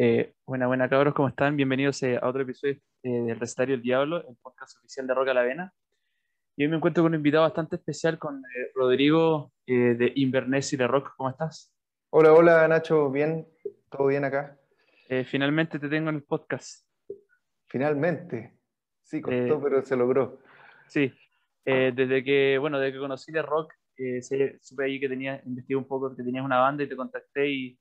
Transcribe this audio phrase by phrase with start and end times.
[0.00, 1.56] Eh, buena, buena cabros, ¿cómo están?
[1.56, 5.34] Bienvenidos eh, a otro episodio eh, del Recetario del Diablo, el podcast oficial de Roca
[5.34, 5.74] la Vena.
[6.56, 10.72] Y hoy me encuentro con un invitado bastante especial, con eh, Rodrigo eh, de Inverness
[10.72, 11.14] y de Rock.
[11.16, 11.74] ¿Cómo estás?
[12.10, 13.48] Hola, hola Nacho, bien,
[13.90, 14.56] todo bien acá.
[15.08, 16.86] Eh, finalmente te tengo en el podcast.
[17.66, 18.56] Finalmente.
[19.02, 20.38] Sí, costó, pero se logró.
[20.86, 21.12] Sí,
[21.64, 23.74] desde que, bueno, desde que conocí de Rock,
[24.60, 27.78] supe ahí que tenías, investigué un poco que tenías una banda y te contacté y,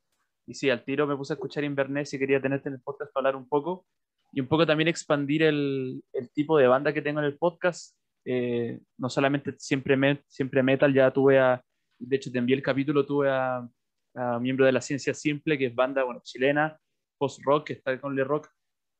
[0.48, 3.12] y sí, al tiro me puse a escuchar Inverness y quería tenerte en el podcast
[3.14, 3.86] para hablar un poco
[4.32, 7.96] y un poco también expandir el, el tipo de banda que tengo en el podcast.
[8.26, 11.62] Eh, no solamente siempre, me- siempre metal, ya tuve a,
[12.00, 13.68] de hecho te envié el capítulo, tuve a,
[14.16, 16.78] a miembro de la Ciencia Simple, que es banda, bueno, chilena,
[17.18, 18.50] post-rock, que está con Le Rock.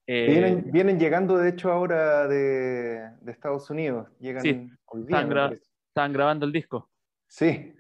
[0.10, 4.08] Eh, Vienen, vienen llegando, de hecho, ahora de, de Estados Unidos.
[4.20, 4.50] Llegan Sí,
[5.02, 5.52] están gra-
[5.90, 6.90] estaban grabando el disco.
[7.30, 7.74] Sí,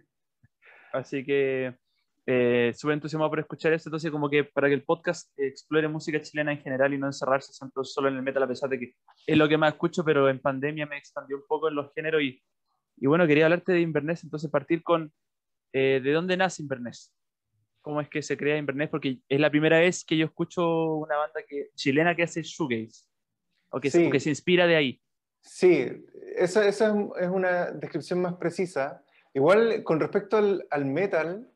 [0.92, 1.76] Así que
[2.30, 3.88] eh, súper entusiasmado por escuchar eso.
[3.90, 7.52] Entonces, como que para que el podcast explore música chilena en general y no encerrarse
[7.84, 8.94] solo en el metal, a pesar de que
[9.26, 12.22] es lo que más escucho, pero en pandemia me expandió un poco en los géneros.
[12.22, 12.44] Y,
[12.98, 15.12] y bueno, quería hablarte de Inverness, entonces partir con
[15.74, 17.14] eh, de dónde nace Inverness.
[17.82, 18.90] ¿Cómo es que se crea Inverness?
[18.90, 23.06] Porque es la primera vez que yo escucho una banda que, chilena que hace shoegaze,
[23.70, 24.08] o que, se- Sí.
[24.08, 25.02] o que se inspira de ahí.
[25.42, 25.88] sí,
[26.36, 29.02] esa, esa es una descripción más precisa.
[29.34, 31.50] Igual, con respecto al, al metal,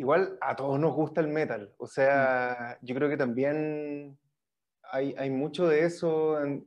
[0.00, 1.72] igual a todos nos gusta el metal.
[1.78, 4.18] O sea, yo creo que también
[4.90, 6.66] hay, hay mucho de eso en,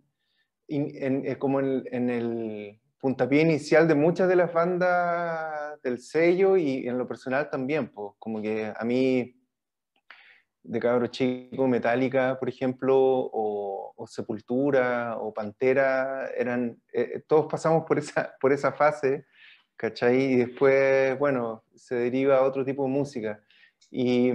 [0.67, 5.99] in- en- eh, como en, en el puntapié inicial de muchas de las bandas del
[5.99, 9.35] sello y en lo personal también, pues como que a mí
[10.65, 17.83] de cabro chico, Metallica, por ejemplo, o, o Sepultura, o Pantera, eran, eh, todos pasamos
[17.85, 19.25] por esa, por esa fase,
[19.77, 20.33] ¿cachai?
[20.33, 23.43] Y después, bueno, se deriva a otro tipo de música.
[23.91, 24.31] Y,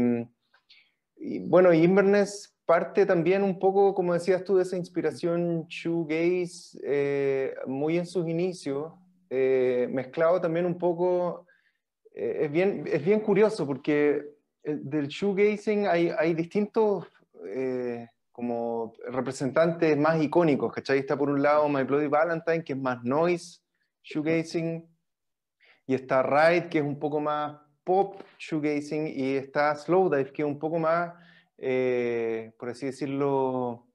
[1.16, 7.54] y, bueno, Inverness parte también un poco, como decías tú, de esa inspiración shoegaze, eh,
[7.66, 8.92] muy en sus inicios,
[9.30, 11.46] eh, mezclado también un poco,
[12.14, 14.22] eh, es, bien, es bien curioso porque
[14.62, 17.06] el- del shoegazing hay, hay distintos
[17.46, 20.98] eh, como representantes más icónicos, ¿cachai?
[20.98, 23.60] Está por un lado My Bloody Valentine, que es más noise
[24.02, 24.86] shoegazing,
[25.88, 30.46] y está Ride, que es un poco más pop shoegazing, y está Slowdive, que es
[30.48, 31.14] un poco más,
[31.56, 33.86] eh, por así decirlo,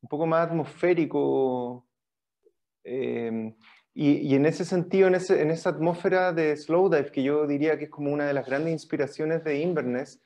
[0.00, 1.84] un poco más atmosférico.
[2.84, 3.52] eh,
[3.98, 7.78] y, y en ese sentido, en, ese- en esa atmósfera de Slowdive, que yo diría
[7.78, 10.20] que es como una de las grandes inspiraciones de Inverness,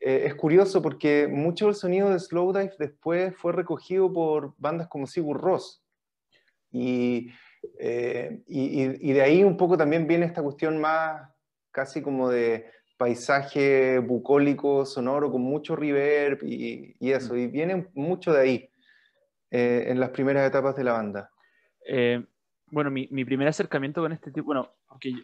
[0.00, 5.06] eh, es curioso porque mucho del sonido de Slowdive después fue recogido por bandas como
[5.06, 5.82] Sigur Rós.
[6.72, 7.30] Y,
[7.78, 11.28] eh, y, y- y de ahí un poco también viene esta cuestión más
[11.70, 17.36] casi como de paisaje bucólico, sonoro, con mucho reverb y, y eso.
[17.36, 18.70] Y viene mucho de ahí,
[19.50, 21.30] eh, en las primeras etapas de la banda.
[21.86, 22.24] Eh,
[22.70, 25.18] bueno, mi, mi primer acercamiento con este tipo, bueno, porque yo,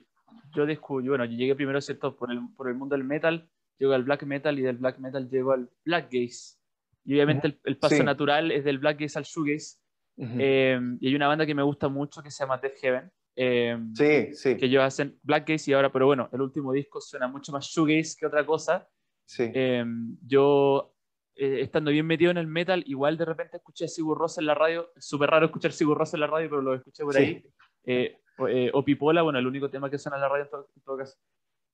[0.54, 2.16] yo descubrí, bueno, yo llegué primero, ¿cierto?
[2.16, 5.28] Por el, por el mundo del metal, llego al black metal y del black metal
[5.30, 6.56] llego al black gaze.
[7.04, 8.02] Y obviamente el, el paso Sí.
[8.02, 9.78] natural es del black gaze al shoegaze.
[10.18, 10.34] Ujú.
[10.38, 13.10] Eh, y hay una banda que me gusta mucho que se llama Death Heaven.
[13.40, 17.00] eh, sí, sí, Que ellos hacen black gaze y ahora, pero bueno, el último disco
[17.00, 18.88] suena mucho más shoegaze que otra cosa.
[19.26, 19.44] sí.
[19.54, 19.84] Eh,
[20.26, 20.92] yo,
[21.36, 24.54] estando bien metido en el metal, igual de repente escuché a Sigur Rós en la
[24.54, 24.90] radio.
[24.96, 27.20] Súper raro escuchar Sigur Rós en la radio, pero lo escuché por Sí.
[27.22, 27.44] ahí.
[27.84, 30.50] Eh, o, eh, o Pipola, bueno, el único tema que suena en la radio en
[30.50, 31.16] todo, en todo caso.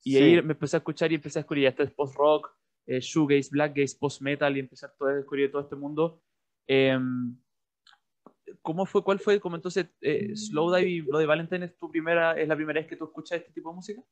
[0.02, 0.18] Y Sí.
[0.18, 2.50] ahí me empecé a escuchar y empecé a descubrir, esto es post-rock,
[2.86, 4.68] eh, shoegaze, blackgaze, post-metal, y
[4.98, 6.20] todo- a descubrir todo este mundo.
[8.62, 12.46] ¿Cómo fue, cuál fue, como entonces, eh, Slowdive y Bloody Valentine es tu primera, es
[12.48, 14.02] la primera vez que tú escuchas este tipo de música?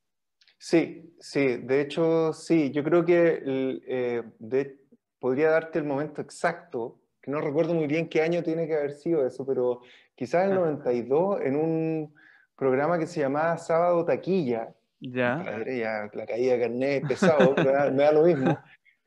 [0.59, 4.78] Sí, sí, de hecho, sí, yo creo que el, eh, de-
[5.19, 8.93] podría darte el momento exacto, que no recuerdo muy bien qué año tiene que haber
[8.93, 9.81] sido eso, pero
[10.15, 10.60] quizás el Ah.
[10.60, 12.14] 92, en un
[12.56, 15.43] programa que se llamaba Sábado Taquilla, Ya.
[15.44, 18.56] Padre, ya la caída de carnet es pesado, me, da, me da lo mismo,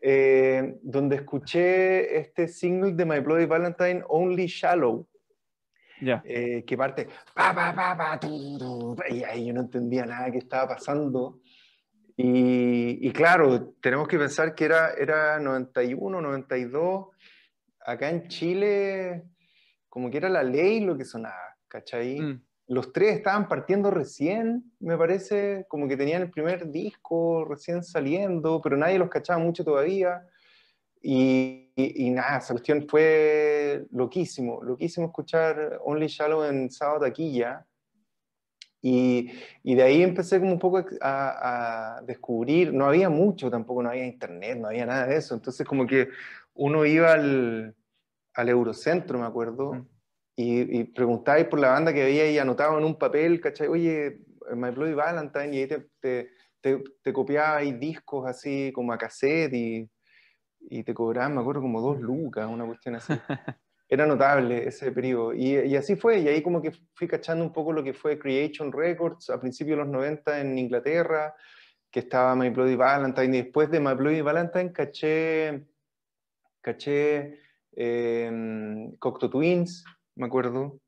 [0.01, 5.07] eh, donde escuché este single de My Bloody Valentine, Only Shallow,
[6.01, 6.21] Ya.
[6.25, 10.29] eh, que parte pa, pa, pa, pa, tu, tu, y ahí yo no entendía nada
[10.31, 11.39] que estaba pasando.
[12.17, 17.07] Y, y claro, tenemos que pensar que era, era 91, 92,
[17.85, 19.23] acá en Chile,
[19.89, 22.19] como que era la ley lo que sonaba, ¿cachai?
[22.19, 22.41] Mm.
[22.67, 28.59] Los tres estaban partiendo recién, me parece, como que tenían el primer disco recién saliendo,
[28.61, 30.25] pero nadie los cachaba mucho todavía.
[31.07, 37.63] Y, y- y nada, esa cuestión fue loquísimo, loquísimo escuchar Only Shallow en Sábado Taquilla.
[38.81, 39.29] Y,
[39.61, 43.89] y, de ahí empecé como un poco a, a, descubrir, no había mucho tampoco, no
[43.89, 46.09] había internet, no había nada de eso, entonces como que
[46.55, 47.75] uno iba al,
[48.33, 49.85] al Eurocentro, me acuerdo,
[50.35, 53.67] y, y preguntáis por la banda que había y anotaba en un papel, ¿cachai?
[53.67, 54.21] Oye,
[54.55, 56.29] My Bloody Valentine, y ahí te, te,
[56.61, 59.89] te, te copiabais discos así como a cassette y,
[60.69, 63.13] y te cobraban, me acuerdo, como dos lucas, una cuestión así.
[63.87, 65.33] Era notable ese periodo.
[65.33, 68.17] Y, y, así fue, y ahí como que fui cachando un poco lo que fue
[68.17, 71.35] Creation Records a principios de los 90 en Inglaterra,
[71.91, 75.67] que estaba My Bloody Valentine, y después de My Bloody Valentine caché,
[76.61, 77.39] caché
[77.75, 79.85] eh, Cocteau Twins,
[80.15, 80.79] me acuerdo,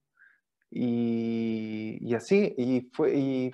[0.69, 3.51] y, y así, y, fue, y,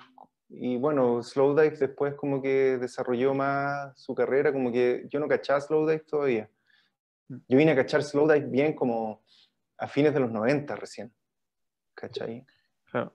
[0.48, 5.60] y bueno, Slowdive después como que desarrolló más su carrera, como que yo no cachaba
[5.60, 6.50] Slowdive todavía.
[7.28, 7.36] Mm.
[7.48, 9.24] Yo vine a cachar Slowdive bien como
[9.78, 11.12] a fines de los 90 recién.
[11.94, 12.44] ¿Cachai?
[12.90, 13.14] Claro.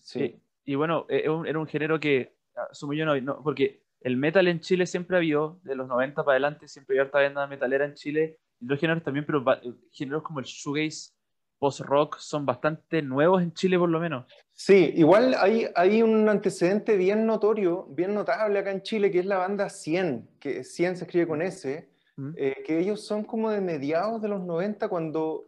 [0.00, 0.40] Sí.
[0.64, 2.36] Y, bueno, e, era un, género que,
[2.70, 6.34] asumo yo, no, porque el metal en Chile siempre ha habido, de los 90 para
[6.34, 9.44] adelante, siempre había harta banda metalera en Chile, y los géneros también, pero
[9.92, 11.12] géneros como el shoegaze,
[11.58, 14.26] post-rock, son bastante nuevos en Chile por lo menos.
[14.52, 19.26] Sí, igual hay, hay un antecedente bien notorio, bien notable acá en Chile, que es
[19.26, 21.88] la banda 100, que 100 se escribe con S,
[22.36, 25.46] eh, que ellos son como de mediados de los 90, cuando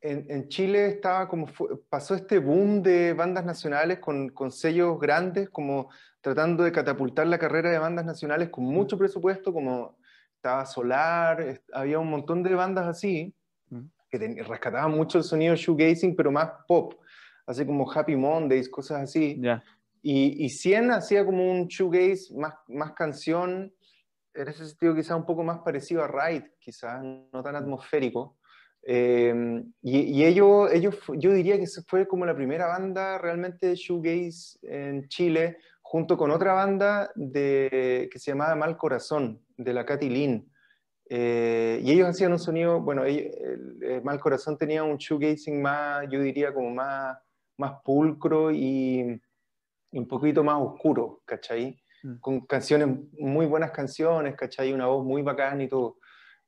[0.00, 1.46] en, en Chile estaba como
[1.88, 5.88] pasó este boom de bandas nacionales con, con, sellos grandes, como
[6.20, 9.96] tratando de catapultar la carrera de bandas nacionales con mucho presupuesto, como
[10.34, 13.34] estaba Solar, había un montón de bandas así,
[14.18, 16.94] que rescataban mucho el sonido shoegazing, pero más pop
[17.46, 19.40] así como Happy Mondays, cosas así.
[20.02, 23.72] Y, y 100 hacía como un shoegaze más, más canción,
[24.34, 28.36] en ese sentido quizá un poco más parecido a Ride, quizás no tan atmosférico.
[28.86, 33.76] Eh, y, y ellos, ellos, yo diría que fue como la primera banda realmente de
[33.76, 39.86] shoegaze en Chile, junto con otra banda de, que se llamaba Mal Corazón, de la
[39.86, 40.50] Katy Lynn.
[41.08, 46.20] Eh, y ellos hacían un sonido, bueno, el, Mal Corazón tenía un shoegazing más, yo
[46.20, 47.18] diría como más
[47.56, 49.20] más pulcro y,
[49.92, 51.80] un poquito más oscuro, ¿cachai?
[52.02, 52.16] Mm.
[52.16, 54.72] Con canciones, muy buenas canciones, ¿cachai?
[54.72, 55.98] Una voz muy bacán y todo.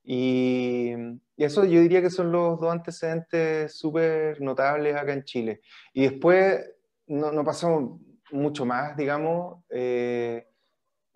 [0.03, 0.93] Y,
[1.37, 5.61] eso yo diría que son los dos antecedentes súper notables acá en Chile.
[5.93, 6.65] Y después
[7.07, 8.01] no, no pasó
[8.33, 10.49] mucho más, digamos, eh,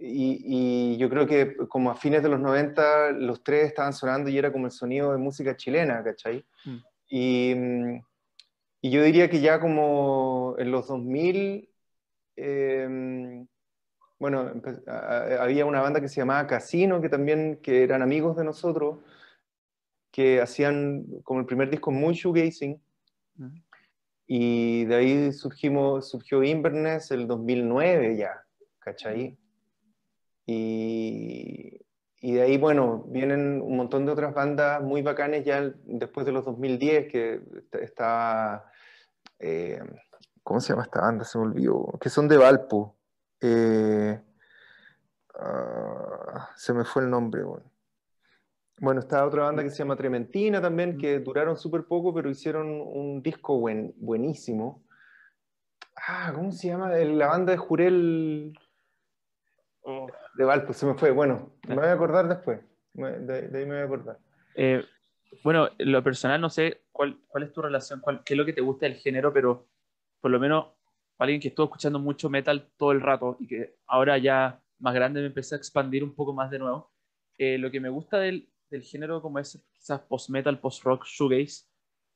[0.00, 4.31] y, y, yo creo que como a fines de los 90 los tres estaban sonando
[4.31, 6.44] y era como el sonido de música chilena, ¿cachai?
[6.64, 6.76] Mm.
[7.08, 7.55] Y,
[8.81, 11.69] y yo diría que ya como en los 2000,
[12.37, 13.47] em,
[14.19, 14.52] bueno,
[15.38, 18.99] había una banda que se llamaba Casino, que también que eran amigos de nosotros,
[20.11, 22.81] que hacían como el primer disco muy shoegazing.
[24.26, 28.44] Y de ahí surgimos, surgió Inverness el 2009 ya,
[28.79, 29.37] ¿cachai?
[30.52, 36.32] Y, de ahí, bueno, vienen un montón de otras bandas muy bacanes ya después de
[36.32, 37.41] los 2010, que
[37.81, 38.70] está...
[39.38, 39.81] Eh,
[40.43, 41.25] ¿Cómo se llama esta banda?
[41.25, 41.99] Se me olvidó.
[42.00, 42.97] Que son de Valpo.
[43.41, 44.20] Eh,
[45.35, 47.70] ah, se me fue el nombre, bueno.
[48.81, 52.67] Bueno, está otra banda que se llama Trementina también, que duraron súper poco, pero hicieron
[52.67, 54.82] un disco buen, buenísimo.
[56.08, 56.88] Ah, ¿cómo se llama?
[56.88, 58.58] La banda de Jurel...
[59.82, 61.11] Oh de Valpo, se me fue.
[61.11, 62.61] Bueno, me voy a acordar después.
[62.93, 64.19] De, ahí me voy a acordar.
[64.54, 64.85] Eh,
[65.45, 68.52] bueno, lo personal no sé cuál, cuál es tu relación, cuál, qué es lo que
[68.52, 69.69] te gusta del género, pero
[70.21, 70.66] por lo menos
[71.19, 75.21] alguien que estuvo escuchando mucho metal todo el rato y que ahora ya más grande
[75.21, 76.93] me empecé a expandir un poco más de nuevo.
[77.38, 81.66] Eh, lo que me gusta del, del, género como es quizás post-metal, post-rock, shoegaze,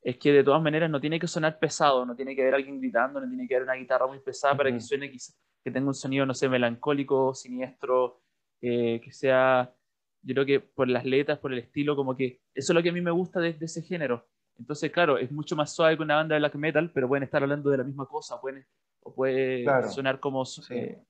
[0.03, 2.79] es que de todas maneras no tiene que sonar pesado, no tiene que haber alguien
[2.79, 5.89] gritando, no tiene que haber una guitarra muy pesada para que suene quizás que tenga
[5.89, 8.21] un sonido, no sé, melancólico, siniestro,
[8.61, 9.75] eh, que sea,
[10.23, 12.91] yo creo que por las letras, por el estilo, como que eso es lo que
[12.91, 14.29] a mí me gusta de, ese género.
[14.59, 17.43] Entonces, claro, es mucho más suave que una banda de black metal, pero pueden estar
[17.43, 18.67] hablando de la misma cosa, pueden,
[19.01, 21.03] o puede sonar como, eh,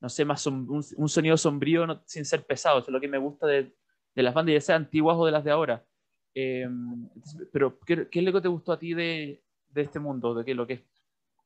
[0.00, 2.78] no sé, más un, sonido sombrío sin ser pesado.
[2.78, 3.74] Eso es lo que me gusta de,
[4.14, 5.84] de las bandas, ya sean antiguas o de las de ahora.
[6.32, 7.08] Em,
[7.52, 10.44] pero, ¿qué, ¿qué, es lo que te gustó a ti de, de este mundo, de
[10.44, 10.82] qué, lo que es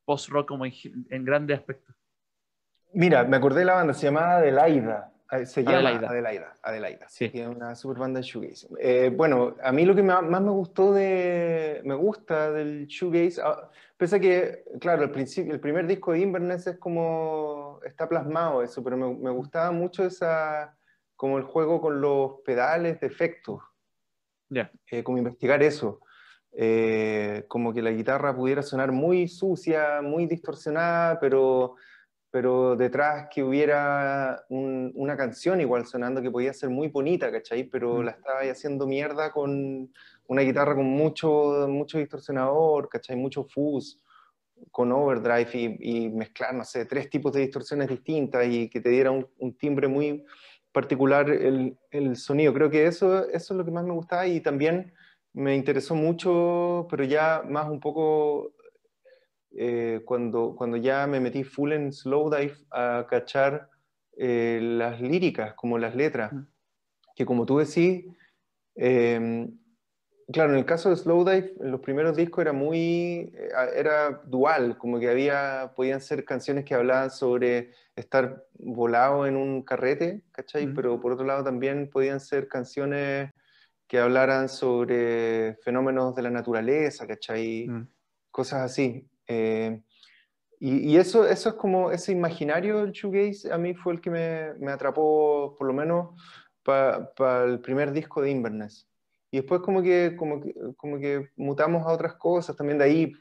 [0.05, 0.73] post-rock como en,
[1.09, 2.00] en grandes aspectos?
[2.93, 5.13] Mira, me acordé de la banda, se llamaba Adelaida.
[5.45, 6.09] Se llama Adelaida.
[6.09, 7.29] Adelaida, Adelaida sí.
[7.29, 8.67] Tiene una super banda de shoegaze.
[8.81, 11.81] Eh, bueno, a mí lo que más me gustó de...
[11.85, 16.19] Me gusta del shoegaze, ah, pese a que, claro, el, principio, el primer disco de
[16.19, 17.79] Inverness es como...
[17.85, 20.77] Está plasmado eso, pero me, me gustaba mucho esa...
[21.15, 23.61] Como el juego con los pedales de efectos.
[24.49, 24.73] Ya.
[24.91, 26.01] Eh, como investigar eso.
[26.53, 31.77] eh, como que la guitarra pudiera sonar muy sucia, muy distorsionada, pero,
[32.31, 37.65] pero detrás que hubiera una canción igual sonando que podía ser muy bonita, ¿cachai?
[37.65, 38.05] Pero mm.
[38.05, 39.93] la estaba haciendo mierda con
[40.27, 43.17] una guitarra con mucho, mucho distorsionador, ¿cachai?
[43.17, 44.01] Mucho fuzz,
[44.71, 49.11] con overdrive y, mezclar, no sé, tres tipos de distorsiones distintas y que te diera
[49.11, 50.25] un, timbre muy
[50.71, 52.55] particular el, el, sonido.
[52.55, 54.93] Creo que eso, eso es lo que más me gustaba y también
[55.33, 58.53] me interesó mucho, pero ya más un poco
[59.53, 63.69] eh, cuando, cuando ya me metí full en Slowdive a cachar
[64.17, 66.33] eh, las líricas, como las letras,
[67.17, 68.05] que como tú decís,
[68.77, 69.59] em,
[70.33, 74.79] claro, en el caso de Slowdive, en los primeros discos era muy, eh, era dual,
[74.79, 80.73] como que había, podían ser canciones que hablaban sobre estar volado en un carrete, ¿cachai?
[80.73, 83.31] Pero por otro lado también podían ser canciones
[83.89, 87.67] que hablaran sobre fenómenos de la naturaleza, ¿cachai?
[87.69, 87.89] Mm.
[88.31, 89.10] Cosas así.
[89.31, 89.81] Eh,
[90.59, 94.53] y, eso, eso es como ese imaginario del shoegaze a mí fue el que me,
[94.59, 96.11] me atrapó, por lo menos,
[96.63, 98.87] para el primer disco de Inverness.
[99.31, 103.13] Y después como que, como, que, como que mutamos a otras cosas, también de ahí,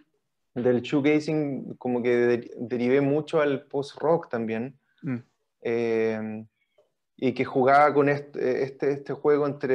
[0.55, 4.77] del shoegazing, como que derivé mucho al post-rock también.
[5.01, 5.17] Mm.
[5.61, 6.45] Eh,
[7.15, 9.73] y que jugaba con este, este, este juego entre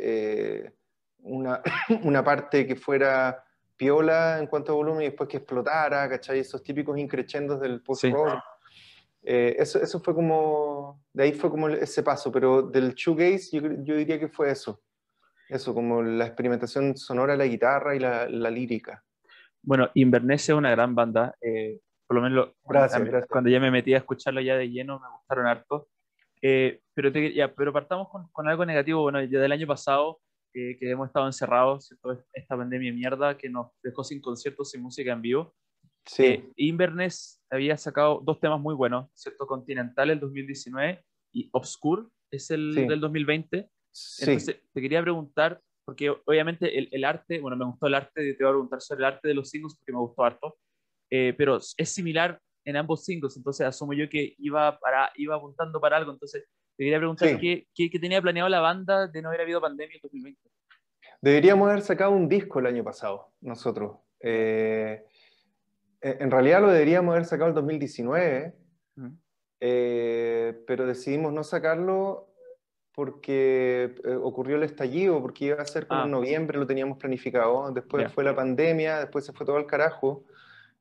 [0.00, 0.72] eh,
[1.18, 1.60] una,
[2.04, 3.43] una, parte que fuera
[3.76, 6.38] piola en cuanto a volumen y después que explotara, ¿cachai?
[6.38, 8.40] Esos típicos increchendos del post-rock.
[9.22, 13.62] Eh, eso, eso fue como, de ahí fue como ese paso, pero del shoegaze yo,
[13.82, 14.82] yo diría que fue eso.
[15.48, 19.02] Eso, como la experimentación sonora de la guitarra y la, la lírica.
[19.62, 21.34] Bueno, Inverness es una gran banda.
[21.40, 25.08] Eh, por lo menos gracias, cuando ya me metí a escucharlo ya de lleno me
[25.08, 25.88] gustaron harto.
[26.42, 29.00] Eh, pero, ya, pero partamos con, con, algo negativo.
[29.02, 30.20] Bueno, ya del año pasado,
[30.54, 31.92] que hemos estado encerrados,
[32.32, 35.54] esta pandemia de mierda que nos dejó sin conciertos, sin música en vivo.
[36.06, 36.24] Sí.
[36.24, 39.46] Eh, Inverness había sacado dos temas muy buenos, ¿cierto?
[39.46, 43.68] Continental el 2019 y Obscure es el del 2020.
[43.92, 44.24] Sí.
[44.24, 48.44] Entonces, te quería preguntar, porque obviamente el, el, arte, bueno, me gustó el arte, te
[48.44, 50.56] voy a preguntar sobre el arte de los singles porque me gustó harto,
[51.10, 55.80] eh, pero es similar en ambos singles, entonces asumo yo que iba, para, iba apuntando
[55.80, 59.42] para algo, entonces te quería preguntar ¿qué, qué, tenía planeado la banda de no haber
[59.42, 60.40] habido pandemia en 2020.
[61.20, 63.98] Deberíamos haber sacado un disco el año pasado, nosotros.
[64.20, 65.04] Eh,
[66.02, 68.54] en realidad lo deberíamos haber sacado el 2019,
[69.60, 72.28] eh, pero decidimos no sacarlo
[72.94, 76.10] porque eh, ocurrió el estallido, porque iba a ser como en ah.
[76.10, 80.24] noviembre, lo teníamos planificado, después fue la pandemia, después se fue todo al carajo,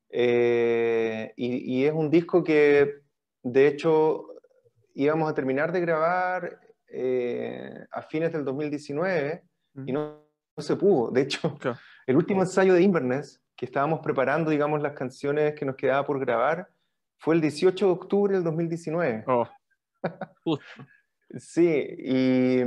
[0.09, 3.01] eh, y, es un disco que,
[3.41, 4.32] de hecho,
[4.93, 9.43] íbamos a terminar de grabar eh, a fines del 2019
[9.85, 10.23] y no,
[10.57, 11.11] se pudo.
[11.11, 11.57] De hecho,
[12.05, 16.19] el último ensayo de Inverness, que estábamos preparando, digamos, las canciones que nos quedaba por
[16.19, 16.69] grabar,
[17.17, 19.25] fue el 18 de octubre del 2019.
[21.37, 22.61] sí, y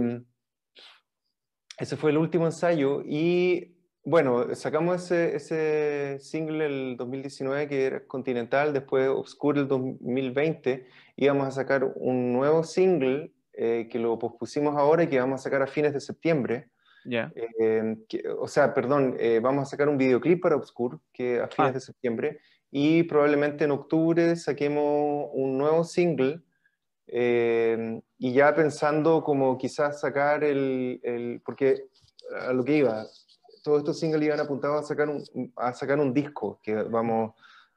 [1.79, 3.76] ese fue el último ensayo y
[4.07, 10.87] bueno, sacamos ese, single el 2019 que era Continental, después Obscure el 2020.
[11.17, 15.43] Íbamos a sacar un nuevo single eh, que lo pospusimos ahora y que vamos a
[15.43, 16.69] sacar a fines de septiembre.
[17.05, 17.33] Ya.
[17.35, 17.97] Eh,
[18.39, 21.73] o sea, perdón, eh, vamos a sacar un videoclip para Obscure que a fines ah.
[21.73, 22.39] de septiembre
[22.71, 26.43] y probablemente en octubre saquemos un nuevo single
[27.09, 31.89] y ya pensando como quizás sacar el, el, porque
[32.41, 33.05] a lo que iba,
[33.67, 37.35] todos estos singles iban apuntados a sacar un, a sacar un disco que vamos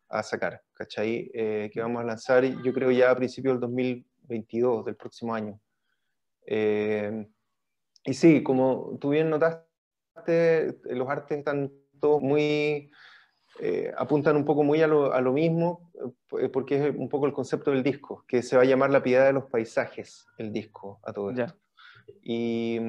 [0.08, 1.32] a sacar, ¿cachai?
[1.34, 5.60] Eh, que vamos a lanzar, yo creo, ya a principios del 2022, del próximo año.
[6.46, 7.28] Eh,
[8.04, 12.92] y sí, como tú bien notaste, los artes están todos muy,
[13.60, 15.92] eh, apuntan un poco muy a lo, a lo, mismo,
[16.54, 19.26] porque es un poco el concepto del disco, que se va a llamar La piedad
[19.26, 21.56] de los paisajes, el disco, a todo esto.
[22.22, 22.80] Y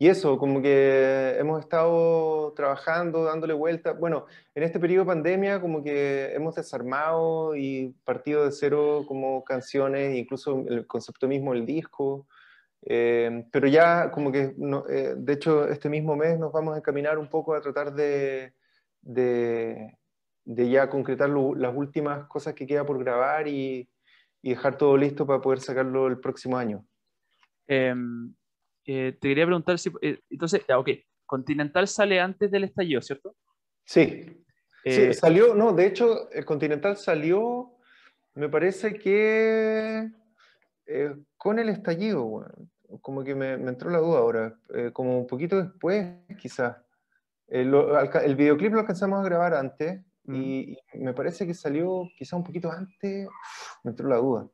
[0.00, 3.92] y eso, como que hemos estado trabajando, dándole vuelta.
[3.94, 9.42] Bueno, en este periodo de pandemia, como que hemos desarmado y partido de cero como
[9.42, 12.28] canciones, incluso el concepto mismo del disco.
[12.82, 14.54] Eh, pero ya, como que,
[14.88, 18.52] eh, de hecho, este mismo mes nos vamos a encaminar un poco a tratar de,
[19.02, 19.98] de,
[20.44, 23.88] de ya concretar las últimas cosas que queda por grabar y,
[24.42, 26.84] y, dejar todo listo para poder sacarlo el próximo año.
[27.68, 28.37] Um
[28.90, 30.88] eh, te quería preguntar si, eh, entonces, ya, ok,
[31.26, 33.36] Continental sale antes del estallido, ¿cierto?
[33.84, 34.24] Sí.
[34.82, 37.74] sí, eh, salió, no, de hecho, el Continental salió,
[38.34, 40.10] me parece que
[41.36, 42.46] con el estallido,
[43.02, 44.58] como que me, me, entró la duda ahora,
[44.94, 46.06] como un poquito después,
[46.40, 46.78] quizás.
[47.46, 52.44] El, el, videoclip lo alcanzamos a grabar antes y, me parece que salió quizá un
[52.44, 53.28] poquito antes,
[53.84, 54.48] me entró la duda.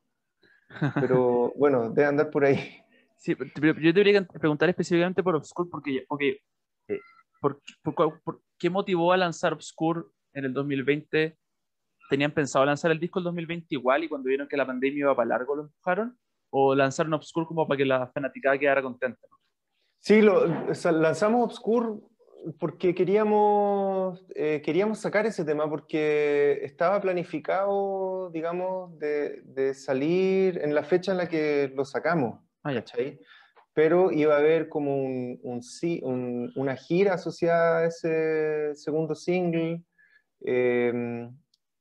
[0.95, 2.84] Pero bueno, debe andar por ahí.
[3.25, 6.41] Sí, pero yo debería preguntar específicamente por Obscure porque, porque
[6.87, 6.99] eh,
[7.41, 10.03] por, por, ¿qué motivó a lanzar Obscure
[10.33, 11.35] en el 2020?
[12.07, 15.15] ¿Tenían pensado lanzar el disco el 2020 igual y cuando vieron que la pandemia iba
[15.15, 16.15] para largo lo empujaron?
[16.51, 19.27] ¿O lanzaron Obscure como para que la fanaticada quedara contenta?
[19.97, 20.45] Sí, lo,
[20.91, 21.99] lanzamos Obscure
[22.59, 30.75] porque queríamos, eh, queríamos sacar ese tema, porque estaba planificado, digamos, de, de, salir en
[30.75, 32.44] la fecha en la que lo sacamos.
[32.65, 32.73] Ah,
[33.73, 39.83] Pero iba a haber como un, un, una gira asociada a ese segundo single
[40.41, 41.31] em,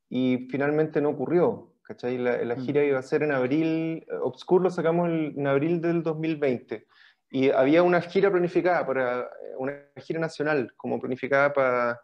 [0.09, 1.73] y finalmente no ocurrió.
[1.83, 2.19] ¿cachai?
[2.19, 2.85] La, la, gira mm.
[2.85, 6.87] iba a ser en abril, Obscure lo sacamos en abril del 2020
[7.35, 12.01] y había una gira planificada, para eh, una gira nacional, como planificada para,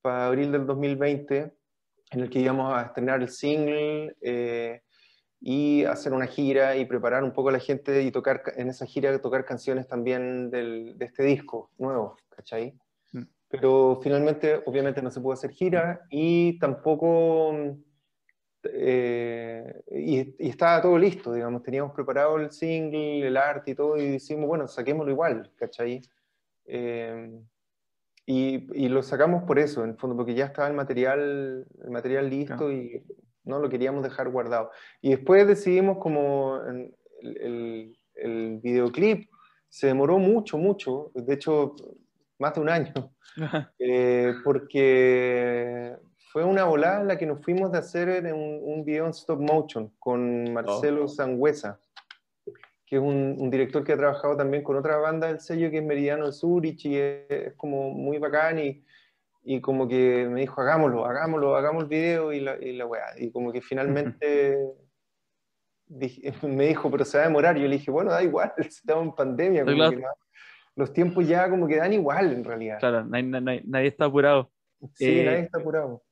[0.00, 1.52] para abril del 2020,
[2.12, 4.82] en el que íbamos a estrenar el single eh,
[5.40, 8.84] y hacer una gira y preparar un poco a la gente y tocar en esa
[8.84, 12.74] gira tocar canciones también del, de este disco nuevo, ¿cachai?
[13.12, 13.22] Mm.
[13.48, 17.78] Pero finalmente, obviamente, no se pudo hacer gira y tampoco
[18.64, 24.10] eh, y, estaba todo listo, digamos, teníamos preparado el single, el arte y todo, y
[24.10, 26.02] decimos, bueno, saquémoslo igual, ¿cachai?
[26.66, 27.40] Eh,
[28.26, 31.90] y, y, lo sacamos por eso, en el fondo, porque ya estaba el material, el
[31.90, 33.02] material listo y
[33.50, 34.70] no lo queríamos dejar guardado.
[35.02, 39.28] Y después decidimos como el, el, videoclip.
[39.68, 41.76] Se demoró mucho, mucho, de hecho,
[42.38, 42.92] más de un año,
[43.78, 45.96] eh, porque
[46.32, 49.40] fue una volada en la que nos fuimos de hacer un, un video en stop
[49.40, 51.08] motion con Marcelo oh.
[51.08, 51.80] Sangüesa,
[52.90, 55.84] que es un, director que ha trabajado también con otra banda del sello que es
[55.84, 58.84] Meridiano Zurich y es, como muy bacán y,
[59.42, 63.06] y, como que me dijo, hagámoslo, hagámoslo, hagamos el video y la, y la weá.
[63.18, 64.58] Y como que finalmente
[66.42, 67.56] me dijo, pero se va a demorar.
[67.56, 69.64] Yo le dije, bueno, da igual, estamos en pandemia.
[70.76, 72.78] los tiempos ya como que dan igual en realidad.
[72.78, 74.50] Claro, nadie, nadie está apurado.
[74.94, 76.02] Sí, eh, nadie está apurado.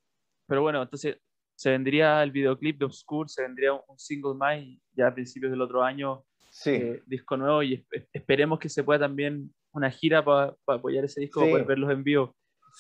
[0.47, 1.19] Pero bueno, entonces
[1.55, 5.51] se vendría el videoclip de Obscure, se vendría un, single más y ya a principios
[5.51, 6.71] del otro año sí.
[6.71, 11.41] Eh, disco nuevo y esperemos que se pueda también una gira para apoyar ese disco,
[11.41, 12.37] para poder verlos en vivo.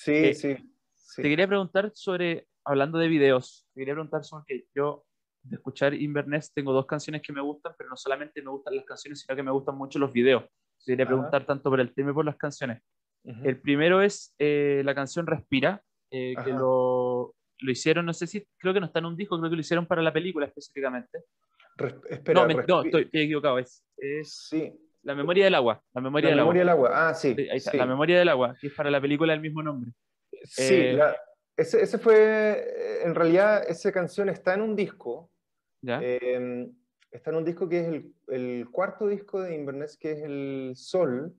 [0.07, 0.57] Eh, sí,
[0.95, 5.05] sí, Te quería preguntar sobre, hablando de videos, te quería preguntar sobre que yo
[5.43, 8.85] de escuchar Inverness tengo dos canciones que me gustan, pero no solamente me gustan las
[8.85, 10.45] canciones, sino que me gustan mucho los videos.
[10.85, 12.83] Te quería preguntar tanto por el tema y por las canciones.
[13.25, 18.73] El primero es eh, la canción Respira, que lo, lo hicieron, no sé si, creo
[18.73, 21.25] que no está en un disco, creo que lo hicieron para la película específicamente.
[22.09, 23.83] espera, no, estoy, equivocado, es,
[24.23, 24.73] sí.
[25.03, 25.83] La memoria del agua.
[25.95, 26.89] La memoria, del, memoria agua.
[26.89, 27.09] del agua.
[27.09, 29.63] Ah, sí, ahí está, La memoria del agua, que es para la película del mismo
[29.63, 29.93] nombre.
[30.45, 31.01] Sí, eh,
[31.57, 35.31] ese, ese, fue, en realidad, esa canción está en un disco.
[35.81, 36.01] ¿Ya?
[36.03, 36.73] Em,
[37.11, 40.73] está en un disco que es el, el, cuarto disco de Inverness, que es El
[40.77, 41.35] Sol,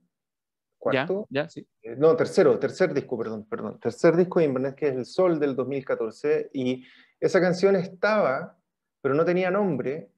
[0.78, 1.28] cuarto.
[1.30, 1.67] Ya, sí.
[1.82, 3.80] Eh, no, tercero, tercer disco, perdón, perdón.
[3.80, 6.50] Tercer disco de Inverness, que es El Sol del 2014.
[6.54, 6.84] Y
[7.19, 8.58] esa canción estaba,
[9.02, 10.10] pero no tenía nombre.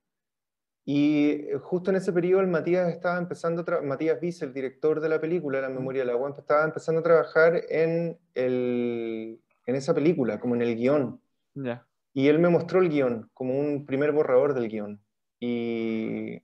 [0.83, 4.99] Y eh, justo en ese periodo el Matías estaba empezando, a Matías Viz, el director
[4.99, 9.93] de la película La Memoria del Agua, estaba empezando a trabajar en, el, en esa
[9.93, 11.21] película, como en el guion.
[11.53, 11.85] Ya.
[12.13, 15.01] Y él me mostró el guion, como un primer borrador del guion.
[15.39, 16.41] Y,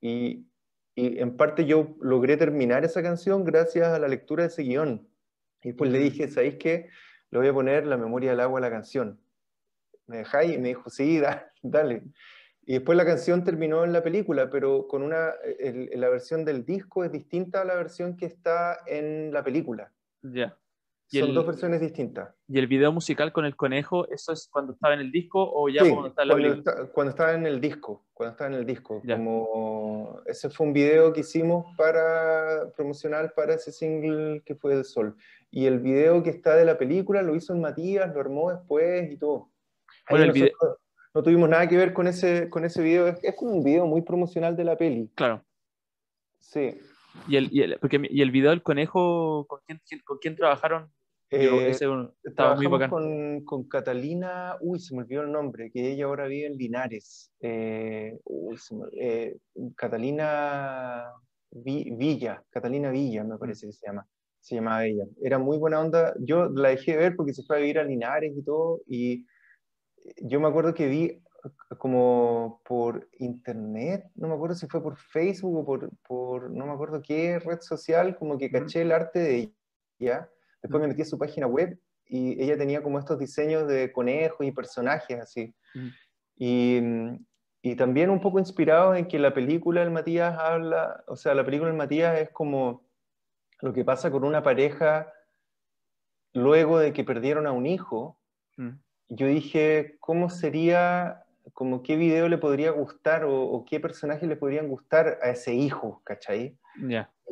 [0.00, 0.46] y,
[0.94, 5.08] y en parte yo logré terminar esa canción gracias a la lectura de ese guion.
[5.62, 6.88] Y pues le dije, ¿sabéis qué?
[7.30, 9.20] Le voy a poner la memoria del agua a la canción.
[10.06, 10.54] ¿Me dejáis?
[10.54, 11.20] Y me dijo, sí,
[11.62, 12.02] dale.
[12.70, 15.32] Y después la canción terminó en la película, pero con una,
[15.92, 19.90] la versión del disco es distinta a la versión que está en la película.
[20.22, 20.56] Ya.
[21.08, 22.32] Son dos versiones distintas.
[22.46, 25.68] ¿Y el video musical con el conejo, eso es cuando estaba en el disco o
[25.68, 28.66] ya cuando está en la cuando, cuando estaba en el disco, cuando estaba en el
[28.66, 29.02] disco.
[29.04, 34.84] Como ese fue un video que hicimos para promocional para ese single que fue El
[34.84, 35.16] Sol.
[35.50, 39.10] Y el video que está de la película lo hizo el Matías, lo armó después
[39.10, 39.50] y todo.
[40.08, 40.50] Bueno, el video...
[41.14, 43.08] No tuvimos nada que ver con ese, con ese video.
[43.08, 45.10] Es, es como un video muy promocional de la peli.
[45.14, 45.44] Claro.
[46.38, 46.78] Sí.
[47.28, 50.90] ¿Y el, y el, porque, ¿y el video del conejo, con quién, con quién trabajaron?
[51.32, 56.26] Eh, estaba muy con, con, Catalina, uy, se me olvidó el nombre, que ella ahora
[56.26, 57.32] vive en Linares.
[57.40, 58.56] Eh, uy,
[59.00, 59.36] eh,
[59.76, 61.12] Catalina
[61.52, 64.04] Villa, Catalina Villa me parece que se llama,
[64.40, 65.04] se llamaba ella.
[65.22, 66.14] Era muy buena onda.
[66.18, 69.24] Yo la dejé de ver porque se fue a vivir a Linares y todo, y
[70.22, 71.22] yo me acuerdo que vi
[71.78, 76.72] como por internet, no me acuerdo si fue por Facebook o por, por no me
[76.72, 79.54] acuerdo qué red social, como que caché el arte de
[79.98, 80.28] ella
[80.62, 84.46] Después me metí a su página web y ella tenía como estos diseños de conejos
[84.46, 85.54] y personajes así.
[86.36, 86.80] Y,
[87.62, 91.44] y, también un poco inspirado en que la película del Matías habla, o sea, la
[91.44, 92.86] película del Matías es como
[93.60, 95.12] lo que pasa con una pareja
[96.32, 98.20] luego de que perdieron a un hijo.
[99.10, 104.68] Yo dije, ¿cómo sería, como qué video le podría gustar o, qué personajes le podrían
[104.68, 106.56] gustar a ese hijo, ¿cachai?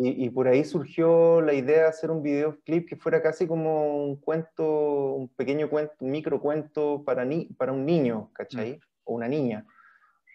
[0.00, 4.16] Y, por ahí surgió la idea de hacer un videoclip que fuera casi como un
[4.16, 8.72] cuento, un pequeño cuento, un micro cuento para, ni, para un niño, ¿cachai?
[8.72, 8.80] Mm.
[9.04, 9.64] O una niña.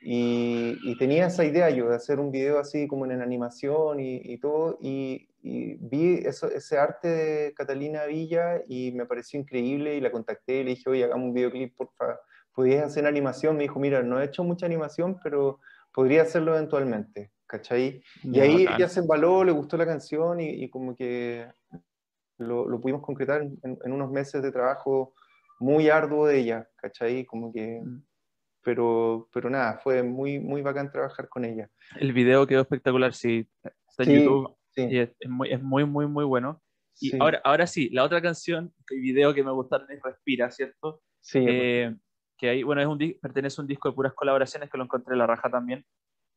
[0.01, 4.77] Y, tenía esa idea yo de hacer un video así como en animación y, todo,
[4.81, 10.61] y, vi eso, ese arte de Catalina Villa y me pareció increíble y la contacté
[10.61, 12.19] y le dije, oye, hagamos un videoclip, por favor.
[12.53, 13.57] ¿Podías hacer animación?
[13.57, 15.59] Me dijo, mira, no he hecho mucha animación, pero
[15.91, 17.31] podría hacerlo eventualmente.
[17.53, 18.01] ¿cachai?
[18.23, 21.45] Y ahí ella se embaló, le gustó la canción y, como que
[22.39, 25.13] lo, lo pudimos concretar en, unos meses de trabajo
[25.59, 27.25] muy arduo de ella, ¿cachai?
[27.25, 27.79] Como que...
[27.83, 28.03] Mm.
[28.65, 31.69] Pero, pero nada, fue muy, muy bacán trabajar con ella.
[31.99, 33.45] El video quedó espectacular, sí.
[33.89, 36.61] Está en YouTube y es, muy, es muy, muy, muy bueno.
[36.99, 41.01] Y ahora, ahora sí, la otra canción, el video que me gusta es Respira, ¿cierto?
[41.19, 41.39] Sí.
[41.47, 41.95] Eh,
[42.37, 45.13] que ahí, bueno, es un, pertenece a un disco de puras colaboraciones que lo encontré
[45.13, 45.85] en la raja también.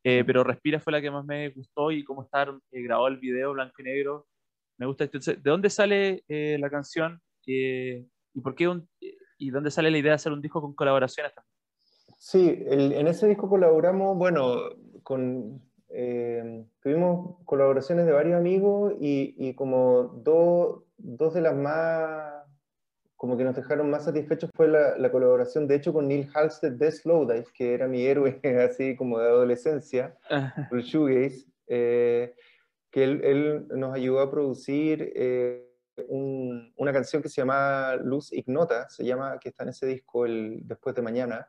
[0.05, 3.18] Eh, pero Respira fue la que más me gustó y cómo está eh, grabado el
[3.18, 4.27] video blanco y negro.
[4.79, 5.05] Me gusta.
[5.05, 7.20] Entonces, ¿de dónde sale eh, la canción?
[7.44, 8.72] ¿Y por qué
[9.38, 11.33] y dónde sale la idea de hacer un disco con colaboraciones
[12.18, 14.57] Sí, en ese disco colaboramos, bueno,
[15.03, 15.61] con,
[16.80, 22.37] tuvimos colaboraciones de varios amigos y, y como dos, dos de las más
[23.16, 26.92] como que nos dejaron más satisfechos fue la, colaboración, de hecho, con Neil Halstead de
[26.92, 30.16] Slowdive, que era mi héroe así como de adolescencia,
[30.70, 32.35] el shoegaze, eh,
[32.90, 35.66] que él, nos ayudó a producir eh,
[36.09, 40.61] una canción que se llama Luz Ignota, se llama, que está en ese disco, el
[40.64, 41.48] Después de Mañana,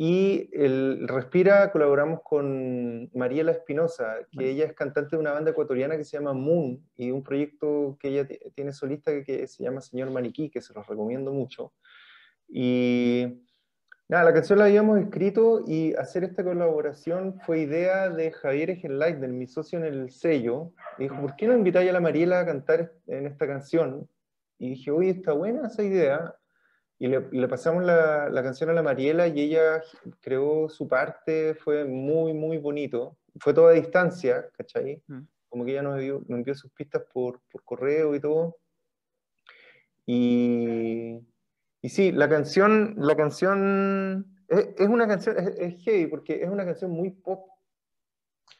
[0.00, 5.96] y el Respira colaboramos con Mariela Espinosa, que ella es cantante de una banda ecuatoriana
[5.96, 10.12] que se llama Moon y un proyecto que ella tiene solista que, se llama Señor
[10.12, 11.72] Maniquí, que se los recomiendo mucho.
[12.48, 13.42] Y
[14.06, 19.30] nada, la canción la habíamos escrito y hacer esta colaboración fue idea de Javier Egenleitner,
[19.30, 20.70] mi socio en el sello.
[20.98, 24.08] Y dijo, ¿por qué no invitáis a la Mariela a cantar en esta canción?
[24.60, 26.36] Y dije, oye, está buena esa idea
[27.00, 29.82] y le, pasamos la, la, canción a la Mariela y ella
[30.20, 33.16] creó su parte, fue muy, muy bonito.
[33.38, 35.00] Fue toda a distancia, ¿cachai?
[35.06, 35.20] Mm.
[35.48, 38.56] Como que ella nos envió, nos envió sus pistas por, por, correo y todo.
[40.06, 41.20] Y,
[41.82, 46.50] y sí, la canción, la canción es, es una canción, es, es, heavy porque es
[46.50, 47.48] una canción muy pop.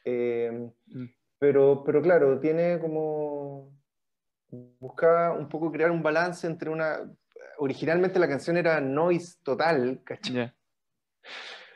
[0.05, 1.07] Eh, mm.
[1.40, 3.77] pero, pero claro, tiene como,
[4.79, 7.01] busca un poco crear un balance entre una,
[7.59, 10.53] originalmente la canción era noise total, ¿cachai?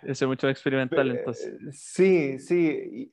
[0.03, 1.49] Ese mucho experimental entonces.
[1.49, 3.11] Eh, sí, sí,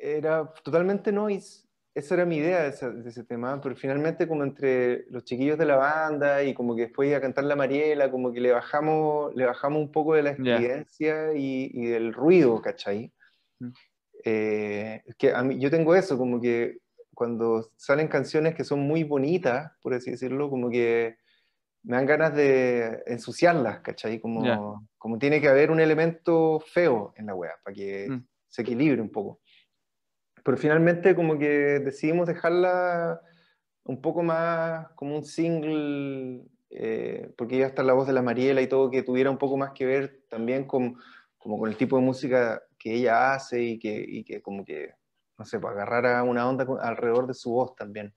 [0.00, 1.66] era totalmente noise.
[1.94, 5.76] Esa era mi idea de ese, tema, pero finalmente como entre los chiquillos de la
[5.76, 9.44] banda y como que después iba a cantar la Mariela, como que le bajamos, le
[9.44, 13.12] bajamos un poco de la experiencia y, y, del ruido, ¿cachai?
[13.58, 13.68] Mm.
[14.24, 16.78] Eh, que a mí, yo tengo eso, como que
[17.14, 21.18] cuando salen canciones que son muy bonitas, por así decirlo, como que
[21.84, 24.20] me dan ganas de ensuciarlas, ¿cachai?
[24.20, 28.26] Como, como tiene que haber un elemento feo en la web para que mm.
[28.48, 29.40] se equilibre un poco.
[30.44, 33.20] Pero finalmente como que decidimos dejarla
[33.84, 38.60] un poco más como un single, eh, porque ya está la voz de la Mariela
[38.60, 40.96] y todo, que tuviera un poco más que ver también con,
[41.36, 44.94] como con el tipo de música que ella hace y que, y que como que,
[45.38, 48.14] no sé, pues agarrara una onda alrededor de su voz también.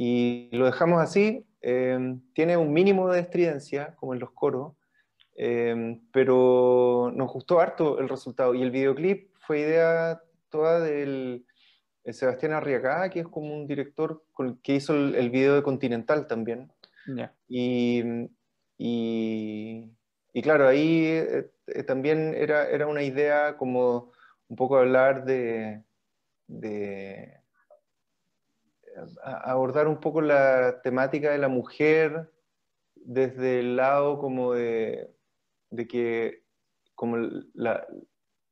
[0.00, 4.74] Y lo dejamos así, Em, tiene un mínimo de estridencia, como en los coros,
[5.36, 8.54] em, pero nos gustó harto el resultado.
[8.54, 11.44] Y el videoclip fue idea toda del
[12.04, 14.24] Sebastián Arriagada, que es como un director
[14.62, 16.72] que hizo el, video de Continental también.
[17.48, 18.02] Y,
[18.78, 24.12] y, claro, ahí eh, eh, también era, era una idea como
[24.48, 25.82] un poco hablar de,
[26.46, 27.37] de
[29.22, 32.30] abordar un poco la temática de la mujer
[32.94, 35.10] desde el lado como de,
[35.88, 36.44] que
[36.94, 37.50] como el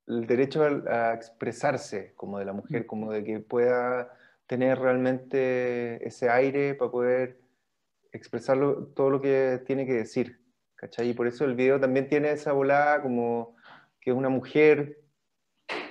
[0.07, 2.87] derecho a, expresarse como de la mujer, mm.
[2.87, 4.13] como de que pueda
[4.47, 7.41] tener realmente ese aire para poder
[8.13, 8.59] expresar
[8.95, 10.41] todo lo que tiene que decir.
[10.77, 11.11] ¿cachai?
[11.11, 13.57] Y por eso el video también tiene esa volada como
[14.01, 15.01] que es una mujer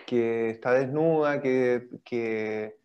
[0.06, 2.78] que está desnuda, que, que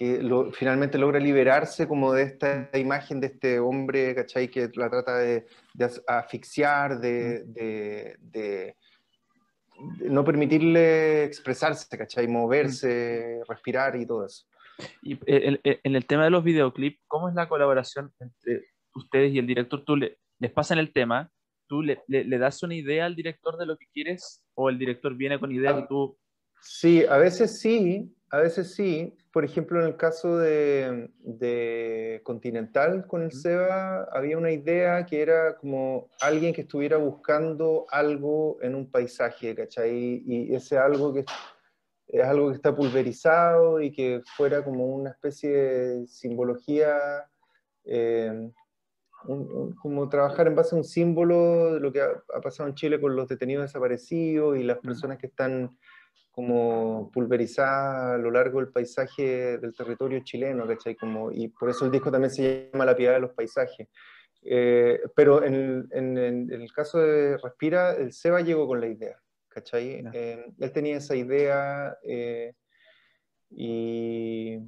[0.00, 4.48] que finalmente logra liberarse como de esta imagen de este hombre, ¿cachai?
[4.48, 5.44] Que la trata de,
[6.06, 7.44] asfixiar, de,
[8.18, 8.76] de,
[10.08, 12.26] no permitirle expresarse, ¿cachai?
[12.28, 14.46] Moverse, respirar y todo eso.
[15.02, 15.60] Y en,
[15.94, 19.84] el tema de los videoclips, ¿cómo es la colaboración entre ustedes y el director?
[19.84, 21.30] ¿Tú le, les pasan el tema?
[21.68, 24.42] ¿Tú le, le, das una idea al director de lo que quieres?
[24.54, 26.16] ¿O el director viene con ideas y tú...?
[26.62, 29.16] Sí, a veces sí, a veces sí.
[29.32, 35.22] Por ejemplo, en el caso de, de Continental con el SEBA, había una idea que
[35.22, 40.24] era como alguien que estuviera buscando algo en un paisaje, ¿cachai?
[40.26, 41.24] Y ese algo que
[42.12, 46.98] es algo que está pulverizado y que fuera como una especie de simbología,
[47.84, 48.50] eh,
[49.80, 53.14] como trabajar en base a un símbolo de lo que ha, pasado en Chile con
[53.14, 55.70] los detenidos desaparecidos y las personas que están
[56.30, 60.94] como pulverizadas a lo largo del paisaje del territorio chileno, ¿cachai?
[60.94, 63.88] Como, y por eso el disco también se llama La piedad de los paisajes.
[64.42, 69.18] Eh, pero en, en, en, el caso de Respira, el Seba llegó con la idea.
[69.50, 70.02] ¿cachai?
[70.14, 72.54] Eh, él tenía esa idea eh,
[73.50, 74.58] y,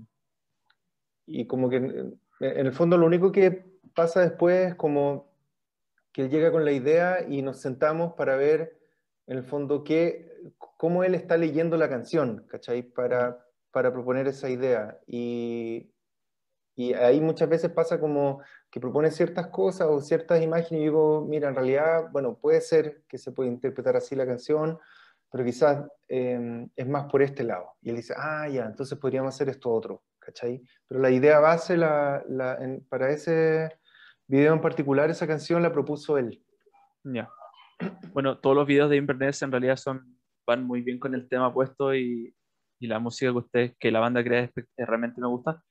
[1.26, 5.32] y como que en, el fondo lo único que pasa después es como
[6.12, 8.76] que él llega con la idea y nos sentamos para ver
[9.26, 10.31] en el fondo qué,
[10.82, 12.82] cómo él está leyendo la canción, ¿cachai?
[12.82, 13.38] Para,
[13.70, 14.98] para proponer esa idea.
[15.06, 15.92] Y,
[16.74, 21.24] y ahí muchas veces pasa como que propone ciertas cosas o ciertas imágenes y digo,
[21.24, 24.76] mira, en realidad, bueno, puede ser que se pueda interpretar así la canción,
[25.30, 27.76] pero quizás em, es más por este lado.
[27.80, 30.64] Y él dice, ah, ya, entonces podríamos hacer esto otro, ¿cachai?
[30.88, 33.70] Pero la idea base la, la, para ese
[34.26, 36.42] video en particular, esa canción la propuso él.
[37.04, 37.30] Ya.
[38.12, 40.18] Bueno, todos los videos de Inverness en realidad son,
[40.52, 42.34] van muy bien con el tema puesto y,
[42.80, 45.62] y la música que ustedes, que la banda crea, realmente me gusta.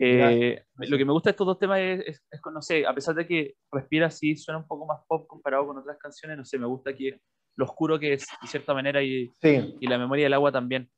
[0.00, 3.16] Eh, lo que me gusta de estos dos temas es, es, no sé, a pesar
[3.16, 6.56] de que Respira así suena un poco más pop comparado con otras canciones, no sé,
[6.58, 7.20] me gusta que
[7.56, 10.88] lo oscuro que es, de cierta manera, y, y la memoria del agua también.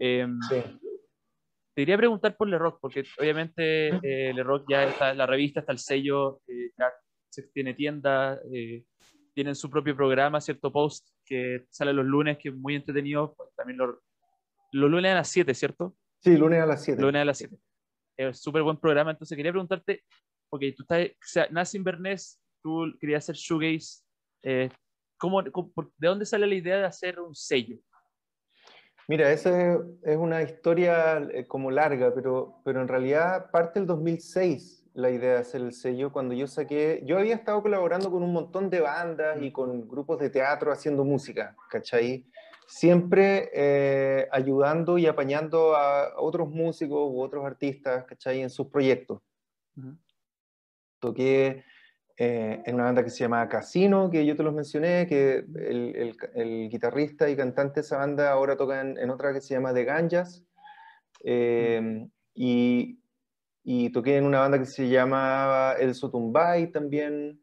[0.00, 5.26] Em, te quería preguntar por Le Rock, porque obviamente eh, Le Rock ya está, la
[5.26, 6.92] revista, está el sello, eh, ya
[7.54, 8.82] tiene tienda, eh,
[9.32, 13.50] tienen su propio programa, cierto post que sale los lunes, que es muy entretenido, pues,
[13.54, 13.96] también los,
[14.72, 15.96] los lunes a las 7, ¿cierto?
[16.20, 17.00] Sí, lunes a las 7.
[17.00, 17.58] Lunes a las 7
[18.18, 19.12] es súper buen programa.
[19.12, 20.02] Entonces quería preguntarte,
[20.50, 24.02] porque tú estás, o sea, nace Inverness, tú querías hacer shoegaze,
[24.42, 24.68] eh,
[25.16, 25.52] ¿cómo, ¿de
[26.08, 27.78] dónde sale la idea de hacer un sello?
[29.06, 34.77] Mira, esa es una historia eh, como larga, pero, pero en realidad parte del 2006
[34.98, 38.32] la idea de hacer el sello, cuando yo saqué, yo había estado colaborando con un
[38.32, 42.26] montón de bandas y con grupos de teatro haciendo música, ¿cachai?
[42.68, 48.42] siempre eh, ayudando y apañando a otros músicos u otros artistas, ¿cachai?
[48.42, 49.22] En sus proyectos.
[50.98, 51.64] Toqué
[52.18, 56.14] eh, en una banda que se llama Casino, que yo te los mencioné, que el,
[56.34, 59.84] el, guitarrista y cantante de esa banda ahora toca en, otra que se llama The
[59.84, 60.44] Ganjas.
[61.24, 62.98] Eh, y,
[63.70, 67.38] y, toqué en una banda que se llamaba El Sotumbay también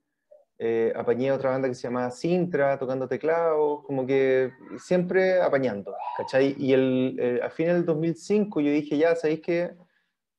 [0.57, 6.55] eh, apañé otra banda que se llama Sintra, tocando teclados, como que siempre apañando, ¿cachai?
[6.57, 9.75] Y el, eh, a fin del 2005 yo dije, ya, ¿sabéis qué?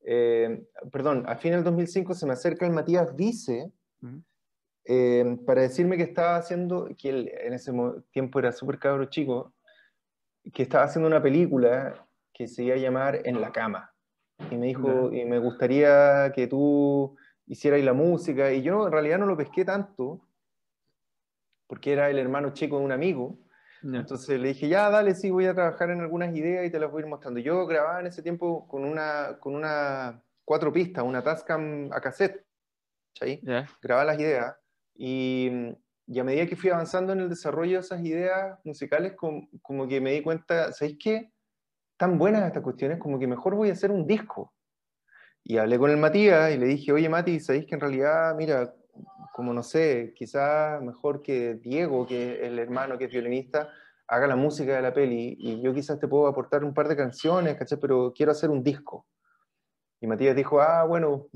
[0.05, 3.71] Eh, perdón, a fin del 2005 se me acerca el Matías Vice
[4.87, 7.73] eh, para decirme que estaba haciendo, que él en ese
[8.11, 9.55] tiempo era súper cabro chico,
[10.53, 13.96] que estaba haciendo una película que se iba a llamar En la cama.
[14.51, 18.93] Y me dijo, y me gustaría que tú hiciera ahí la música, y yo en
[18.93, 20.29] realidad no lo pesqué tanto,
[21.67, 23.39] porque era el hermano chico de un amigo,
[23.83, 26.91] entonces le dije, ya, dale, sí, voy a trabajar en algunas ideas y te las
[26.91, 27.39] voy a ir mostrando.
[27.39, 32.45] Yo grababa en ese tiempo con una, con una cuatro pistas, una Tascam a cassette,
[33.15, 33.41] ¿sí?
[33.81, 34.57] Grababa las ideas,
[34.95, 35.51] y,
[36.07, 39.87] y, a medida que fui avanzando en el desarrollo de esas ideas musicales, como, como
[39.87, 41.33] que me di cuenta, ¿sabéis qué?
[41.97, 44.53] Tan buenas estas cuestiones, como que mejor voy a hacer un disco.
[45.43, 48.75] Y hablé con el Matías y le dije, oye Mati, ¿sabéis que en realidad, mira,
[49.33, 53.71] como no sé, quizás mejor que Diego, que es el hermano que es violinista,
[54.09, 56.97] haga la música de la peli y yo quizás te puedo aportar un par de
[56.97, 57.79] canciones, ¿cachai?
[57.79, 59.07] Pero quiero hacer un disco.
[60.01, 61.29] Y Matías dijo, ah, bueno,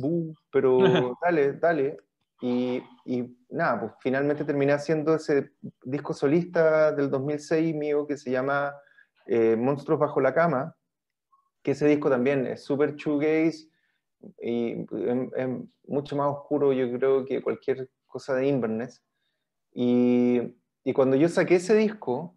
[0.50, 0.78] pero
[1.22, 1.98] dale, dale.
[2.40, 8.30] Y, y, nada, pues finalmente terminé haciendo ese disco solista del 2006 mío que se
[8.30, 8.72] llama
[9.30, 10.76] eh, Monstruos bajo la cama,
[11.62, 13.68] que ese disco también es súper shoegaze,
[14.42, 14.72] y
[15.36, 15.48] es,
[15.86, 19.02] mucho más oscuro yo creo que cualquier cosa de Inverness.
[19.72, 20.40] Y,
[20.82, 22.34] y, cuando yo saqué ese disco,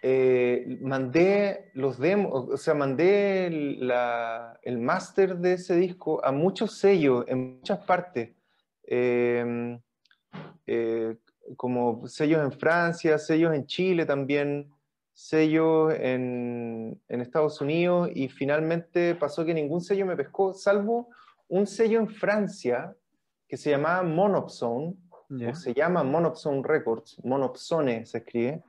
[0.00, 6.78] eh, mandé los demos, o sea, mandé la- el máster de ese disco a muchos
[6.78, 8.30] sellos en muchas partes.
[8.84, 9.78] Eh,
[10.66, 11.16] eh,
[11.56, 14.72] como sellos en Francia, sellos en Chile también,
[15.20, 21.08] sellos en, en Estados Unidos y finalmente pasó que ningún sello me pescó, salvo
[21.48, 22.94] un sello en Francia
[23.46, 24.94] que se llamaba Monopsone,
[25.48, 28.62] o se llama Monopsone Records, Monopsone se escribe,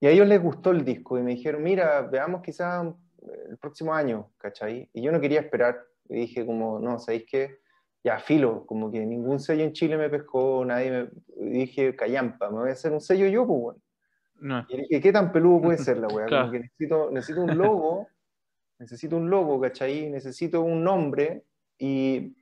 [0.00, 2.86] y a ellos les gustó el disco y me dijeron, mira, veamos quizás
[3.48, 4.88] el próximo año, ¿cachai?
[4.92, 5.78] Y yo no quería esperar,
[6.08, 7.58] y dije como, no, ¿sabéis qué?
[8.02, 11.08] Ya, filo, como que ningún sello en Chile me pescó, nadie me...
[11.46, 13.80] y dije, callampa, me voy a hacer un sello yo, pues, bueno.
[14.40, 14.66] No.
[14.68, 16.26] Y ¿qué tan peludo puede ser la weá?
[16.26, 16.52] Claro.
[16.52, 18.08] Necesito, necesito un logo,
[18.78, 20.10] necesito un logo, ¿cachai?
[20.10, 21.44] Necesito un nombre.
[21.78, 22.36] Y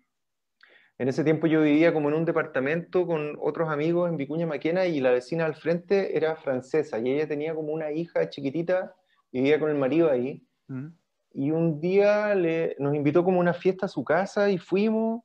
[0.98, 4.86] en ese tiempo yo vivía como en un departamento con otros amigos en Vicuña Maquena
[4.86, 8.94] y la vecina al frente era francesa y ella tenía como una hija chiquitita,
[9.32, 10.46] vivía con el marido ahí.
[10.68, 10.88] Mm.
[11.34, 15.22] Y un día le, nos invitó como una fiesta a su casa y fuimos.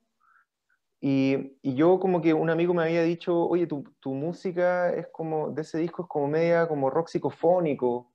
[1.00, 5.08] Y, y yo como que un amigo me había dicho, oye, tu, tu música es
[5.08, 8.14] como, de ese disco es como media como rock psicofónico.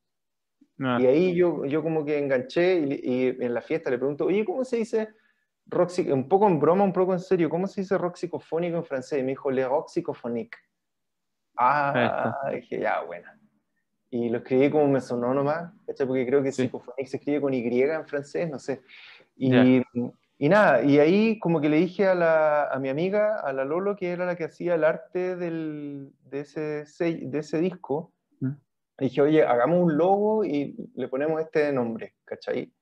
[0.76, 0.98] No.
[1.00, 4.44] Y ahí yo, yo como que enganché y, y en la fiesta le pregunto, oye,
[4.44, 5.14] ¿cómo se dice
[5.66, 8.84] rock Un poco en broma, un poco en serio, ¿cómo se dice rock psicofónico en
[8.84, 9.20] francés?
[9.20, 10.58] Y me dijo, le rock psicophonique.
[11.56, 13.28] Ah, dije, ya, bueno.
[14.10, 16.06] Y lo escribí como me sonó nomás, ¿cachai?
[16.06, 16.64] Porque creo que Sí.
[16.64, 18.82] psicophonique se escribe con Y en francés, no sé.
[19.36, 19.82] Y, Ya.
[20.42, 23.64] Y nada, y ahí como que le dije a, la, a mi amiga, a la
[23.64, 28.56] Lolo, que era la que hacía el arte del, de, ese, de ese disco, Mm.
[28.98, 32.72] le dije, oye, hagamos un logo y le ponemos este nombre, ¿cachai?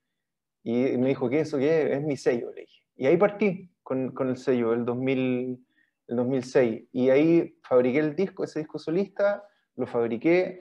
[0.63, 1.59] Y me dijo, ¿qué es eso?
[1.59, 1.99] ¿Qué es?
[1.99, 2.83] Es mi sello, le dije.
[2.97, 5.63] Y ahí partí con, con el sello, el, 2000,
[6.09, 6.85] el 2006.
[6.93, 9.45] Y ahí fabriqué el disco, ese disco solista,
[9.77, 10.61] lo fabriqué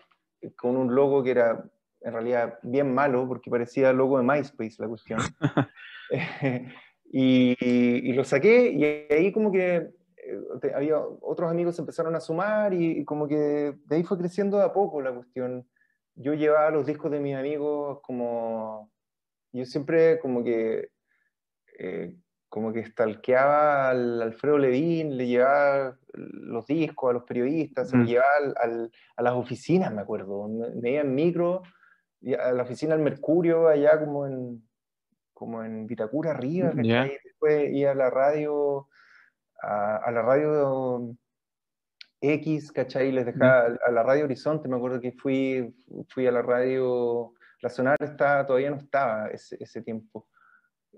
[0.57, 1.63] con un logo que era
[2.01, 5.19] en realidad bien malo, porque parecía logo de MySpace la cuestión.
[7.11, 12.19] y, y lo saqué y ahí como que eh, había otros amigos se empezaron a
[12.19, 15.67] sumar y, y como que de ahí fue creciendo de a poco la cuestión.
[16.15, 18.91] Yo llevaba los discos de mis amigos como...
[19.51, 20.89] Yo siempre como que...
[21.79, 22.13] eh,
[22.49, 28.05] como que stalkeaba al Alfredo Levin, le llevaba los discos a los periodistas, se los
[28.05, 28.09] Mm.
[28.09, 30.47] llevaba al- al- a las oficinas, me acuerdo.
[30.47, 31.61] Me, me iba en micro
[32.43, 34.67] a la oficina del Mercurio, allá como en,
[35.39, 36.85] como en Vitacura arriba, ¿cachai?
[36.87, 37.03] Ya.
[37.23, 38.89] Después iba a la radio,
[39.63, 41.15] a, a la radio
[42.21, 43.11] X, ¿cachai?
[43.13, 45.73] Les dejaba a, a la radio Horizonte, me acuerdo que fui,
[46.09, 50.27] fui a la radio, la Sonar está, todavía no estaba ese, ese tiempo.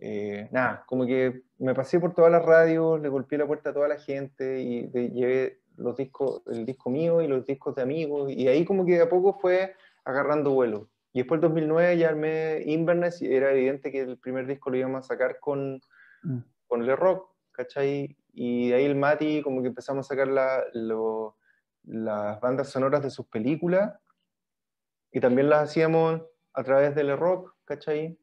[0.01, 3.73] Eh, nada, como que me pasé por todas las radios, le golpeé la puerta a
[3.73, 7.84] toda la gente y de- llevé los discos, el disco mío y los discos de
[7.84, 10.89] amigos, y ahí como que de a poco fue agarrando vuelo.
[11.13, 14.78] Y después el 2009 ya armé Inverness y era evidente que el primer disco lo
[14.78, 15.82] íbamos a sacar con,
[16.24, 16.38] Mm.
[16.67, 18.15] con el rock, ¿cachai?
[18.34, 21.38] Y de ahí el Mati como que empezamos a sacar la- lo-
[21.84, 23.93] las bandas sonoras de sus películas
[25.12, 26.21] y también las hacíamos
[26.54, 28.17] a través del rock, ¿cachai?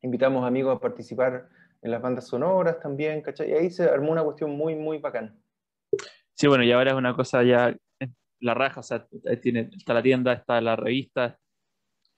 [0.00, 1.48] Invitamos amigos a participar
[1.82, 3.50] en las bandas sonoras también, ¿cachai?
[3.50, 5.36] Y ahí se armó una cuestión muy, muy bacana.
[6.34, 7.76] Sí, bueno, y ahora es una cosa ya
[8.40, 9.06] la raja, o sea,
[9.42, 11.38] tiene, está la tienda, está la revista,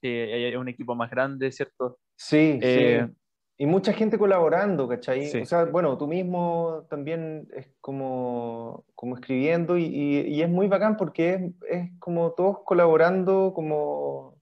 [0.01, 1.99] eh, hay un equipo más grande, ¿cierto?
[2.15, 3.15] Sí, Eh, sí.
[3.57, 5.27] Y mucha gente colaborando, ¿cachai?
[5.27, 5.41] Sí.
[5.41, 10.67] O sea, bueno, tú mismo también es como, como escribiendo y, y- y es muy
[10.67, 14.41] bacán porque es, es como todos colaborando como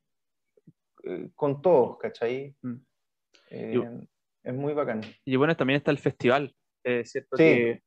[1.04, 2.56] eh, con todos, ¿cachai?
[2.62, 2.76] Mm.
[3.50, 3.84] Eh, Yo-
[4.43, 5.02] es muy bacán.
[5.26, 7.36] Y bueno, también está el festival, eh, ¿cierto?
[7.36, 7.43] Sí.
[7.43, 7.84] Que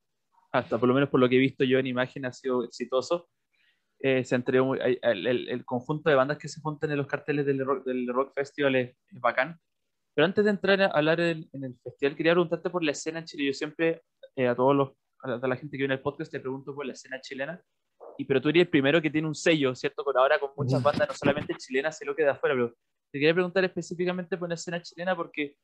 [0.53, 3.29] hasta por lo menos por lo que he visto yo en imagen ha sido exitoso.
[4.05, 6.97] Eh, se entregó muy- hay- el, el- el conjunto de bandas que se juntan en
[6.99, 9.59] los carteles del Rock, del rock Festival es, es bacán.
[10.15, 13.21] Pero antes de entrar a hablar en, en el festival, quería preguntarte por la escena
[13.21, 13.47] en Chile.
[13.47, 14.03] Yo siempre
[14.37, 14.91] eh, a todos los,
[15.23, 17.63] a la, a la gente que viene al podcast te pregunto por la escena chilena.
[18.19, 20.05] Y, pero tú eres el primero que tiene un sello, ¿cierto?
[20.05, 22.55] Con ahora con muchas bandas, no solamente chilenas, sino que de afuera.
[22.55, 22.69] Pero
[23.11, 25.57] te quería preguntar específicamente por la escena chilena porque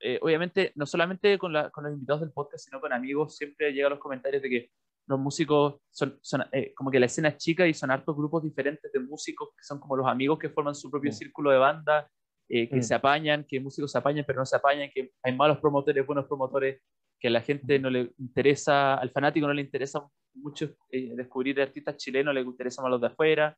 [0.00, 3.72] eh, obviamente, no solamente con, la- con los invitados del podcast, sino con amigos, siempre
[3.72, 4.70] llegan los comentarios de que
[5.06, 8.42] los músicos son, son, eh, como que la escena es chica y son hartos grupos
[8.42, 11.14] diferentes de músicos que son como los amigos que forman su propio Mm.
[11.14, 12.10] círculo de banda,
[12.48, 12.82] eh, que Mm.
[12.82, 16.26] se apañan, que músicos se apañan pero no se apañan, que hay malos promotores, buenos
[16.26, 16.80] promotores,
[17.20, 21.60] que a la gente no le interesa, al fanático no le interesa mucho eh, descubrir
[21.60, 23.56] artistas chilenos, le interesa más los de afuera.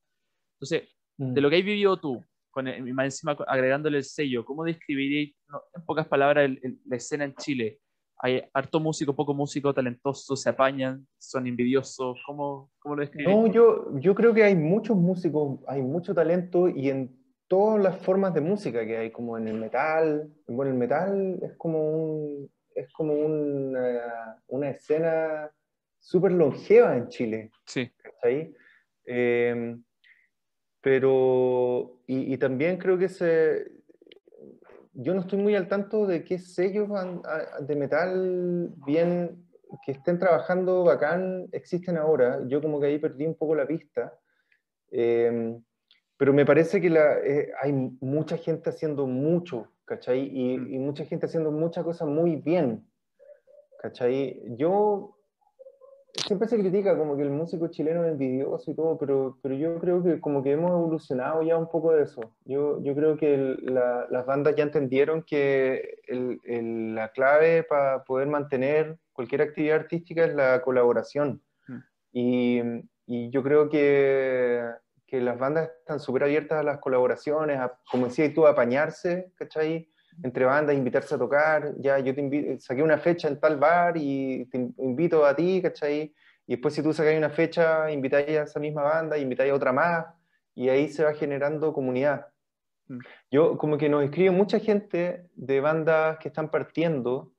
[0.57, 4.64] Entonces, de lo que has vivido tú, con el- más encima agregándole el sello, ¿cómo
[4.64, 7.81] describirías, no, en pocas palabras, el- el- la escena en Chile?
[8.19, 12.19] ¿Hay harto músico, poco músico, talentoso, se apañan, son envidiosos?
[12.27, 13.37] ¿Cómo, cómo lo describirías?
[13.37, 17.14] No, yo, yo creo que hay muchos músicos, hay mucho talento y en
[17.47, 20.33] todas las formas de música que hay, como en el metal.
[20.47, 25.51] Bueno, el metal es como, un, es como una, una escena
[25.99, 27.51] súper longeva en Chile.
[27.67, 27.91] Sí.
[28.03, 28.55] ¿cachai?
[29.05, 29.77] Eh,
[30.81, 33.76] pero, y, y, también creo que se,
[34.99, 36.88] yo no estoy muy al tanto de qué sellos
[37.61, 39.47] de metal bien
[39.84, 42.40] que estén trabajando bacán existen ahora.
[42.47, 44.18] Yo como que ahí perdí un poco la pista.
[44.90, 45.57] Eh,
[46.16, 50.30] pero me parece que la, eh, hay mucha gente haciendo mucho, ¿cachai?
[50.32, 50.74] Y, mm.
[50.74, 52.88] y, mucha gente haciendo muchas cosas muy bien,
[53.80, 54.42] ¿cachai?
[54.57, 55.16] Yo
[56.25, 59.79] siempre se critica como que el músico chileno es envidioso y todo, pero, pero yo
[59.79, 62.35] creo que como que hemos evolucionado ya un poco de eso.
[62.45, 68.05] Yo, yo creo que la, las bandas ya entendieron que el, el, la clave para
[68.05, 71.43] poder mantener cualquier actividad artística es la colaboración.
[71.69, 71.79] Mm.
[72.12, 72.62] Y,
[73.07, 74.62] y, yo creo que,
[75.07, 79.33] que las bandas están súper abiertas a las colaboraciones, a, como decías tú, a apañarse,
[79.37, 79.89] ¿cachai?
[80.23, 83.97] Entre bandas, invitarse a tocar, ya yo te invito, saqué una fecha en tal bar
[83.97, 86.14] y te invito a ti, ¿cachai?
[86.47, 89.73] Y después si tú sacas una fecha, invitáis a esa misma banda, invitáis a otra
[89.73, 90.07] más,
[90.55, 92.27] y ahí se va generando comunidad.
[92.89, 92.99] Mm.
[93.31, 97.33] Yo, como que nos escribe mucha gente de bandas que están partiendo,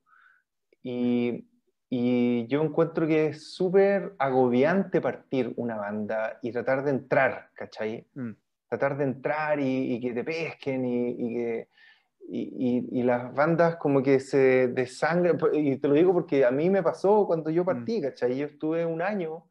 [0.83, 1.47] y,
[1.89, 8.07] y yo encuentro que es súper agobiante partir una banda y tratar de entrar, ¿cachai?
[8.13, 8.31] Mm.
[8.69, 11.69] Tratar de entrar y, y que te pesquen y, y que
[12.29, 16.69] y, y, las bandas como que se desangran, y te lo digo porque a mí
[16.69, 17.65] me pasó cuando yo mm.
[17.65, 18.37] partí, ¿cachai?
[18.37, 19.45] Yo estuve un año,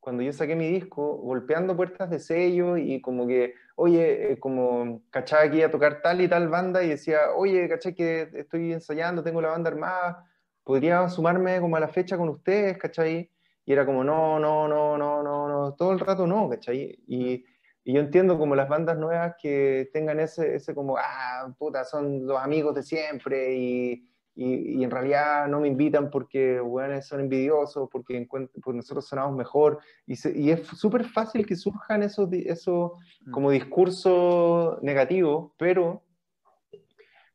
[0.00, 5.02] cuando yo saqué mi disco, golpeando puertas de sello y como que, oye, eh, como,
[5.10, 5.50] ¿cachai?
[5.50, 7.94] Que iba a tocar tal y tal banda y decía, oye, ¿cachai?
[7.94, 10.24] Que estoy ensayando, tengo la banda armada,
[10.64, 13.30] ¿podría sumarme como a la fecha con ustedes, ¿cachai?
[13.66, 16.98] Y era como, no, no, no, no, no, no, todo el rato no, ¿cachai?
[17.06, 17.44] Y
[17.88, 22.26] y yo entiendo como las bandas nuevas que tengan ese, ese como, ah, puta, son
[22.26, 27.88] los amigos de siempre y, y, en realidad no me invitan porque, bueno, son envidiosos,
[27.88, 29.78] porque, porque nosotros sonamos mejor.
[30.04, 32.90] Y, y es súper fácil que surjan esos, esos
[33.24, 33.30] mm.
[33.30, 36.02] como discursos negativos, pero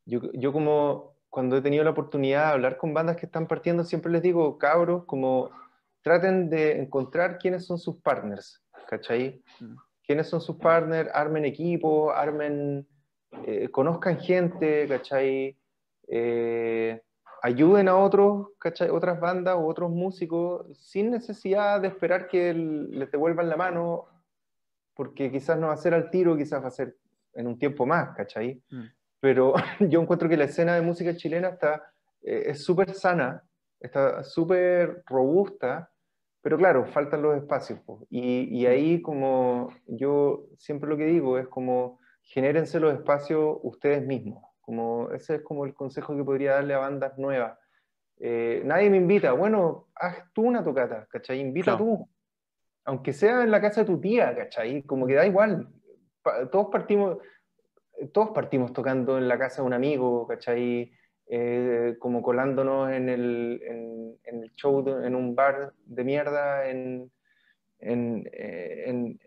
[0.04, 3.86] yo, yo como cuando he tenido la oportunidad de hablar con bandas que están partiendo,
[3.86, 5.50] siempre les digo, cabros, como
[6.02, 9.42] traten de encontrar quiénes son sus partners, ¿cachai?
[9.62, 9.78] Mm
[10.12, 12.86] quiénes son sus partners, armen equipo, armen,
[13.46, 15.58] eh, conozcan gente, ¿cachai?
[16.06, 17.02] Eh,
[17.42, 18.90] ayuden a otros, ¿cachai?
[18.90, 24.10] Otras bandas o otros músicos sin necesidad de esperar que les devuelvan la mano,
[24.96, 26.98] porque quizás no va a ser al tiro, quizás va a ser
[27.34, 28.62] en un tiempo más, ¿cachai?
[28.70, 28.88] Mm.
[29.22, 31.90] Pero yo encuentro que la escena de música chilena está,
[32.22, 33.42] eh, es súper sana,
[33.80, 35.90] está súper robusta,
[36.42, 37.80] pero claro, faltan los espacios.
[38.10, 44.06] Y, y, ahí como yo siempre lo que digo es como genérense los espacios ustedes
[44.06, 44.44] mismos.
[44.62, 47.58] Como ese es como el consejo que podría darle a bandas nuevas.
[48.18, 51.40] Eh, nadie me invita, bueno, haz tú una tocata, ¿cachai?
[51.40, 52.08] Invita tú.
[52.86, 54.84] Aunque sea en la casa de tu tía, ¿cachai?
[54.84, 55.68] Como que da igual.
[56.52, 57.18] todos partimos,
[58.14, 60.92] todos partimos tocando en la casa de un amigo, ¿cachai?
[61.34, 67.10] Eh, como colándonos en el, en, el show, en un bar de mierda, en,
[67.80, 69.18] en, eh, en,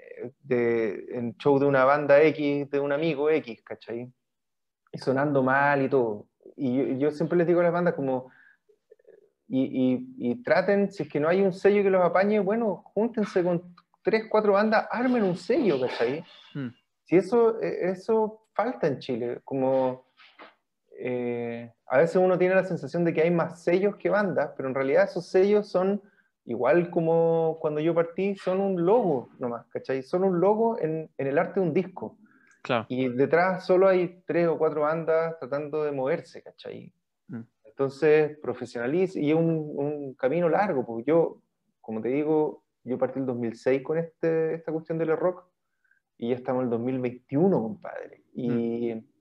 [0.43, 4.13] de, en, show de una banda X, de un amigo X, ¿cachai?
[4.93, 6.27] Y sonando mal y todo.
[6.57, 8.31] Y yo, siempre les digo a las bandas como,
[9.49, 13.43] y, y, traten, si es que no hay un sello que los apañe, bueno, júntense
[13.43, 16.23] con tres, cuatro bandas, armen un sello, ¿cachai?
[16.53, 16.69] Hmm.
[17.05, 20.05] Si eso, e, eso falta en Chile, como
[20.99, 24.69] eh, a veces uno tiene la sensación de que hay más sellos que bandas, pero
[24.69, 26.03] en realidad esos sellos son
[26.45, 30.03] igual como cuando yo partí, son un logo nomás, ¿cachai?
[30.03, 32.19] Son un logo en, en el arte de un disco.
[32.63, 32.87] Claro.
[32.89, 36.93] Y detrás solo hay tres o cuatro bandas tratando de moverse, ¿cachai?
[37.29, 37.43] Mm.
[37.63, 41.43] Entonces, profesionaliz y es un, un, camino largo, porque yo,
[41.81, 45.45] como te digo, yo partí el 2006 con este, esta cuestión del rock
[46.19, 48.25] y ya estamos en el 2021, compadre.
[48.33, 48.95] Y.
[48.97, 49.14] Mm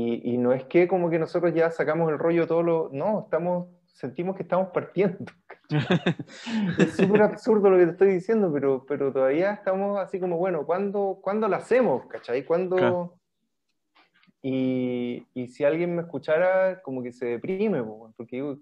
[0.00, 2.90] y, no es que como que nosotros ya sacamos el rollo todo lo...
[2.92, 5.18] No, estamos, sentimos que estamos partiendo.
[6.78, 10.64] es súper absurdo lo que te estoy diciendo, pero, pero todavía estamos así como, bueno,
[10.64, 12.06] ¿cuándo, ¿cuándo lo hacemos?
[12.06, 12.44] ¿Cachai?
[12.44, 13.18] ¿Cuándo...?
[14.40, 17.82] Y, y, si alguien me escuchara, como que se deprime,
[18.16, 18.56] porque digo,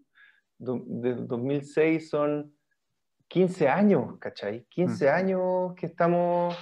[0.59, 2.57] de 2006 son
[3.29, 4.65] 15 años, ¿cachai?
[4.71, 5.15] 15 mm.
[5.15, 6.57] años que estamos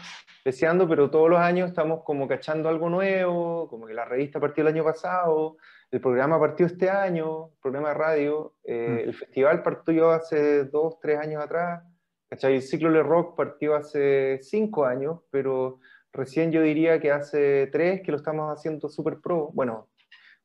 [0.44, 4.62] deseando, pero todos los años estamos como cachando algo nuevo, como que la revista partió
[4.62, 5.56] el año pasado,
[5.90, 9.08] el programa partió este año, el programa de radio, eh, mm.
[9.08, 11.82] el festival partió hace dos, tres años atrás,
[12.28, 12.56] ¿cachai?
[12.56, 15.80] El ciclo de rock partió hace cinco años, pero,
[16.14, 19.50] recién yo diría que hace tres que lo estamos haciendo súper pro.
[19.52, 19.88] Bueno,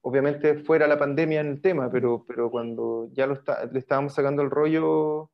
[0.02, 4.14] obviamente fuera la pandemia en el tema, pero, pero cuando ya lo está, le estábamos
[4.14, 5.30] sacando el rollo,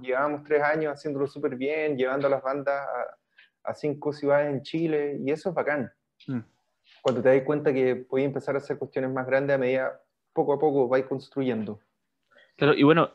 [0.00, 3.16] llevábamos tres años haciéndolo súper bien, llevando a las bandas a,
[3.64, 5.92] a, cinco ciudades en Chile, y eso es bacán.
[6.26, 6.40] Mm.
[7.02, 10.00] Cuando te das cuenta que puedes empezar a hacer cuestiones más grandes a medida,
[10.32, 11.80] poco a poco, vais construyendo.
[12.56, 13.10] Claro, y bueno,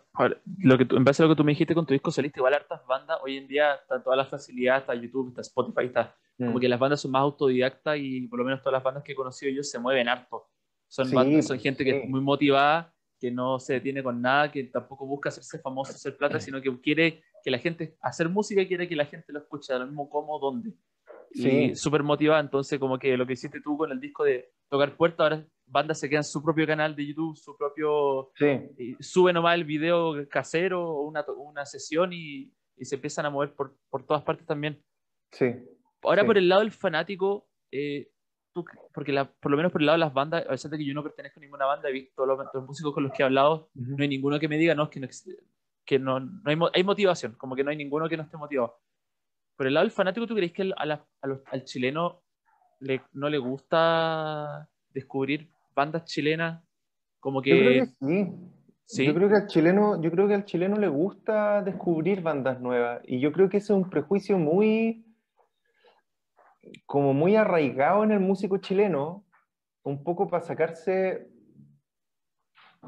[0.59, 2.55] lo que en base a lo que tú me dijiste con tu disco solista, igual
[2.55, 6.57] hartas bandas, hoy en día están todas las facilidades, está YouTube, está Spotify, está como
[6.57, 6.59] mm.
[6.59, 9.15] que las bandas son más autodidactas y por lo menos todas las bandas que he
[9.15, 10.47] conocido yo se mueven harto.
[10.87, 11.07] Son,
[11.43, 15.29] son gente que es muy motivada, que no se detiene con nada, que tampoco busca
[15.29, 19.05] hacerse famoso, hacer plata, sino que quiere que la gente, hacer música quiere que la
[19.05, 20.73] gente lo escuche, de lo mismo cómo, dónde.
[21.31, 21.75] Sí.
[21.75, 25.19] súper motivada, entonces como que lo que hiciste tú con el disco de tocar puertas,
[25.19, 28.31] ahora bandas se quedan su propio canal de YouTube, su propio...
[28.35, 28.95] Sí.
[28.99, 33.53] Sube nomás el video casero o una, una sesión y, y, se empiezan a mover
[33.53, 34.81] por, por todas partes también.
[35.31, 35.53] Sí.
[36.01, 38.09] Ahora por el lado del fanático, eh,
[38.63, 40.77] tú, porque la, por lo menos por el lado de las bandas, a pesar de
[40.77, 43.23] que yo no pertenezco a ninguna banda, he visto los, los músicos con los que
[43.23, 45.07] he hablado, no hay ninguno que me diga, no, que no,
[45.85, 48.79] que no, no hay, hay, motivación, como que no hay ninguno que no esté motivado.
[49.55, 52.21] Por el lado del fanático, ¿tú crees que a al chileno
[52.79, 56.63] le, no le gusta descubrir bandas chilenas?
[57.19, 57.49] Como que...
[57.49, 58.57] Yo creo que sí.
[58.89, 59.05] ¿Sí?
[59.05, 63.01] Yo creo que al chileno, yo creo que al chileno le gusta descubrir bandas nuevas
[63.05, 65.06] y yo creo que ese es un prejuicio muy
[66.85, 69.25] como muy arraigado en el músico chileno,
[69.83, 71.29] un poco para sacarse,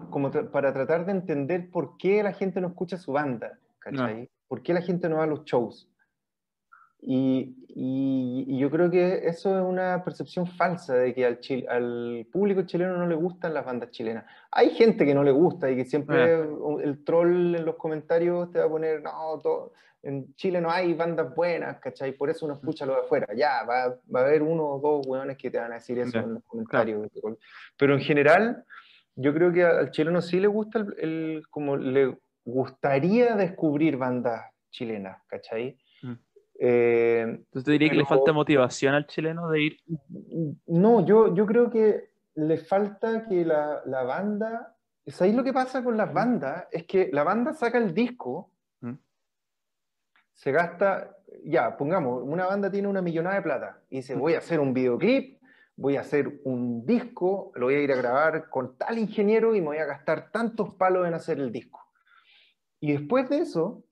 [0.09, 4.29] como para tratar de entender por qué la gente no escucha su banda, ¿cachai?
[4.47, 5.88] ¿Por qué la gente no va a los shows?
[7.01, 11.39] Y, y, yo creo que eso es una percepción falsa de que al,
[11.69, 14.25] al, público chileno no le gustan las bandas chilenas.
[14.51, 16.41] Hay gente que no le gusta y que siempre
[16.83, 19.71] el troll en los comentarios te va a poner, no, todo,
[20.01, 22.13] en Chile no hay bandas buenas, ¿cachai?
[22.13, 23.27] Por eso uno escucha lo de afuera.
[23.35, 26.19] Ya, va, va a haber uno o dos hueones que te van a decir eso
[26.19, 27.09] en los comentarios.
[27.77, 28.63] Pero en general,
[29.15, 35.21] yo creo que al chileno sí le gusta, el, como le gustaría descubrir bandas chilenas,
[35.27, 35.77] ¿cachai?
[36.61, 39.77] Eh, Entonces te diría que le falta motivación al chileno de ir.
[40.67, 44.75] No, yo, yo creo que le falta que la, la banda.
[45.05, 46.67] ¿Es ahí lo que pasa con las bandas?
[46.71, 48.51] Es que la banda saca el disco
[50.39, 54.37] se gasta, ya, pongamos, una banda tiene una millonada de plata y dice, voy a
[54.37, 55.37] hacer un videoclip,
[55.75, 59.59] voy a hacer un disco, lo voy a ir a grabar con tal ingeniero y
[59.59, 61.81] me voy a gastar tantos palos en hacer el disco.
[62.79, 63.83] Y después de eso,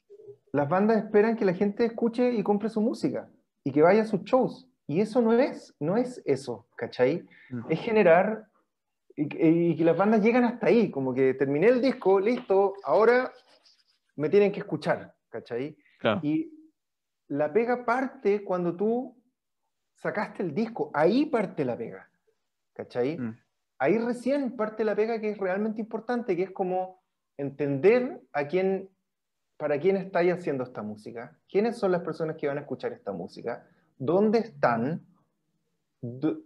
[0.54, 3.30] las bandas esperan que la gente escuche y compre su música
[3.64, 4.68] y que vaya a sus shows.
[4.88, 7.28] Y eso no es, no es eso, ¿cachai?
[7.70, 8.48] Es generar
[9.18, 13.34] y, que las bandas llegan hasta ahí, como que terminé el disco, listo, ahora
[14.16, 15.76] me tienen que escuchar, ¿cachai?
[16.22, 16.52] Y
[17.28, 19.18] la pega parte cuando tú
[19.96, 22.10] sacaste el disco, ahí parte la pega,
[22.74, 23.18] ¿cachai?
[23.18, 23.38] Mm.
[23.80, 27.02] Ahí recién parte la pega que es realmente importante, que es como
[27.38, 28.90] entender a quién,
[29.58, 33.12] para quién estáis haciendo esta música, quiénes son las personas que van a escuchar esta
[33.12, 35.02] música, dónde están,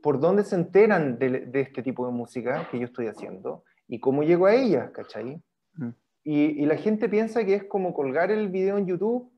[0.02, 4.24] por dónde se enteran de, este tipo de música que yo estoy haciendo y cómo
[4.24, 5.42] llego a ellas, ¿cachai?
[5.74, 5.90] Mm.
[6.24, 9.32] Y, y, la gente piensa que es como colgar el video en YouTube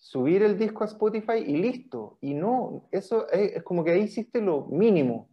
[0.00, 2.18] subir el disco a Spotify y listo.
[2.20, 5.28] Y no, eso es, como que ahí hiciste lo mínimo.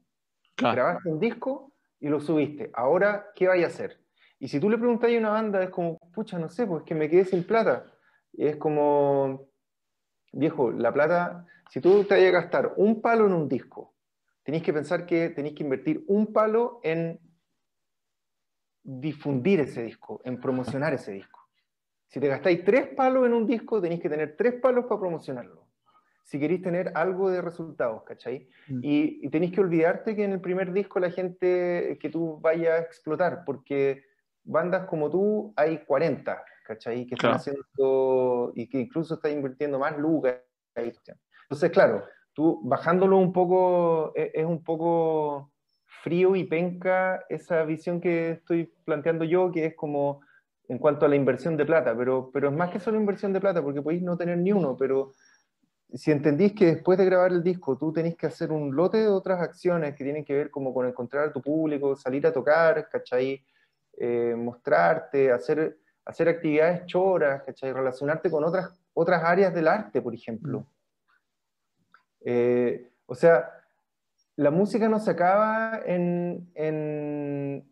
[0.58, 2.70] Grabaste un disco y lo subiste.
[2.74, 4.00] Ahora, ¿qué vais a hacer?
[4.40, 6.96] Y si tú le preguntas a una banda, es como, pucha, no sé, pues que
[6.96, 7.86] me quedé sin plata.
[8.34, 9.48] Y es como,
[10.32, 13.96] viejo, la plata, si tú te vayas a gastar un palo en un disco,
[14.44, 17.20] tenéis que pensar que tenéis que invertir un palo en
[18.84, 21.38] difundir ese disco, en promocionar ese disco.
[22.08, 25.68] Si te gastáis tres palos en un disco, tenéis que tener tres palos para promocionarlo.
[26.24, 28.48] Si queréis tener algo de resultados, ¿cachai?
[28.68, 28.80] Mm.
[28.82, 32.82] Y, tenéis que olvidarte que en el primer disco la gente que tú vayas a
[32.82, 34.04] explotar, porque
[34.48, 37.06] bandas como tú hay 40, ¿cachai?
[37.06, 40.38] Que están haciendo y que incluso están invirtiendo más lucas.
[40.76, 45.52] Entonces, claro, tú bajándolo un poco, es, es un poco
[45.86, 50.22] frío y penca esa visión que estoy planteando yo, que es como
[50.70, 53.40] en cuanto a la inversión de plata, pero, pero es más que solo inversión de
[53.40, 55.14] plata, porque podéis no tener ni uno, pero
[55.94, 59.08] si entendís que después de grabar el disco tú tenés que hacer un lote de
[59.08, 62.90] otras acciones que tienen que ver como con encontrar a tu público, salir a tocar,
[62.90, 63.44] ¿cachai?
[63.98, 67.74] Eh, mostrarte, hacer, hacer actividades choras, ¿cachai?
[67.74, 70.66] Relacionarte con otras, otras áreas del arte, por ejemplo.
[72.22, 73.50] Eh, o sea,
[74.36, 77.66] la música no se acaba en, en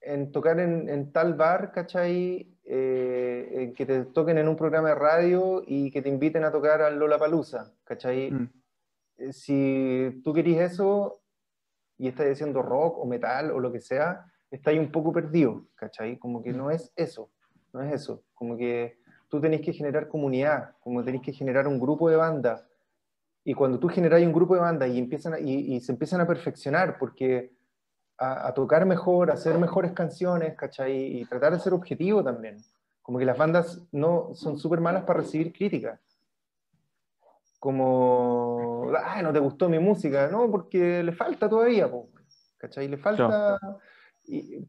[0.00, 2.56] en tocar en, tal bar, ¿cachai?
[2.64, 6.82] Eh, que te toquen en un programa de radio y que te inviten a tocar
[6.82, 8.30] al Lola Palusa, ¿cachai?
[8.30, 8.50] Mm.
[9.18, 11.22] eh, si tú querís eso
[11.96, 16.18] y estás haciendo rock o metal o lo que sea, estás un poco perdido, ¿cachai?
[16.18, 17.30] Como que no es eso,
[17.72, 18.22] no es eso.
[18.34, 22.66] Como que tú tenés que generar comunidad, como tenés que generar un grupo de bandas.
[23.44, 26.98] Y cuando tú generas un grupo de bandas y, empiezan y, se empiezan a perfeccionar,
[26.98, 27.52] porque
[28.18, 31.20] a, tocar mejor, a hacer mejores canciones, ¿cachai?
[31.20, 32.58] Y tratar de ser objetivo también.
[33.02, 36.00] Como que las bandas no son súper malas para recibir críticas.
[37.58, 41.90] Como, ay, no te gustó mi música, no, porque le falta todavía,
[42.58, 42.86] ¿cachai?
[42.86, 43.58] Le falta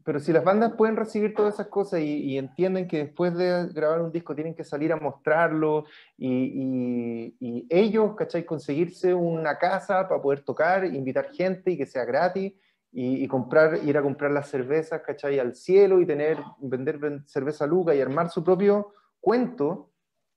[0.04, 4.00] pero si las bandas pueden recibir todas esas cosas y, entienden que después de grabar
[4.00, 5.84] un disco tienen que salir a mostrarlo
[6.16, 8.44] y, ellos, ¿cachai?
[8.44, 12.54] Conseguirse una casa para poder tocar, invitar gente y que sea gratis
[12.92, 15.38] y, comprar, ir a comprar las cervezas, ¿cachai?
[15.38, 19.90] Al cielo y tener, vender cerveza Luca y armar su propio cuento,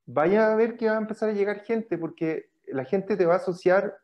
[0.06, 3.36] vaya a ver que va a empezar a llegar gente porque la gente te va
[3.36, 3.98] a asociar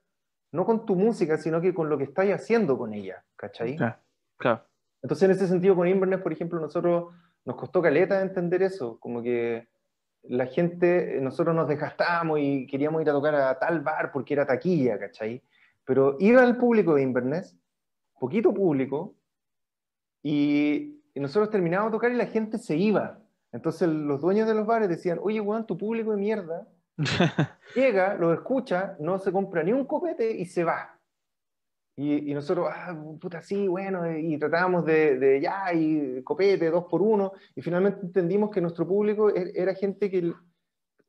[0.51, 3.76] no con tu música, sino que con lo que estás haciendo con ella, ¿cachai?
[3.76, 3.97] Claro,
[4.38, 4.68] claro.
[5.02, 7.14] Entonces, en ese sentido, con Inverness, por ejemplo, nosotros
[7.45, 9.68] nos costó caleta entender eso, como que
[10.24, 14.45] la gente, nosotros nos desgastamos y queríamos ir a tocar a tal bar porque era
[14.45, 15.41] taquilla, ¿cachai?
[15.86, 17.58] Pero iba el público de Inverness,
[18.20, 19.16] poquito público,
[20.22, 23.20] y, nosotros terminábamos de tocar y la gente se iba.
[23.52, 26.66] Entonces los dueños de los bares decían, oye, weón, tu público de mierda,
[27.76, 30.99] llega, lo escucha, no se compra ni un copete y se va.
[32.02, 37.02] Y, nosotros, ah, puta, sí, bueno, y tratábamos de, de, ya, y copete, dos por
[37.02, 40.32] uno, y finalmente entendimos que nuestro público e, era gente que,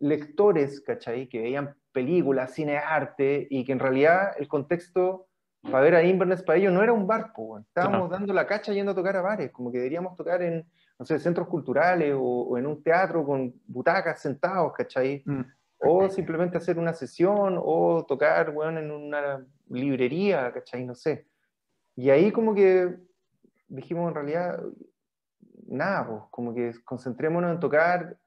[0.00, 1.28] lectores, ¿cachai?
[1.28, 5.28] Que veían películas, cine, arte, y que en realidad el contexto
[5.62, 8.90] para ver a Inverness para ellos no era un barco, estábamos dando la cacha yendo
[8.90, 10.66] a tocar a bares, como que deberíamos tocar en,
[10.98, 15.22] no sé, centros culturales o, en un teatro con butacas sentados, ¿cachai?
[15.24, 15.42] Mm
[15.80, 20.84] o simplemente hacer una sesión, o tocar, bueno, en una librería, ¿cachai?
[20.84, 21.26] No sé.
[21.96, 22.96] Y ahí como que
[23.68, 24.62] dijimos en realidad,
[25.66, 28.18] nada, pues, como que concentrémonos en tocar,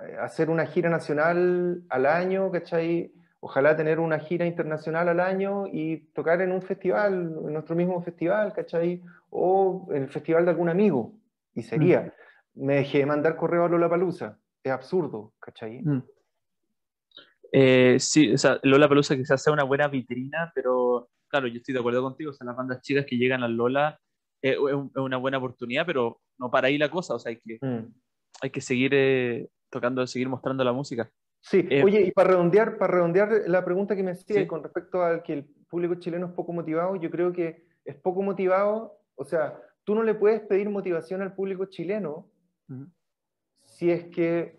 [0.00, 3.12] eh, hacer una gira nacional al año, ¿cachai?
[3.40, 7.14] Ojalá tener una gira internacional al año y tocar en un festival,
[7.46, 9.02] en nuestro mismo festival, ¿cachai?
[9.30, 11.12] O en el festival de algún amigo.
[11.54, 12.12] Y sería.
[12.54, 12.64] Mm.
[12.64, 14.38] Me dejé de mandar correo a Lola Palusa.
[14.62, 15.82] Es absurdo, ¿cachai?
[15.82, 16.02] Mm.
[17.58, 21.72] Eh, sí, o sea, Lola Pelusa quizás sea una buena vitrina, pero claro, yo estoy
[21.72, 23.98] de acuerdo contigo, o sea, las bandas chicas que llegan a Lola
[24.42, 27.58] eh, es, una buena oportunidad, pero no para ahí la cosa, o sea, hay que,
[27.62, 27.94] mm.
[28.42, 31.10] hay que seguir eh, tocando, seguir mostrando la música.
[31.40, 35.22] Sí, oye, y para redondear, para redondear la pregunta que me hacía con respecto al
[35.22, 39.58] que el público chileno es poco motivado, yo creo que es poco motivado, o sea,
[39.82, 42.30] tú no le puedes pedir motivación al público chileno
[43.64, 44.58] si es que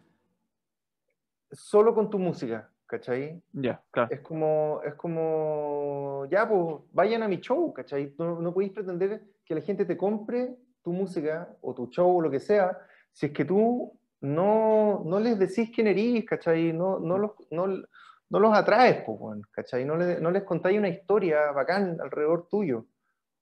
[1.51, 2.71] solo con tu música.
[2.88, 3.41] ¿Cachai?
[3.53, 4.09] Ya, claro.
[4.11, 8.15] Es como, es como, ya, pues, vayan a mi show, ¿cachai?
[8.17, 12.21] No, no podéis pretender que la gente te compre tu música o tu show o
[12.21, 12.77] lo que sea,
[13.11, 16.73] si es que tú no, no les decís quién eres, ¿cachai?
[16.73, 19.85] No, no, los, no, no los atraes, pues, ¿cachai?
[19.85, 22.85] No, no les contáis una historia bacán alrededor tuyo.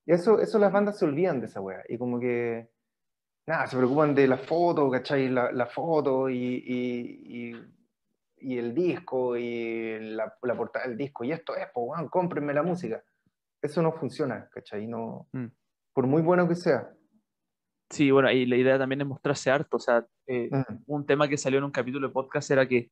[0.06, 1.84] Y eso, eso las bandas se olvidan de esa wea.
[1.88, 2.70] Y como que,
[3.48, 5.30] nada, se preocupan de la foto, ¿cachai?
[5.30, 7.54] La, la foto y, y y
[8.38, 12.64] el disco y la, la, portada del disco y esto es, pues, bueno, cómprenme la
[12.64, 13.04] música.
[13.62, 14.88] Eso no funciona, ¿cachai?
[14.88, 15.46] No, mm.
[15.94, 16.92] Por muy bueno que sea.
[17.90, 19.78] Sí, bueno, y la idea también es mostrarse harto.
[19.78, 20.84] O sea, eh, mm.
[20.88, 22.92] un tema que salió en un capítulo de podcast era que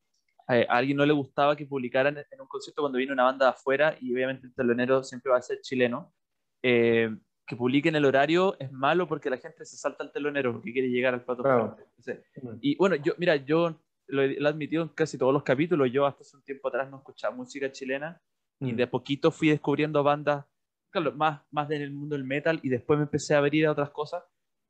[0.50, 3.46] eh, a alguien no le gustaba que publicaran en un concierto cuando viene una banda
[3.48, 6.14] de afuera, y obviamente el telonero siempre va a ser chileno.
[6.62, 7.10] Eh,
[7.46, 10.90] que publiquen el horario es malo porque la gente se salta al telonero porque quiere
[10.90, 11.44] llegar al plato.
[11.44, 12.58] Mm.
[12.62, 15.92] Y bueno, yo, mira, yo lo he, admitido en casi todos los capítulos.
[15.92, 18.22] Yo hasta hace un tiempo atrás no escuchaba música chilena
[18.60, 18.76] y mm.
[18.76, 20.46] de poquito fui descubriendo bandas,
[20.92, 23.72] claro, más, más en el mundo del metal y después me empecé a abrir a
[23.72, 24.24] otras cosas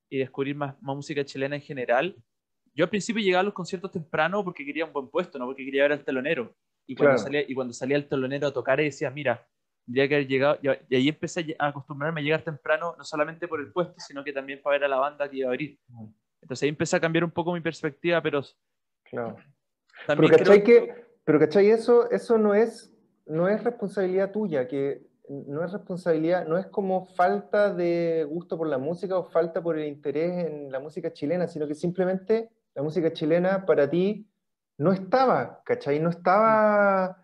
[0.10, 2.16] y descubrir más, más música chilena en general.
[2.76, 5.66] Yo al principio llegaba a los conciertos temprano porque quería un buen puesto, no porque
[5.66, 6.56] quería ver al telonero.
[6.88, 9.48] Y cuando, salía, y cuando salía el telonero a tocar, decía, mira,
[9.86, 10.60] tendría que haber llegado.
[10.62, 14.34] Y, ahí empecé a acostumbrarme a llegar temprano, no solamente por el puesto, sino que
[14.34, 15.80] también para ver a la banda que iba a abrir.
[15.88, 16.08] Mm.
[16.42, 18.42] Entonces ahí empecé a cambiar un poco mi perspectiva, pero
[19.14, 19.38] Claro.
[20.08, 21.70] pero ¿cachai, que, pero ¿cachai?
[21.70, 22.92] Eso, eso no, es,
[23.28, 28.68] no es responsabilidad tuya, que no es responsabilidad, no es como falta de gusto por
[28.68, 32.82] la música o falta por el interés en la música chilena, sino que simplemente la
[32.82, 34.28] música chilena para ti
[34.80, 36.00] no estaba, ¿cachai?
[36.00, 37.24] No estaba,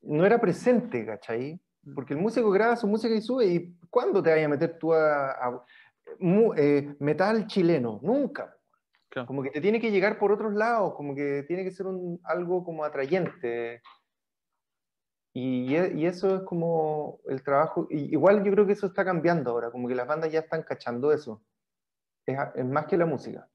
[0.00, 1.60] no era presente, ¿cachai?
[1.94, 4.94] Porque el músico graba su música y sube, ¿y cuándo te vayas a meter tú
[4.94, 5.62] a,
[6.56, 8.00] eh, metal chileno?
[8.02, 8.57] Nunca.
[9.26, 12.20] Como que te tiene que llegar por otros lados, como que tiene que ser un,
[12.24, 13.82] algo como atrayente.
[15.32, 19.50] Y, e, y, eso es como el trabajo, igual yo creo que eso está cambiando
[19.50, 21.42] ahora, como que las bandas ya están cachando eso.
[22.26, 23.48] Es, es más que la música.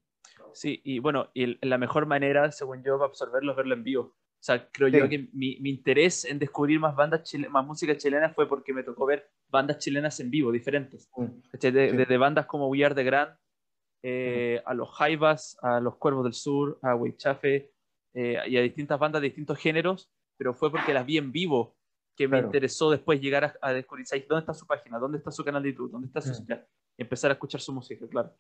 [0.54, 4.16] Sí, y bueno, y la mejor manera, según yo, para absorberlo es verlo en vivo.
[4.44, 8.34] O sea, creo yo que mi, mi, interés en descubrir más bandas más música chilena
[8.34, 11.10] fue porque me tocó ver bandas chilenas en vivo, diferentes.
[11.16, 11.28] Mm.
[11.54, 13.38] Desde de, bandas como We Are The Grand,
[14.04, 17.72] eh, a los Jaivas, a los Cuervos del Sur, a Weichafe
[18.14, 21.76] eh, y a distintas bandas de distintos géneros, pero fue porque las vi en vivo
[22.16, 25.64] que me interesó después llegar a, descubrir dónde está su página, dónde está su canal
[25.64, 26.44] de YouTube, dónde está su
[26.96, 28.36] y empezar a escuchar su música, claro.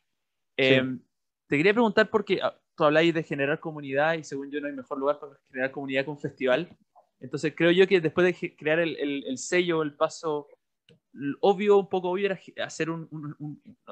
[0.58, 1.00] Em,
[1.48, 4.74] te quería preguntar porque ah, tú habláis de generar comunidad y según yo no hay
[4.74, 6.78] mejor lugar para generar comunidad que un festival.
[7.20, 8.96] Entonces creo yo que después de crear el,
[9.26, 10.48] el, sello, el paso
[11.42, 13.08] obvio, un poco obvio era hacer un,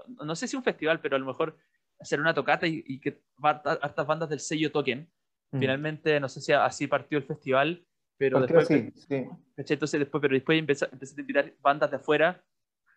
[0.08, 1.58] no sé si un festival, pero a lo mejor
[2.00, 5.10] hacer una tocata y, que hartas bandas del sello toquen.
[5.52, 5.60] Mm.
[5.60, 7.86] Finalmente, no sé si así partió el festival,
[8.18, 9.26] pero después, sí, sí.
[9.58, 12.44] Entonces después, pero después empecé, empecé, a invitar bandas de afuera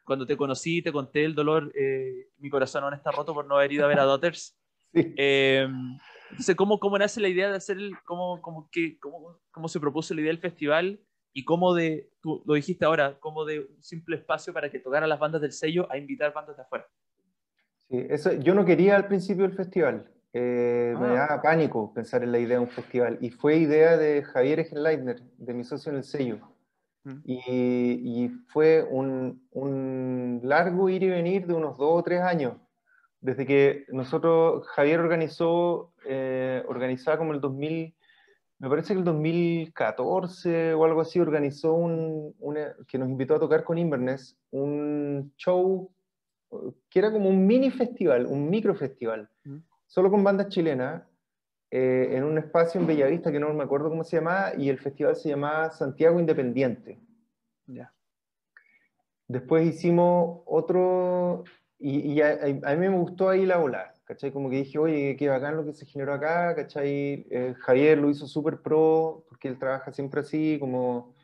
[0.05, 3.57] cuando te conocí, te conté el dolor, eh, mi corazón aún está roto por no
[3.57, 4.57] haber ido a ver a Daughters.
[4.93, 5.67] Eh,
[6.31, 9.81] entonces, ¿cómo, ¿cómo nace la idea de hacer el, cómo, cómo, qué, cómo, cómo se
[9.81, 11.01] propuso la idea del festival
[11.33, 15.11] y cómo de, tú lo dijiste ahora, cómo de un simple espacio para que tocaran
[15.11, 16.87] las bandas del sello a invitar bandas de afuera?
[17.91, 20.11] Sí, eso, yo no quería al principio el festival.
[20.33, 21.12] Eh, me ah.
[21.12, 23.18] daba pánico pensar en la idea de un festival.
[23.20, 26.39] Y fue idea de Javier Egenleitner, de mi socio en el sello.
[27.27, 32.55] Y, fue un, un, largo ir y venir de unos dos o tres años.
[33.20, 37.95] Desde que nosotros, Javier organizó, eh, organizaba como el 2000,
[38.59, 42.35] me parece que el 2014 o algo así, organizó un,
[42.89, 45.91] que nos invitó a tocar con Inverness, un show
[46.89, 49.29] que era como un mini festival, un micro festival,
[49.87, 51.03] solo con bandas chilenas,
[51.71, 54.79] eh, en un espacio en Bellavista que no me acuerdo cómo se llamaba, y el
[54.79, 57.01] festival se llamaba Santiago Independiente.
[59.27, 61.45] Después hicimos otro,
[61.79, 64.33] y, a, mí me gustó ahí la ola, ¿cachai?
[64.33, 67.27] Como que dije, oye, qué bacán lo que se generó acá, ¿cachai?
[67.31, 71.15] Eh, Javier lo hizo súper pro, porque él trabaja siempre así, como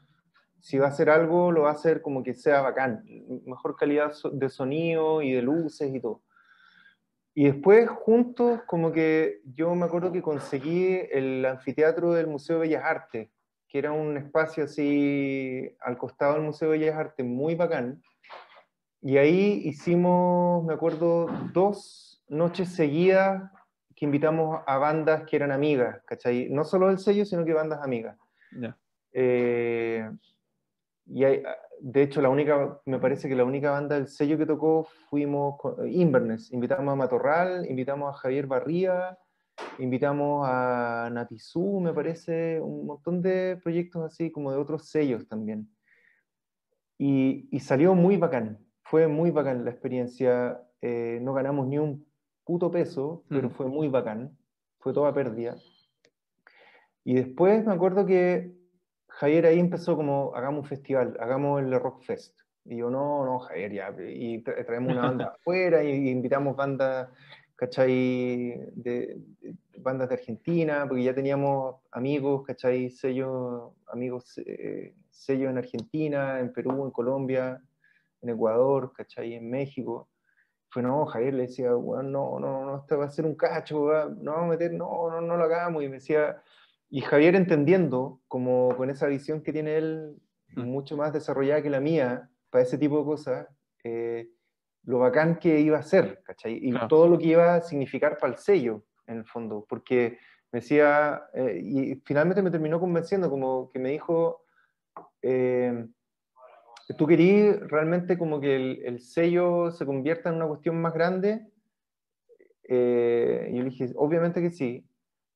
[0.61, 3.05] si va a hacer algo, lo va a hacer como que sea bacán,
[3.47, 6.23] mejor calidad de sonido y de luces y todo.
[7.35, 12.63] Y después, juntos, como que yo me acuerdo que conseguí el anfiteatro del Museo de
[12.63, 13.31] Bellas Artes,
[13.69, 18.03] que era un espacio así al costado del Museo de Bellas Artes, muy bacán.
[19.01, 23.51] Y ahí hicimos, me acuerdo, dos noches seguidas
[23.95, 26.49] que invitamos a bandas que eran amigas, ¿cachai?
[26.49, 28.17] No solo del sello, sino que bandas amigas.
[29.13, 30.09] Eh,
[31.07, 31.43] y hay,
[31.81, 35.57] de hecho, la única, me parece que la única banda del sello que tocó fuimos
[35.87, 36.53] Inverness.
[36.53, 39.19] Invitamos a Matorral, invitamos a Javier Barría,
[39.79, 45.69] invitamos a Natizú, me parece, un montón de proyectos así como de otros sellos también.
[46.97, 50.63] Y, y salió muy bacán, fue muy bacán la experiencia.
[50.83, 52.10] Eh, no ganamos ni un
[52.51, 53.53] puto peso, pero mm.
[53.53, 54.37] fue muy bacán,
[54.81, 55.57] fue toda pérdida.
[57.05, 58.53] Y después me acuerdo que
[59.07, 62.37] Javier ahí empezó como, hagamos un festival, hagamos el Rock Fest.
[62.65, 63.95] Y yo, no, no, Javier, ya.
[64.05, 67.11] Y traemos una banda afuera y invitamos bandas,
[67.55, 68.61] ¿cachai?
[68.75, 69.17] De,
[69.79, 72.91] bandas de Argentina, porque ya teníamos amigos, ¿cachai?
[72.91, 77.63] Sellos, amigos, eh, sellos en Argentina, en Perú, en Colombia,
[78.23, 79.35] en Ecuador, ¿cachai?
[79.35, 80.09] En México.
[80.71, 83.87] Fue, no, Javier le decía, bueno, no, no, no, esto va a ser un cacho,
[84.21, 85.83] no vamos a meter, no, no, no lo hagamos.
[85.83, 86.43] Y me decía,
[86.89, 90.17] y Javier entendiendo, como con esa visión que tiene él,
[90.55, 90.63] mm.
[90.63, 93.49] mucho más desarrollada que la mía, para ese tipo de cosas,
[93.85, 94.29] eh,
[94.85, 96.59] lo bacán que iba a ser, ¿cachai?
[96.63, 100.19] Y todo lo que iba a significar para el sello, en el fondo, porque
[100.53, 104.45] me decía, eh, y finalmente me terminó convenciendo, como que me dijo,
[105.23, 105.87] eh,
[106.97, 111.47] ¿tú querías realmente como que el, el, sello se convierta en una cuestión más grande?
[112.73, 114.89] y yo le dije, obviamente que sí,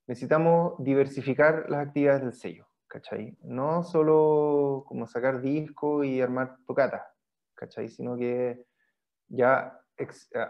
[0.06, 3.36] necesitamos diversificar las actividades del sello, ¿cachai?
[3.42, 7.12] No solo como sacar disco y armar tocata,
[7.54, 7.88] ¿cachai?
[7.88, 8.64] Sino que
[9.28, 9.80] ya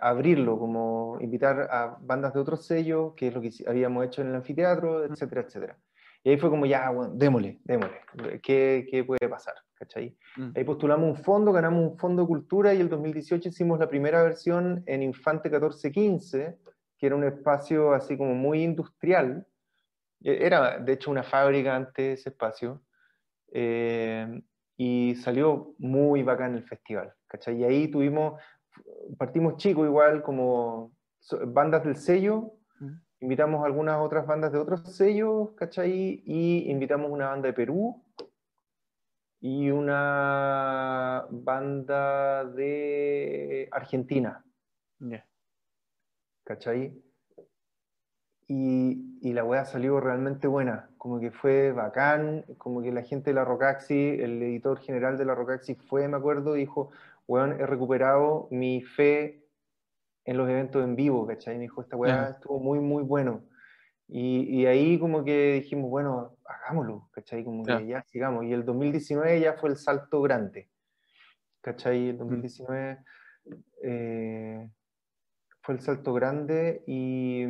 [0.00, 4.28] abrirlo, como invitar a bandas de otros sellos, que es lo que habíamos hecho en
[4.28, 5.78] el anfiteatro, etcétera, etcétera.
[6.24, 8.00] Y ahí fue como, ya, bueno, démosle, démosle,
[8.42, 9.54] ¿qué, qué puede pasar?
[9.74, 10.16] ¿cachai?
[10.36, 10.52] Mm.
[10.56, 14.22] Ahí postulamos un fondo, ganamos un fondo de cultura y el 2018 hicimos la primera
[14.22, 16.58] versión en Infante 1415,
[16.98, 19.46] que era un espacio así como muy industrial.
[20.22, 22.82] E, era, de hecho, una fábrica antes ese espacio.
[23.52, 24.42] Eh,
[24.76, 27.58] y salió muy bacán el festival, ¿cachai?
[27.58, 28.40] Y ahí tuvimos,
[29.16, 30.92] partimos chicos igual, como
[31.46, 32.54] bandas del sello.
[33.20, 36.22] Invitamos a algunas otras bandas de otros sellos, ¿cachai?
[36.24, 38.02] Y invitamos una banda de Perú,
[39.44, 44.42] y una banda de Argentina.
[46.44, 46.98] ¿Cachai?
[48.46, 53.30] Y, y, la weá salió realmente buena, como que fue bacán, como que la gente
[53.30, 56.90] de la Rocaxi, el editor general de la Rocaxi fue, me acuerdo, dijo,
[57.26, 59.43] weón, he recuperado mi fe
[60.24, 61.56] en los eventos en vivo, ¿cachai?
[61.56, 63.44] Me dijo, esta weá estuvo muy, muy bueno.
[64.06, 67.44] Y, y, ahí como que dijimos, bueno, hagámoslo, ¿cachai?
[67.44, 68.44] Como que ya sigamos.
[68.44, 70.68] Y el 2019 ya fue el salto grande,
[71.60, 72.10] ¿cachai?
[72.10, 72.98] El 2019
[73.82, 74.70] eh,
[75.62, 77.44] fue el salto grande y,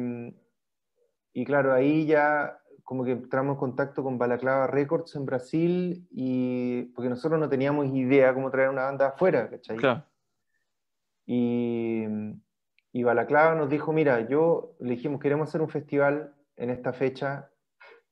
[1.33, 6.83] y claro, ahí ya como que entramos en contacto con Balaclava Records en Brasil y
[6.95, 9.77] porque nosotros no teníamos idea cómo traer una banda afuera, ¿cachai?
[9.77, 10.05] Claro.
[11.27, 12.05] Y,
[12.95, 17.51] y Balaclava nos dijo, mira, yo le dijimos, queremos hacer un festival en esta fecha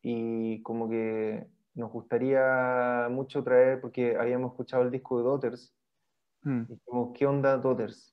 [0.03, 5.73] y como que nos gustaría mucho traer, porque habíamos escuchado el disco de Daughters,
[6.43, 6.63] hmm.
[6.63, 8.13] y dijimos, ¿qué onda Daughters?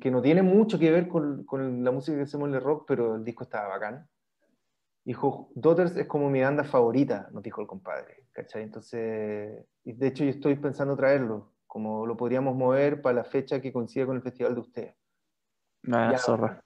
[0.00, 2.86] Que no tiene mucho que ver con, con la música que hacemos en el rock,
[2.88, 4.08] pero el disco estaba bacán.
[5.04, 8.62] Dijo, Daughters es como mi banda favorita, nos dijo el compadre, ¿cachai?
[8.62, 13.74] Entonces, de hecho yo estoy pensando traerlo, como lo podríamos mover para la fecha que
[13.74, 15.03] coincide con el festival de ustedes.
[15.84, 16.64] Nada, zorra.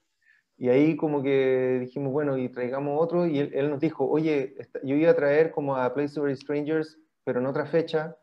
[0.56, 4.96] Y ahí como que dijimos, bueno, y traigamos otro, y él, nos dijo, oye, yo
[4.96, 8.16] iba a traer como a Place of Strangers, pero en otra fecha,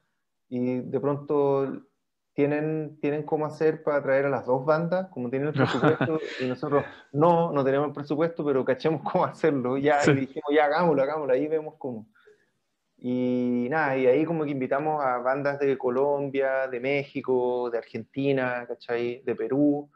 [0.49, 1.81] y de pronto
[2.33, 5.53] tienen, tienen cómo hacer para traer a las dos bandas, como tienen el
[5.97, 6.83] presupuesto, y nosotros
[7.13, 11.33] no, no tenemos el presupuesto, pero cachemos cómo hacerlo, ya, y dijimos, ya hagámoslo, hagámoslo,
[11.33, 12.05] ahí vemos cómo.
[12.97, 18.65] Y nada, y ahí como que invitamos a bandas de Colombia, de México, de Argentina,
[18.67, 19.21] ¿cachai?
[19.23, 19.89] De Perú,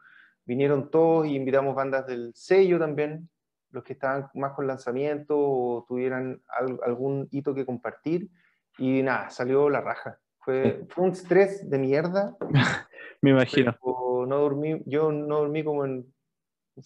[0.50, 3.30] vinieron todos y invitamos bandas del sello también,
[3.70, 6.42] los que estaban más con lanzamiento o tuvieran
[6.82, 8.28] algún hito que compartir.
[8.76, 10.18] Y nada, salió la raja.
[10.40, 12.36] Fue, fue un estrés de mierda.
[13.22, 13.76] Me imagino.
[13.80, 16.12] No dormí, yo no dormí como en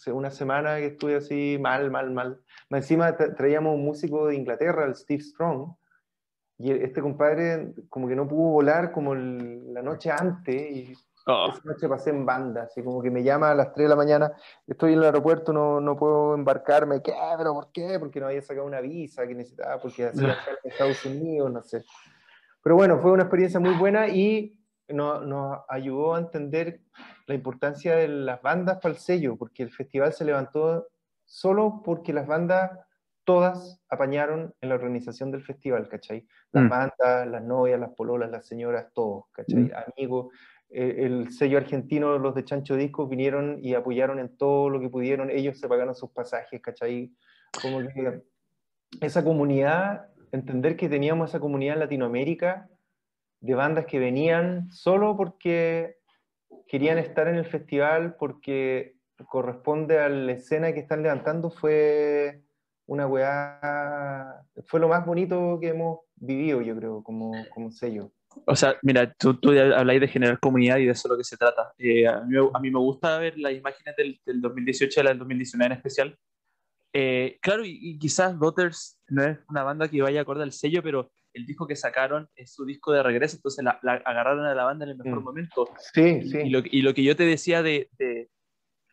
[0.09, 2.43] una semana que estuve así mal, mal, mal.
[2.69, 5.75] Encima traíamos un músico de Inglaterra, el Steve Strong,
[6.59, 10.93] y este compadre como que no pudo volar como la noche antes y
[11.27, 11.49] Oh.
[11.51, 13.97] Esa noche pasé en banda, así como que me llama a las 3 de la
[13.97, 14.33] mañana,
[14.67, 17.15] estoy en el aeropuerto, no, no puedo embarcarme, ¿qué?
[17.39, 17.99] ¿Pero por qué?
[17.99, 21.83] Porque no había sacado una visa que necesitaba, porque hacía en Estados Unidos, no sé.
[22.63, 24.59] Pero bueno, fue una experiencia muy buena y
[24.89, 26.81] nos, nos ayudó a entender
[27.27, 30.89] la importancia de las bandas para el sello, porque el festival se levantó
[31.25, 32.71] solo porque las bandas
[33.25, 36.27] todas apañaron en la organización del festival, ¿cachai?
[36.53, 36.69] Las mm.
[36.69, 39.65] bandas, las novias, las pololas, las señoras, todos, ¿cachai?
[39.65, 39.71] Mm.
[39.97, 40.27] Amigos,
[40.75, 45.31] el sello argentino, los de Chancho Discos, vinieron y apoyaron en todo lo que pudieron,
[45.31, 47.13] ellos se pagaron sus pasajes, ¿cachai?
[47.63, 48.23] Como que
[49.01, 52.69] esa comunidad, entender que teníamos esa comunidad en Latinoamérica
[53.41, 55.99] de bandas que venían solo porque
[56.67, 58.97] querían estar en el festival, porque
[59.29, 62.43] corresponde a la escena que están levantando, fue
[62.87, 68.11] una weá, fue lo más bonito que hemos vivido, yo creo, como, como sello.
[68.47, 71.25] O sea, mira, tú, tú habláis de generar comunidad y de eso es lo que
[71.25, 71.73] se trata.
[71.79, 75.19] Eh, a, mí, a, mí, me gusta ver las imágenes del, del 2018 y del
[75.19, 76.19] 2019 en especial.
[76.97, 81.11] Eh, claro, y, quizás Daughters no es una banda que vaya acorde al sello, pero
[81.33, 84.85] el disco que sacaron es su disco de regreso, entonces la, agarraron a la banda
[84.85, 85.25] en el mejor mm.
[85.25, 85.69] momento.
[85.93, 86.39] Sí, sí.
[86.45, 88.31] Y lo, y lo, que yo te decía de, de,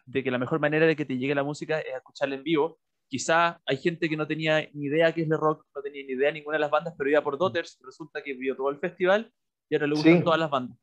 [0.08, 2.80] de, que la mejor manera de que te llegue la música es escucharla en vivo,
[3.12, 6.14] quizá hay gente que no tenía ni idea qué es el rock, no tenía ni
[6.14, 8.80] idea de ninguna de las bandas, pero iba por Daughters, resulta que vio todo el
[8.80, 9.30] festival
[9.70, 10.78] y ahora le gustan todas las bandas.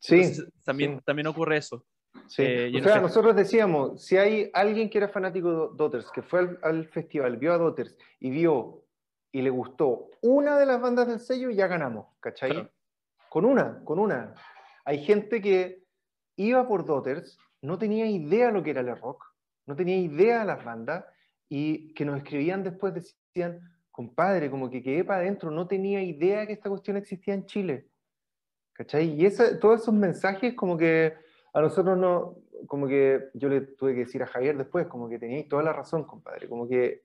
[0.00, 0.22] Sí.
[0.64, 1.84] también, también ocurre eso.
[2.28, 2.42] Sí.
[2.42, 6.58] Eh, o sea, nosotros decíamos, si hay alguien que era fanático de Daughters, que fue
[6.62, 8.86] al, festival, vio a Daughters y vio
[9.30, 12.70] y le gustó una de las bandas del sello, ya ganamos, ¿cachai?
[13.28, 14.32] Con una, con una.
[14.86, 15.84] Hay gente que
[16.36, 19.22] iba por Daughters, no tenía idea lo que era el rock,
[19.66, 21.04] no tenía idea de las bandas,
[21.48, 26.46] y que nos escribían después, decían, compadre, como que quedé para adentro, no tenía idea
[26.46, 27.88] que esta cuestión existía en Chile.
[28.72, 29.14] ¿Cachai?
[29.14, 31.14] Y esa, todos esos mensajes como que
[31.54, 32.36] a nosotros no,
[32.66, 35.72] como que yo le tuve que decir a Javier después, como que teníais toda la
[35.72, 37.04] razón, compadre, como que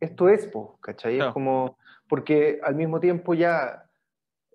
[0.00, 1.20] esto es, po, ¿cachai?
[1.20, 1.76] Es como,
[2.08, 3.90] porque al mismo tiempo ya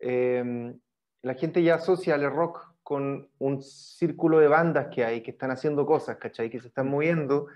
[0.02, 0.80] em,
[1.22, 5.52] la gente ya asocia el rock con un círculo de bandas que hay, que están
[5.52, 6.50] haciendo cosas, ¿cachai?
[6.50, 7.48] Que se están moviendo,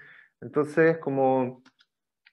[0.41, 1.61] entonces, como,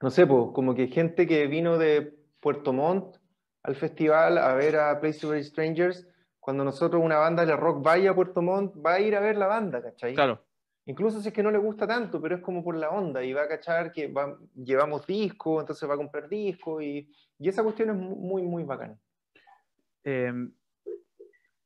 [0.00, 3.16] no sé, pues, como que gente que vino de Puerto Montt
[3.62, 6.08] al festival a ver a Place to Strangers,
[6.40, 9.36] cuando nosotros, una banda de rock, vaya a Puerto Montt, va a ir a ver
[9.36, 10.14] la banda, ¿cachai?
[10.14, 10.42] Claro.
[10.86, 13.34] Incluso si es que no le gusta tanto, pero es como por la onda y
[13.34, 14.10] va a cachar que
[14.54, 18.98] llevamos disco, entonces va a comprar disco y, y esa cuestión es muy, muy bacana.
[20.02, 20.50] em,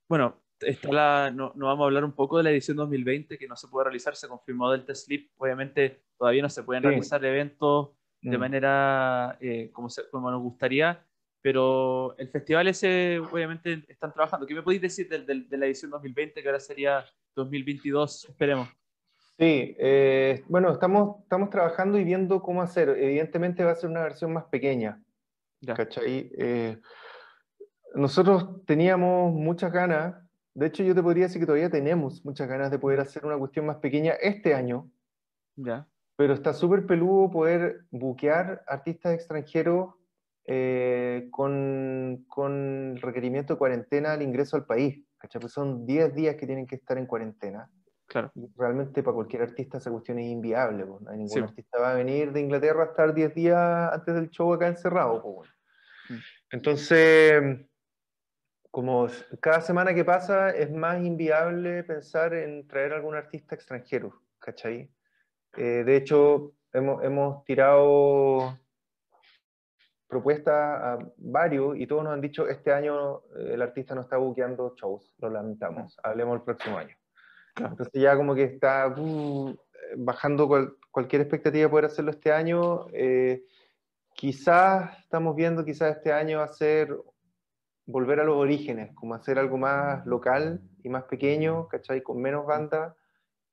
[0.08, 3.48] bueno, está la, no, no, vamos a hablar un poco de la edición 2020 que
[3.48, 7.90] no se puede realizar, se confirmó Delta Sleep, obviamente todavía no se pueden realizar eventos
[8.20, 8.40] de mm.
[8.40, 11.04] manera eh, como, como nos gustaría,
[11.40, 14.46] pero el festival ese obviamente están trabajando.
[14.46, 17.04] ¿Qué me podéis decir de, de, la edición 2020 que ahora sería
[17.34, 18.26] 2022?
[18.28, 18.68] Esperemos.
[19.38, 22.90] Sí, eh, bueno, estamos, estamos trabajando y viendo cómo hacer.
[22.90, 25.02] Evidentemente va a ser una versión más pequeña.
[25.66, 26.30] ¿Cachai?
[26.38, 26.78] Eh,
[27.94, 30.14] nosotros teníamos muchas ganas,
[30.54, 33.38] de hecho yo te podría decir que todavía tenemos muchas ganas de poder hacer una
[33.38, 34.90] cuestión más pequeña este año.
[35.56, 35.86] Ya.
[36.16, 39.94] Pero está súper peludo poder buquear artistas extranjeros
[40.46, 45.04] eh, con, con requerimiento de cuarentena al ingreso al país.
[45.18, 47.70] Pues son 10 días que tienen que estar en cuarentena.
[48.08, 48.30] Claro.
[48.58, 50.84] realmente para cualquier artista esa cuestión es inviable.
[50.84, 51.00] Pues.
[51.00, 54.28] No hay ningún artista va a venir de Inglaterra a estar 10 días antes del
[54.28, 55.22] show acá encerrado.
[55.22, 55.48] Pues.
[56.50, 57.42] Entonces,
[58.72, 59.06] como
[59.40, 64.90] cada semana que pasa es más inviable pensar en traer algún artista extranjero, ¿cachai?
[65.58, 68.58] Eh, de hecho, hemos, hemos tirado
[70.08, 74.16] propuestas a varios y todos nos han dicho este año eh, el artista no está
[74.16, 76.96] buqueando shows, lo lamentamos, hablemos el próximo año.
[77.56, 79.54] Entonces ya como que está uh,
[79.96, 80.48] bajando
[80.90, 82.86] cualquier expectativa de poder hacerlo este año.
[82.94, 83.44] Eh,
[84.14, 86.96] quizás estamos viendo quizás este año hacer,
[87.86, 92.02] volver a los orígenes, como hacer algo más local y más pequeño, ¿cachai?
[92.02, 92.96] Con menos banda,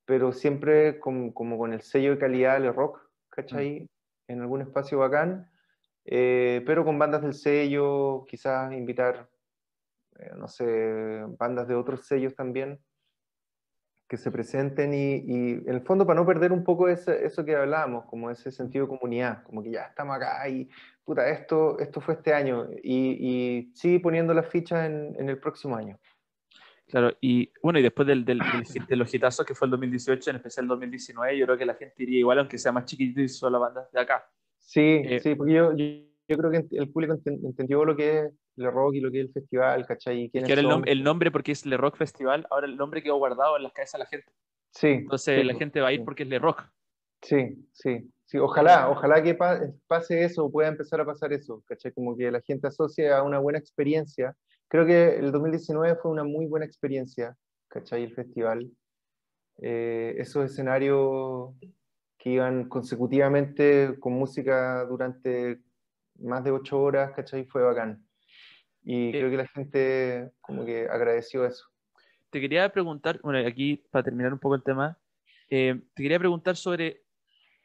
[0.06, 3.00] pero siempre como con el sello de calidad del rock,
[3.30, 3.82] ¿cachai?
[3.82, 3.86] Mm.
[4.28, 5.50] En algún espacio bacán,
[6.06, 9.30] eh, pero con bandas del sello, quizás invitar,
[10.20, 12.80] eh, no sé, bandas de otros sellos también,
[14.10, 17.46] que se presenten y, y, en el fondo para no perder un poco ese, eso
[17.46, 20.68] que hablábamos, como ese sentido de comunidad, como que ya estamos acá y
[21.06, 25.38] puta, esto, esto fue este año y, y sí poniendo las fichas en, en, el
[25.38, 26.00] próximo año.
[26.88, 28.40] Claro, y bueno, y después del, del,
[28.88, 31.76] de los hitazos que fue el 2018, en especial el 2019, yo creo que la
[31.76, 34.28] gente iría igual, aunque sea más chiquitito y solo bandas de acá.
[34.58, 35.86] Sí, eh, sí, porque yo, yo,
[36.28, 39.28] yo, creo que el público entendió lo que es le Rock y lo que es
[39.28, 40.30] el festival, ¿cachai?
[40.30, 43.18] Que era el, nombre, el nombre porque es Le Rock Festival, ahora el nombre quedó
[43.18, 44.32] guardado en las cabezas de la gente.
[44.72, 44.88] Sí.
[44.88, 46.64] Entonces la gente va a ir porque es Le Rock.
[47.22, 48.10] Sí, sí.
[48.26, 49.36] Sí, ojalá, ojalá que
[49.88, 51.92] pase eso, pueda empezar a pasar eso, ¿cachai?
[51.92, 54.36] Como que la gente asocie a una buena experiencia.
[54.68, 57.36] Creo que el 2019 fue una muy buena experiencia,
[57.70, 58.04] ¿cachai?
[58.04, 58.70] El festival.
[59.58, 61.56] Eh, esos escenarios
[62.20, 65.60] que iban consecutivamente con música durante
[66.20, 67.46] más de ocho horas, ¿cachai?
[67.46, 68.06] Fue bacán.
[68.84, 71.66] Y creo que la gente como que agradeció eso.
[72.30, 74.98] Te quería preguntar, bueno, aquí para terminar un poco el tema,
[75.50, 77.04] eh, te quería preguntar sobre,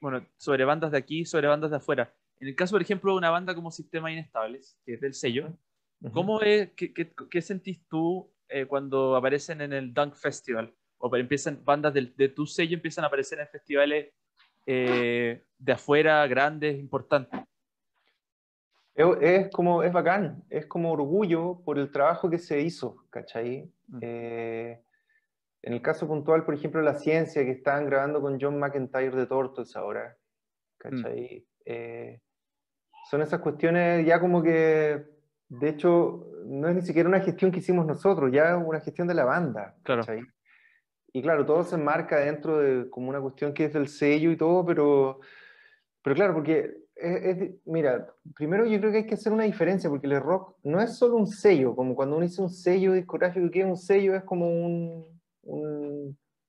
[0.01, 2.15] bueno, sobre bandas de aquí, sobre bandas de afuera.
[2.41, 5.57] En el caso, por ejemplo, de una banda como Sistema Inestables, que es del sello,
[6.13, 10.75] ¿cómo es, qué, qué, qué sentís tú eh, cuando aparecen en el Dunk Festival?
[10.99, 14.13] O empiezan bandas de, de tu sello empiezan a aparecer en festivales
[14.67, 17.41] eh, de afuera, grandes, importantes.
[18.95, 23.69] Es, como, es bacán, es como orgullo por el trabajo que se hizo, ¿cachai?
[23.89, 23.99] Mm.
[24.01, 24.81] Eh,
[25.63, 29.27] en el caso puntual, por ejemplo, la ciencia que estaban grabando con John McIntyre de
[29.27, 30.17] Tortos ahora,
[30.79, 31.41] ¿cachai?
[31.41, 31.63] Mm.
[31.65, 32.21] Eh,
[33.11, 35.05] son esas cuestiones ya como que,
[35.49, 39.09] de hecho, no es ni siquiera una gestión que hicimos nosotros, ya es una gestión
[39.09, 40.21] de la banda, ¿cachai?
[41.13, 44.37] Y claro, todo se enmarca dentro de como una cuestión que es del sello y
[44.37, 45.21] todo, pero,
[46.03, 46.84] pero claro, porque
[47.65, 50.97] mira, primero yo creo que hay que hacer una diferencia, porque el rock no es
[50.97, 54.23] solo un sello, como cuando uno dice un sello discográfico, que es un sello, es
[54.25, 55.07] como un,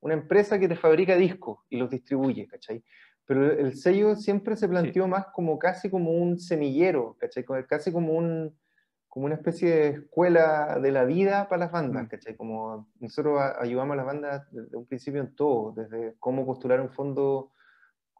[0.05, 2.83] una empresa que te fabrica discos y los distribuye, ¿cachai?
[3.25, 7.43] Pero el sello siempre se planteó más como casi como un semillero, ¿cachai?
[7.67, 8.55] Casi como, un,
[9.07, 12.07] como una especie de escuela de la vida para las bandas, mm.
[12.07, 12.35] ¿cachai?
[12.35, 16.91] Como nosotros ayudamos a las bandas desde un principio en todo, desde cómo postular un
[16.91, 17.51] fondo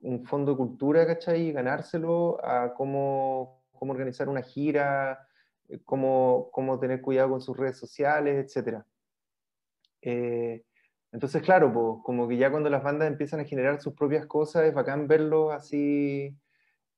[0.06, 1.48] un fondo de cultura, ¿cachai?
[1.48, 5.28] Y ganárselo a cómo, cómo organizar una gira,
[5.68, 8.84] eh, cómo, cómo, tener cuidado con sus redes sociales, etc.
[10.02, 10.64] Eh,
[11.12, 14.66] entonces, claro, pues, como que ya cuando las bandas empiezan a generar sus propias cosas,
[14.66, 16.38] es bacán verlo así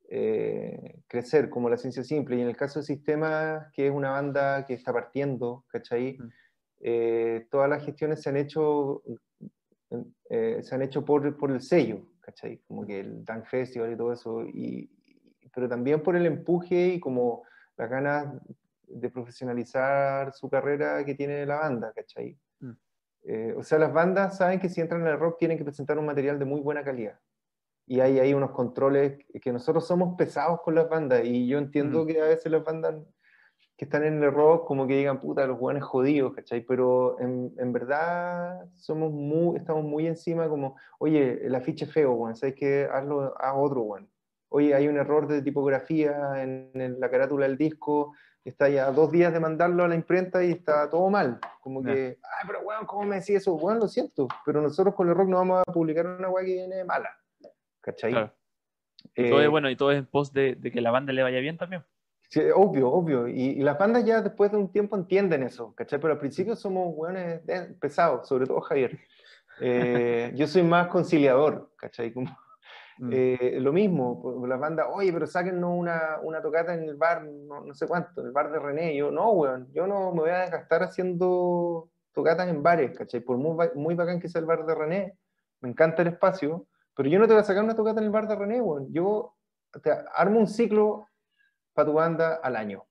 [0.09, 2.35] eh, crecer, como la ciencia simple.
[2.35, 6.17] Y en el caso de Sistemas, que es una banda que está partiendo, ¿cachai?
[6.17, 7.47] Mm.
[7.49, 9.01] todas las gestiones se han hecho,
[10.29, 12.61] se han hecho por, por el sello, ¿cachai?
[12.67, 14.91] Como que el Dunk Festival y todo eso, y,
[15.53, 17.43] pero también por el empuje y como
[17.77, 18.35] las ganas
[18.85, 22.37] de profesionalizar su carrera que tiene la banda, ¿cachai?
[22.59, 22.71] Mm.
[23.23, 25.97] Eh, o sea, las bandas saben que si entran en el rock tienen que presentar
[25.97, 27.17] un material de muy buena calidad.
[27.85, 32.03] Y hay, hay unos controles que nosotros somos pesados con las bandas, y yo entiendo
[32.03, 32.07] mm.
[32.07, 32.95] que a veces las bandas
[33.77, 36.61] que están en el rock como que digan, puta, los buenos jodidos, ¿cachai?
[36.61, 42.35] Pero en, en, verdad somos muy, estamos muy encima como, oye, el afiche feo, weón,
[42.35, 42.87] ¿sabes qué?
[42.91, 44.09] Hazlo, haz otro, weón.
[44.49, 49.11] Oye, hay un error de tipografía en, en, la carátula del disco, está ya dos
[49.11, 51.39] días de mandarlo a la imprenta y está todo mal.
[51.61, 53.55] Como que, ay, pero weón, ¿cómo me decís eso?
[53.59, 56.53] Bueno, lo siento, pero nosotros con el rock no vamos a publicar una weá que
[56.53, 57.15] viene mala,
[57.81, 58.11] ¿cachai?
[58.11, 58.33] Claro.
[59.13, 61.21] Y todo es bueno, y todo es en pos de, de que la banda le
[61.21, 61.83] vaya bien también.
[62.29, 63.27] Sí, obvio, obvio.
[63.27, 65.99] Y, y, las bandas ya después de un tiempo entienden eso, ¿cachai?
[65.99, 67.41] Pero al principio somos hueones
[67.79, 68.99] pesados, sobre todo Javier.
[69.59, 72.13] Eh, yo soy más conciliador, ¿cachai?
[72.13, 72.29] Como,
[72.97, 73.09] mm.
[73.11, 77.61] eh, lo mismo, las bandas, oye, pero sáquennos una, una tocata en el bar, no,
[77.61, 78.95] no, sé cuánto, en el bar de René.
[78.95, 83.21] Yo, no, weón, yo no me voy a desgastar haciendo tocatas en bares, ¿cachai?
[83.21, 85.17] Por muy, muy bacán que sea el bar de René,
[85.61, 88.11] me encanta el espacio, pero yo no te voy a sacar una tocata en el
[88.11, 88.91] bar de René, weón.
[88.91, 89.33] Yo
[89.81, 91.07] te armo un ciclo
[91.77, 92.85] para tu banda al año.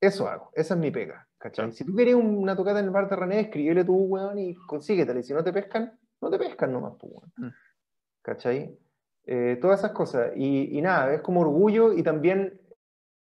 [0.00, 1.26] Eso hago, esa es mi pega.
[1.36, 1.72] ¿cachai?
[1.72, 5.18] Si tú quieres una tocata en el bar de René, escríbele tú, weón, y consíguetela.
[5.18, 7.32] Y si no te pescan, no te pescan nomás, pues, weón.
[7.36, 7.54] Mm.
[8.22, 8.78] ¿Cachai?
[9.24, 10.32] Eh, todas esas cosas.
[10.36, 12.60] Y, y, nada, es como orgullo y también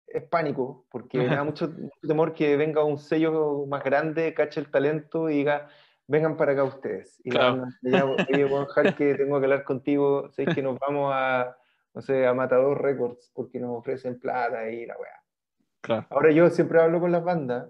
[0.07, 4.71] es pánico, porque me da mucho, temor que venga un sello más grande, cache el
[4.71, 5.67] talento y diga,
[6.07, 7.19] vengan para acá ustedes.
[7.25, 7.65] Y claro.
[7.81, 11.57] la banda, oye, Juan que tengo que hablar contigo, sé que nos vamos a
[11.93, 15.23] no sé, a Matador Records porque nos ofrecen plata y la weá.
[15.81, 16.07] Claro.
[16.09, 17.69] Ahora yo siempre hablo con las bandas,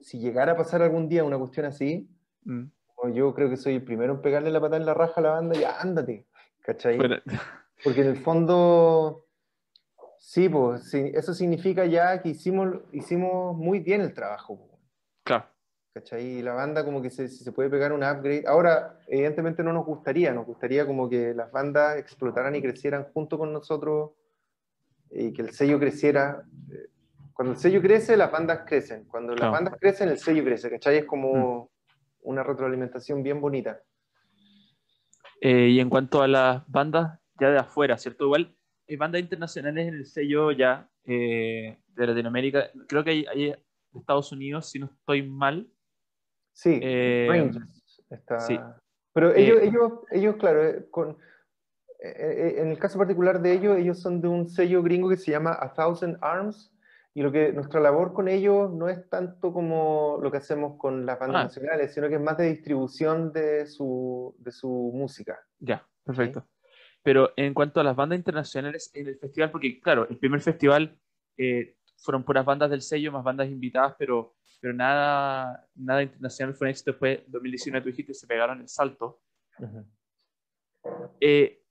[0.00, 2.08] si llegara a pasar algún día una cuestión así,
[2.44, 2.64] mm.
[3.12, 5.30] yo creo que soy el primero en pegarle la patada en la raja a la
[5.30, 6.26] banda y ándate,
[6.60, 6.98] ¿cachai?
[7.82, 9.26] Porque en el fondo,
[10.18, 14.68] sí, pues eso significa ya que hicimos, hicimos muy bien el trabajo.
[15.24, 15.46] Claro.
[16.00, 16.38] ¿Cachai?
[16.38, 18.44] Y la banda como que se, se puede pegar un upgrade.
[18.46, 23.38] Ahora, evidentemente no nos gustaría, nos gustaría como que las bandas explotaran y crecieran junto
[23.38, 24.12] con nosotros
[25.10, 26.42] y que el sello creciera.
[27.32, 29.04] Cuando el sello crece, las bandas crecen.
[29.04, 30.98] Cuando las bandas crecen, el sello crece, ¿cachai?
[30.98, 31.68] Es como mm.
[32.22, 33.80] una retroalimentación bien bonita.
[35.40, 38.24] Eh, y en cuanto a las bandas ya de afuera, ¿cierto?
[38.24, 38.54] Igual,
[38.88, 42.70] hay bandas internacionales en el sello ya eh, de Latinoamérica.
[42.86, 43.54] Creo que hay, hay
[43.92, 45.68] de Estados Unidos, si no estoy mal,
[46.52, 47.50] Sí, eh,
[48.10, 48.40] está...
[48.40, 48.58] sí.
[49.12, 51.16] Pero ellos, eh, ellos, ellos, claro, eh, con,
[51.98, 55.56] en el caso particular de ellos, ellos son de un sello gringo que se llama
[55.60, 56.72] A Thousand Arms,
[57.12, 61.04] y lo que nuestra labor con ellos no es tanto como lo que hacemos con
[61.04, 61.44] las bandas ah.
[61.44, 65.40] nacionales, sino que es más de distribución de su, de su música.
[65.58, 66.46] Ya, perfecto.
[67.02, 70.96] Pero en cuanto a las bandas internacionales en el festival, porque claro, el primer festival
[71.96, 76.70] fueron puras bandas del sello, más bandas invitadas, pero pero nada, nada internacional fue un
[76.70, 76.92] éxito.
[76.92, 79.20] Después, 2019, tú dijiste, se pegaron el salto.
[81.20, 81.62] Eh,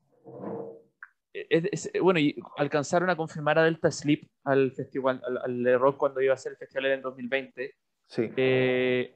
[2.02, 6.34] bueno, y alcanzaron a confirmar a Delta Sleep al festival, al, de rock cuando iba
[6.34, 7.76] a ser el festival en 2020.
[8.08, 8.32] Sí.
[8.36, 9.16] Eh,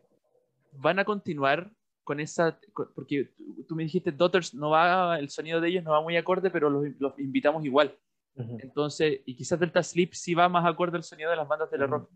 [0.74, 1.72] van a continuar
[2.04, 2.60] con esa,
[2.94, 3.34] porque
[3.68, 6.70] tú me dijiste, Daughters no va, el sonido de ellos no va muy acorde, pero
[6.70, 7.98] los, los invitamos igual.
[8.36, 11.78] Entonces, y quizás Delta Sleep sí va más acorde al sonido de las bandas de
[11.78, 12.10] rock.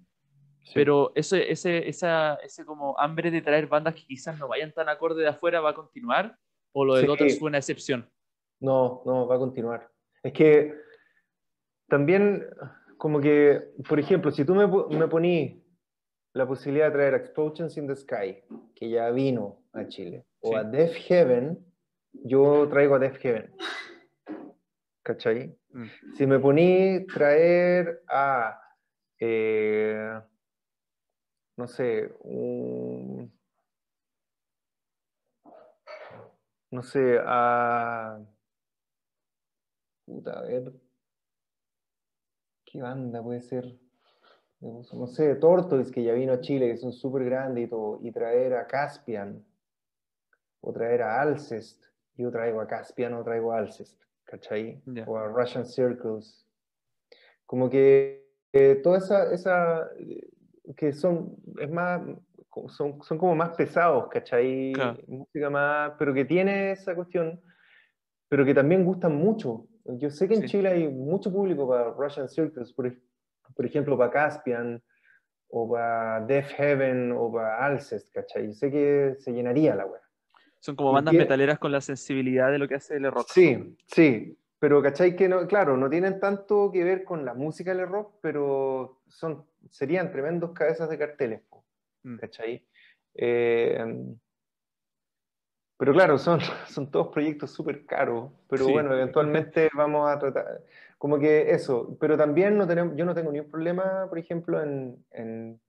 [0.74, 4.90] Pero ese, ese, esa, ese como hambre de traer bandas que quizás no vayan tan
[4.90, 6.38] acorde de afuera va a continuar,
[6.74, 7.40] o lo de sí.
[7.40, 8.10] fue una excepción.
[8.60, 9.90] No, no, va a continuar.
[10.24, 10.74] Es que
[11.88, 12.46] también,
[12.98, 15.64] como que, por ejemplo, si tú me, me poní
[16.34, 18.44] la posibilidad de traer Explosions in the Sky,
[18.76, 21.58] que ya vino a Chile, o a Death Heaven,
[22.14, 23.56] yo traigo a Death Heaven.
[25.04, 25.58] ¿Cachai?
[25.70, 25.86] Mm.
[26.16, 28.60] Si me poní traer a.
[29.20, 30.22] Eh,
[31.58, 33.32] no sé, un,
[36.72, 38.20] no sé, a...
[40.06, 40.72] Puta, a ver.
[42.64, 43.78] ¿Qué banda puede ser?
[44.60, 48.12] No sé, Tortoise, que ya vino a Chile, que son súper grandes y todo, y
[48.12, 49.46] traer a Caspian,
[50.62, 51.84] o traer a Alcest,
[52.16, 54.82] yo traigo a Caspian o traigo a Alcest, ¿cachai?
[55.06, 56.46] O a Russian Circles.
[57.46, 59.90] Como que eh, toda esa, esa
[60.76, 62.02] que son, es más,
[62.68, 64.74] son, son como más pesados, ¿cachai?
[65.08, 67.40] Música más, pero que tiene esa cuestión,
[68.28, 69.68] pero que también gustan mucho.
[69.86, 72.94] Yo sé que en Chile hay mucho público para Russian Circles, por,
[73.56, 74.82] por ejemplo, para Caspian,
[75.50, 78.48] o para Death Heaven, o para Alcest, ¿cachai?
[78.48, 80.02] Yo sé que se llenaría la web.
[80.60, 83.28] Son como bandas metaleras con la sensibilidad de lo que hace el rock.
[83.30, 85.16] Sí, sí, pero ¿cachai?
[85.16, 89.46] Que no, claro, no tienen tanto que ver con la música del rock, pero son
[89.72, 91.42] serían tremendos cabezas de carteles,
[92.04, 92.18] mm.
[92.18, 92.66] ¿cachai?
[93.16, 93.84] Eh,
[95.78, 98.72] pero claro, son, son todos proyectos súper caros, pero Sí.
[98.72, 100.64] bueno, eventualmente vamos a tratar,
[100.98, 105.06] como que eso, pero también no tenemos, yo no tengo ningún problema, por ejemplo, en,
[105.12, 105.62] en,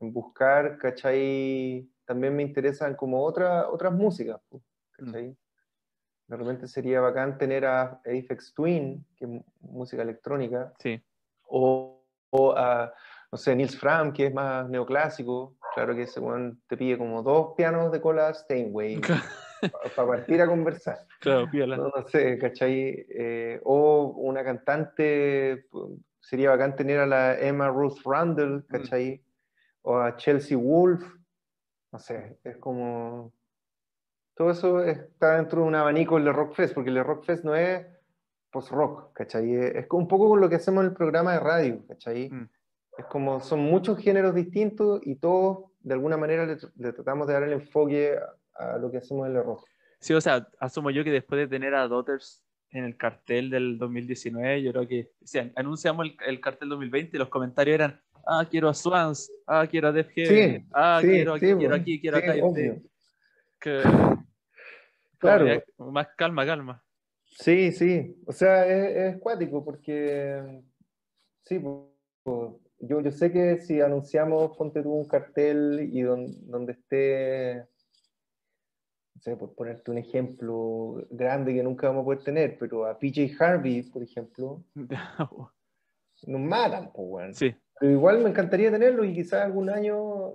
[0.00, 1.86] en buscar, ¿cachai?
[2.06, 4.40] También me interesan como otra, otras músicas,
[4.92, 5.36] ¿cachai?
[6.28, 11.02] De repente sería bacán tener a Aphex Twin, que es música electrónica, Sí.
[11.42, 12.94] o, o a,
[13.32, 16.20] no sé, Nils Fram, que es más neoclásico, claro que ese
[16.68, 19.00] te pide como dos pianos de cola Steinway
[19.96, 21.06] para partir a conversar.
[21.18, 21.78] Claro, piola.
[21.78, 23.06] No, no sé, ¿cachai?
[23.08, 25.66] Eh, o una cantante,
[26.20, 29.24] sería bacán tener a la Emma Ruth Randall, ¿cachai?
[29.80, 31.02] O a Chelsea Wolf,
[31.90, 33.32] no sé, es como...
[34.34, 37.54] Todo eso está dentro de un abanico del Rock Fest, porque el Rock Fest no
[37.54, 37.86] es
[38.50, 39.54] post-rock, ¿cachai?
[39.54, 42.28] Es un poco con lo que hacemos en el programa de radio, ¿cachai?
[42.30, 42.48] Mm.
[42.98, 47.26] Es como, son muchos géneros distintos y todos, de alguna manera, le, tr- le tratamos
[47.26, 48.16] de dar el enfoque
[48.58, 49.66] a, a lo que hacemos en el rock.
[50.00, 53.78] Sí, o sea, asumo yo que después de tener a Daughters en el cartel del
[53.78, 58.00] 2019, yo creo que o sea, anunciamos el, el cartel 2020 y los comentarios eran,
[58.26, 61.46] ah, quiero a Swans, ah, quiero a Def Heaven, Sí, ah, sí, quiero aquí, sí,
[61.54, 62.32] quiero bueno, aquí, quiero acá.
[63.60, 63.82] que-
[65.18, 65.46] Claro.
[65.46, 66.82] ya- más calma, calma.
[67.24, 68.16] Sí, sí.
[68.26, 70.62] O sea, es, es cuático porque,
[71.44, 76.72] sí, po- yo, yo sé que si anunciamos, ponte tú un cartel y don- donde
[76.72, 77.64] esté,
[79.14, 82.98] no sé, por ponerte un ejemplo grande que nunca vamos a poder tener, pero a
[82.98, 84.64] PJ Harvey, por ejemplo,
[86.26, 87.34] nos matan, pues, weón.
[87.34, 90.34] sí, Pero igual me encantaría tenerlo y quizás algún año,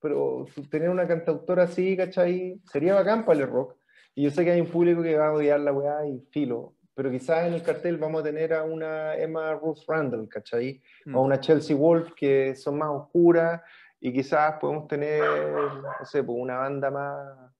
[0.00, 2.60] pero tener una cantautora así, ¿cachai?
[2.70, 3.76] Sería bacán para el rock.
[4.14, 6.73] Y yo sé que hay un público que va a odiar la weá y filo,
[6.94, 10.80] pero quizás en el cartel vamos a tener a una Emma Ruth Randall, ¿cachai?
[11.06, 11.16] Mm.
[11.16, 13.60] O una Chelsea Wolf que son más oscuras
[14.00, 17.52] y quizás podemos tener, no sé, pues una banda más,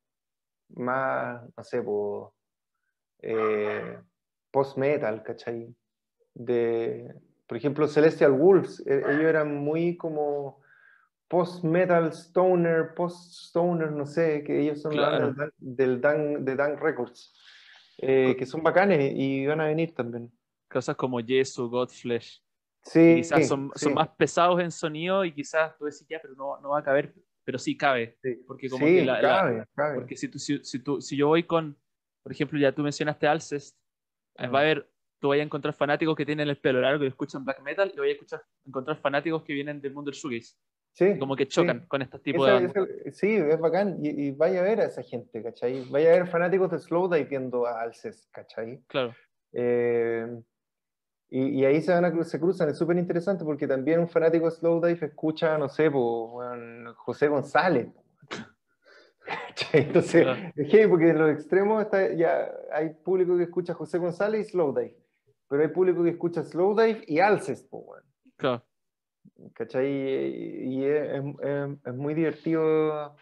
[0.77, 2.31] más, no sé, pues,
[3.23, 3.99] eh,
[4.51, 5.75] post-metal, ¿cachai?
[6.35, 7.15] De,
[7.47, 10.63] por ejemplo, Celestial Wolves, eh, ellos eran muy como
[11.29, 15.27] post-metal, stoner, post-stoner, no sé, que ellos son Claro.
[15.29, 17.35] bandas del Dan, de Dan Records,
[17.99, 20.33] eh, que son bacanes y van a venir también.
[20.69, 22.43] cosas como Jesu, Godflesh,
[22.83, 26.35] Sí, quizás son, sí, son más pesados en sonido y quizás tú decís ya, pero
[26.35, 27.15] no, no va a caber,
[27.45, 28.43] pero sí cabe, sí.
[28.47, 29.95] porque como Sí, que la- la- cabe, cabe.
[29.95, 31.79] Porque si, tú, si, si tú- si yo voy con,
[32.23, 33.79] por ejemplo, ya tú mencionaste Alcest,
[34.37, 34.91] eh, va a haber,
[35.21, 37.99] tú vas a encontrar fanáticos que tienen el pelo largo y escuchan black metal, y
[37.99, 40.57] vas a escuchar, encontrar fanáticos que vienen del mundo del shoegaze,
[40.97, 41.51] Sí, como que sí.
[41.51, 43.99] chocan con estos tipos Esa- de esa- sí, es bacán.
[44.01, 45.85] Y, y vaya a ver a esa gente, ¿cachai?
[45.91, 48.81] Vaya a ver fanáticos de Slowdive viendo a Alces, ¿cachai?
[48.87, 49.13] Claro,
[49.53, 50.27] Eh,
[51.31, 54.45] y, y ahí se, van a, se cruzan, es súper interesante porque también un fanático
[54.45, 56.41] de Slowdive escucha, no sé, po,
[56.97, 57.89] José González.
[59.73, 60.53] Entonces, Claro.
[60.55, 64.51] es heavy porque en los extremos está, ya hay público que escucha José González y
[64.51, 64.97] Slowdive,
[65.49, 67.97] pero hay público que escucha Slowdive y Alces, po,
[68.37, 68.65] claro.
[69.55, 69.87] ¿Cachai?
[69.91, 73.17] Y, y es, es- es muy divertido,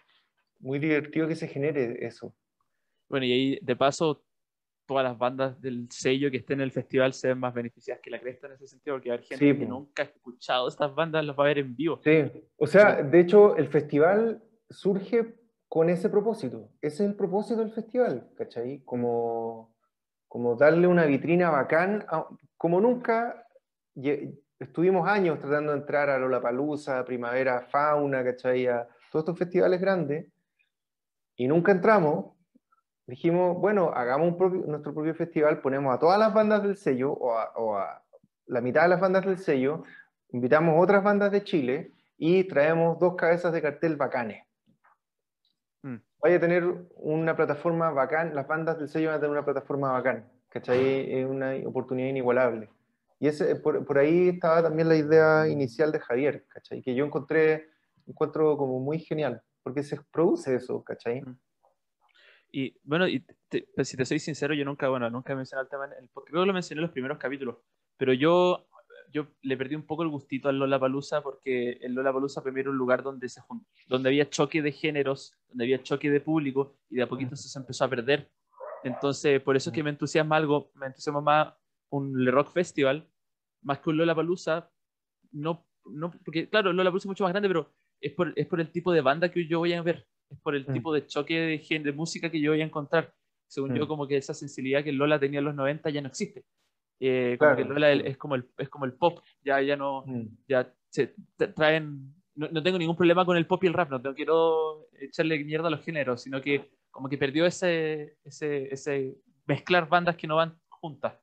[0.61, 2.35] muy divertido que se genere eso.
[3.09, 4.23] Bueno, y ahí, de paso,
[4.87, 8.11] todas las bandas del sello que estén en el festival se ven más beneficiadas que
[8.11, 9.71] la cresta en ese sentido, porque hay gente Sí, que po.
[9.71, 12.01] nunca ha escuchado estas bandas, los va a ver en vivo.
[12.03, 12.25] Sí,
[12.57, 15.35] o sea, de hecho, el festival surge
[15.69, 16.71] con ese propósito.
[16.81, 18.81] Ese es el propósito del festival, ¿cachai?
[18.85, 19.75] Como,
[20.29, 22.27] como darle una vitrina bacán, a-
[22.57, 23.47] como nunca
[24.63, 28.67] estuvimos años tratando de entrar a Lollapalooza, Primavera Fauna, ¿cachai?
[28.67, 30.27] A todos estos festivales grandes,
[31.37, 32.37] y nunca entramos.
[33.07, 37.13] Dijimos, bueno, hagamos un propio- nuestro propio festival, ponemos a todas las bandas del sello,
[37.13, 38.03] o a, o a
[38.47, 39.85] la mitad de las bandas del sello,
[40.31, 44.47] invitamos otras bandas de Chile y traemos dos cabezas de cartel bacanes.
[45.83, 45.97] Mm.
[46.23, 46.65] Vaya a tener
[46.95, 51.13] una plataforma bacán, las bandas del sello van a tener una plataforma bacán, ¿cachai?
[51.13, 52.71] Es una oportunidad inigualable.
[53.23, 56.83] Y ese, por, por ahí estaba también la idea inicial de Javier, ¿cachai?
[56.83, 57.69] Que yo encontré,
[58.05, 61.23] encuentro como muy genial, porque se produce eso, ¿cachai?
[62.51, 65.67] Y bueno, y te- pues, si te soy sincero, yo nunca, bueno, nunca he mencionado
[65.67, 66.11] el tema en el.
[66.11, 67.59] Creo que lo mencioné en los primeros capítulos,
[67.97, 68.67] pero yo,
[69.13, 72.79] yo le perdí un poco el gustito al Lollapalooza porque el Lollapalooza primero era un
[72.79, 73.41] lugar donde, se
[73.87, 77.49] donde había choque de géneros, donde había choque de público y de a poquito eso
[77.49, 78.33] se empezó a perder.
[78.83, 81.55] Entonces, por eso es que me entusiasma algo, me entusiasma más
[81.93, 83.09] un Le Rock Festival
[83.63, 84.71] más que un Lollapalooza.
[85.33, 87.71] No, no, porque claro, Lollapalooza es mucho más grande, pero
[88.01, 90.55] es por, es por el tipo de banda que yo voy a ver, es por
[90.55, 90.73] el Mm.
[90.73, 93.15] tipo de choque de, gen- de música que yo voy a encontrar.
[93.47, 93.77] Según Mm.
[93.77, 96.45] yo, como que esa sensibilidad que Lola tenía en los 90 ya no existe.
[96.99, 97.57] Eh, como Claro.
[97.57, 100.29] que Lola es como el, es como el pop, ya, ya no, Mm.
[100.49, 103.91] ya se tra- traen, no, no tengo ningún problema con el pop y el rap,
[103.91, 108.73] no, no quiero echarle mierda a los géneros, sino que como que perdió ese, ese,
[108.73, 109.17] ese
[109.47, 111.15] mezclar bandas que no van juntas.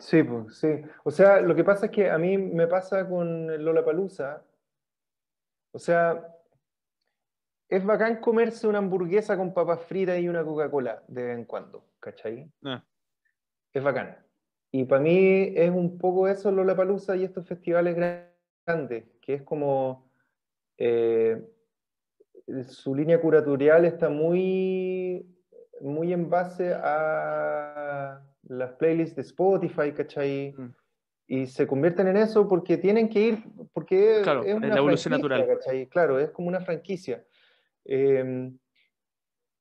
[0.00, 0.80] Sí, pues, sí.
[1.04, 4.42] O sea, lo que pasa es que a mí me pasa con Lola Palusa.
[5.72, 6.26] O sea,
[7.68, 11.84] es bacán comerse una hamburguesa con papas fritas y una Coca-Cola de vez en cuando,
[12.00, 12.50] ¿cachai?
[12.64, 12.82] Ah.
[13.72, 14.16] Es bacán.
[14.72, 17.94] Y para mí es un poco eso Lola Palusa y estos festivales
[18.66, 20.10] grandes, que es como
[20.78, 21.46] eh,
[22.68, 25.26] su línea curatorial está muy,
[25.80, 30.54] muy en base a las playlists de Spotify, ¿cachai?
[30.56, 30.74] Mm.
[31.28, 35.12] Y se convierten en eso porque tienen que ir, porque Claro, es una la evolución
[35.12, 35.46] natural.
[35.46, 35.86] ¿cachai?
[35.88, 37.24] Claro, es como una franquicia.
[37.84, 38.50] Eh,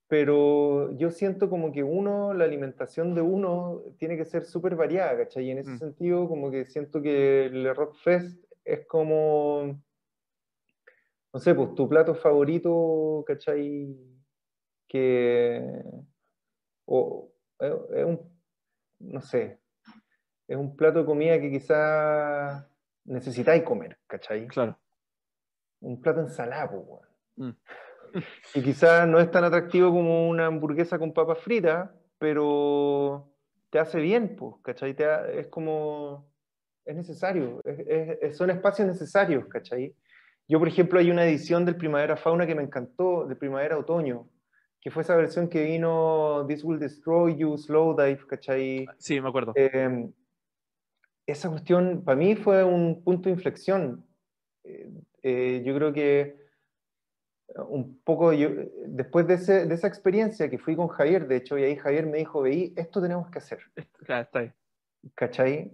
[0.08, 5.16] pero yo siento como que uno, la alimentación de uno tiene que ser súper variada,
[5.16, 5.46] ¿cachai?
[5.46, 5.78] Y en ese Mm.
[5.78, 9.80] sentido, como que siento que el Rock Fest es como,
[11.32, 13.96] no sé, pues tu plato favorito, ¿cachai?
[14.88, 15.84] Que,
[16.86, 18.20] o es, es un,
[19.00, 19.60] no sé,
[20.48, 22.66] es un plato de comida que quizás
[23.06, 24.48] necesitáis comer, ¿cachai?
[24.48, 24.78] Claro.
[25.82, 27.08] Un plato pues, weón.
[27.36, 27.58] Mm.
[28.56, 33.32] Y quizás no es tan atractivo como una hamburguesa con papas fritas, pero
[33.70, 34.96] te hace bien, pues, ¿cachai?
[34.96, 36.28] Te ha- es como,
[36.86, 39.96] es necesario, es- es- son espacios necesarios, ¿cachai?
[40.48, 44.28] Yo, por ejemplo, hay una edición del Primavera Fauna que me encantó, de Primavera Otoño,
[44.82, 48.88] que fue esa versión que vino This Will Destroy You, Slowdive, ¿cachai?
[48.98, 49.54] Sí, me acuerdo.
[49.56, 50.10] Eh,
[51.28, 54.06] esa cuestión para mí fue un punto de inflexión.
[54.64, 54.90] Eh,
[55.22, 56.38] eh, yo creo que
[57.68, 58.50] un poco, yo,
[58.86, 62.06] después de, ese- de esa experiencia que fui con Javier, de hecho, y ahí Javier
[62.06, 63.60] me dijo, veí, esto tenemos que hacer,
[64.06, 64.52] Claro, está ahí.
[65.16, 65.74] ¿cachai?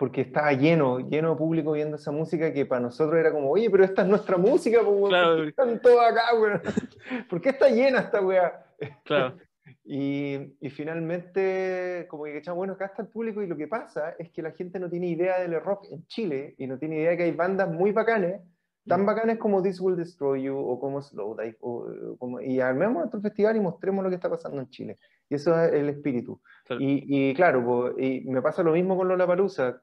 [0.00, 3.68] Porque estaba lleno, lleno de público viendo esa música que para nosotros era como, oye,
[3.68, 5.34] pero esta es nuestra música, weón, Claro.
[5.36, 6.62] ¿por qué están todos acá, weón?
[7.28, 8.64] ¿Por qué está llena esta weá?
[9.04, 9.36] Claro.
[9.84, 14.14] Y, y finalmente, como que echamos, bueno, acá está el público y lo que pasa
[14.18, 17.14] es que la gente no tiene idea del rock en Chile y no tiene idea
[17.14, 18.40] que hay bandas muy bacanes,
[18.86, 23.20] tan bacanes como This Will Destroy You o como Slowdive, o como, y armemos nuestro
[23.20, 24.96] festival y mostremos lo que está pasando en Chile.
[25.30, 26.42] Y eso es el espíritu.
[26.66, 26.82] Claro.
[26.82, 29.80] Y, y claro, po, y me pasa lo mismo con Lola Palusa.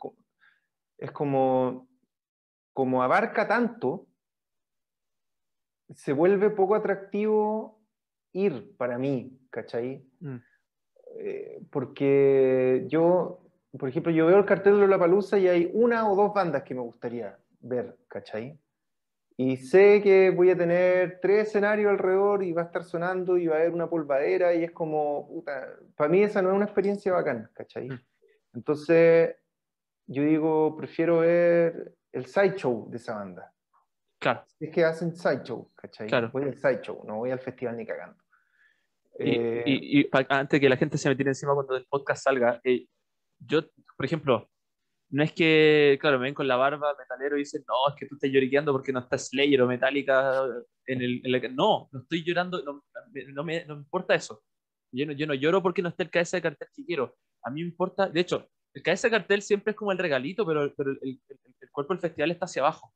[0.98, 1.88] Es como,
[2.74, 4.08] como abarca tanto,
[5.96, 7.82] se vuelve poco atractivo
[8.34, 10.06] ir para mí, ¿cachai?
[10.20, 10.38] Mm.
[11.20, 13.40] Eh, porque yo,
[13.80, 16.76] por ejemplo, yo veo el cartel de Lollapalooza y hay una o dos bandas que
[16.76, 18.60] me gustaría ver, ¿cachai?
[19.40, 23.46] Y sé que voy a tener tres escenarios alrededor y va a estar sonando y
[23.46, 26.66] va a haber una polvadera y es como, puta, para mí esa no es una
[26.66, 27.88] experiencia bacana, ¿cachai?
[27.90, 28.02] Mm.
[28.56, 29.36] Entonces,
[30.08, 33.54] yo digo, prefiero ver el sideshow de esa banda.
[34.20, 34.44] Claro.
[34.60, 36.08] Es que hacen sideshow, ¿cachai?
[36.08, 36.32] Claro.
[36.34, 38.18] Voy al sideshow, no voy al festival ni cagando.
[39.20, 42.24] Y, Eh, y- y antes que la gente se me tire encima cuando el podcast
[42.24, 42.88] salga, eh,
[43.40, 43.62] yo,
[43.96, 44.50] por ejemplo,
[45.10, 48.08] no es que, claro, me ven con la barba metalero y dicen, no, es que
[48.08, 50.46] tú estás lloriqueando porque no está Slayer o Metallica
[50.86, 51.22] en el...
[51.26, 51.40] en la-".
[51.50, 52.84] No, no estoy llorando, no,
[53.34, 54.44] no me, no me importa eso.
[54.92, 57.16] Yo no, yo no lloro porque no esté el cabeza de cartel que quiero.
[57.44, 60.46] A mí me importa, de hecho, el cabeza de cartel siempre es como el regalito,
[60.46, 61.22] pero, pero el, el-
[61.62, 62.94] el cuerpo del festival está hacia abajo.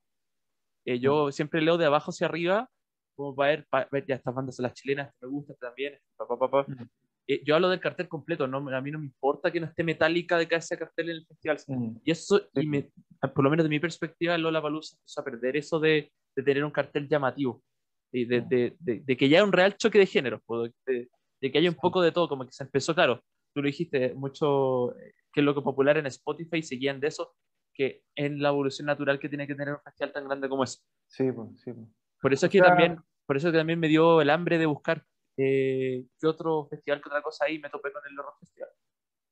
[0.85, 2.69] Eh, yo siempre leo de abajo hacia arriba,
[3.15, 6.27] como para ver, para ver ya estas bandas son las chilenas, me gusta también, pa,
[6.27, 6.63] pa, pa, pa.
[6.67, 6.89] Mm.
[7.27, 9.83] Eh, yo hablo del cartel completo, no, a mí no me importa que no esté
[9.83, 11.57] metálica de cabeza de cartel en el festival.
[11.67, 12.89] mm, Y eso, y me,
[13.33, 16.63] por lo menos de mi perspectiva, Lola Palusa empezó a perder eso de, de tener
[16.65, 17.63] un cartel llamativo,
[18.11, 18.47] y de, Mm.
[18.49, 20.41] de, de, que ya hay un real choque de género,
[20.85, 21.09] de,
[21.51, 23.21] que haya un poco de todo, como que se empezó, claro,
[23.53, 27.07] tú lo dijiste, mucho, eh, que es lo que es popular en Spotify, seguían de
[27.07, 27.33] eso,
[27.73, 30.79] que es la evolución natural que tiene que tener un festival tan grande como ese.
[31.07, 31.71] Sí, pues, sí.
[31.71, 31.87] pues.
[32.21, 34.57] Por eso O es que sea- también, por eso que también me dio el hambre
[34.57, 35.05] de buscar
[35.37, 38.69] eh, qué otro festival, qué otra cosa ahí, me topé con el Rock Festival.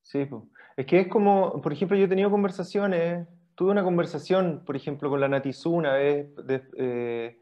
[0.02, 0.28] Sí,
[0.78, 5.10] es que es como, por ejemplo, yo he tenido conversaciones, tuve una conversación, por ejemplo,
[5.10, 7.40] con la Natizú una vez de- eh,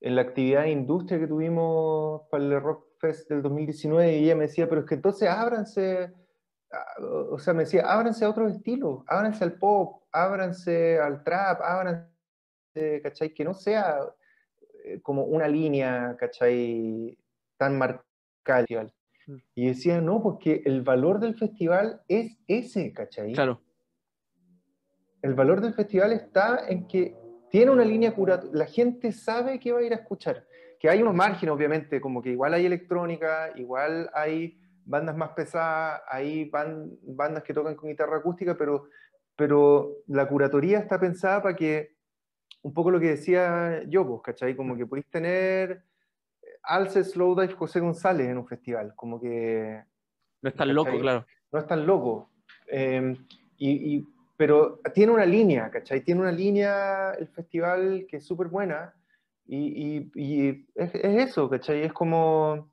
[0.00, 4.36] en la actividad de industria que tuvimos para el Rock Fest del 2019 y ella
[4.36, 6.14] me decía, pero es que entonces ábranse,
[7.30, 12.08] o sea, me decía, ábranse a otros estilos, ábranse al pop, ábranse al trap, ábranse,
[13.02, 13.34] ¿cachai?
[13.34, 13.98] Que no sea
[14.84, 17.18] eh, como una línea, ¿cachai?
[17.56, 18.04] Tan marcada.
[19.26, 19.36] Mm.
[19.54, 23.32] Y decía, no, porque el valor del festival es ese, ¿cachai?
[23.32, 23.60] Claro,
[25.22, 27.16] El valor del festival está en que
[27.50, 30.46] tiene una línea curatoria, la gente sabe que va a ir a escuchar,
[30.78, 36.02] que hay unos márgenes, obviamente, como que igual hay electrónica, igual hay bandas más pesadas,
[36.08, 38.88] hay ban- bandas que tocan con guitarra acústica, pero,
[39.34, 41.96] pero la curatoría está pensada para que,
[42.62, 44.54] un poco lo que decía yo, pues, ¿cachai?
[44.54, 45.82] Como que podéis tener
[46.66, 49.82] alce Slowdive José González en un festival, como que...
[50.42, 51.26] No es tan loco, claro.
[51.52, 52.30] No es tan loco.
[52.68, 53.16] Eh,
[53.58, 54.04] y,
[54.36, 56.02] pero tiene una línea, ¿cachai?
[56.02, 58.94] Tiene una línea el festival que es súper buena
[59.46, 61.82] y, y, es, es, eso, ¿cachai?
[61.82, 62.70] Es como...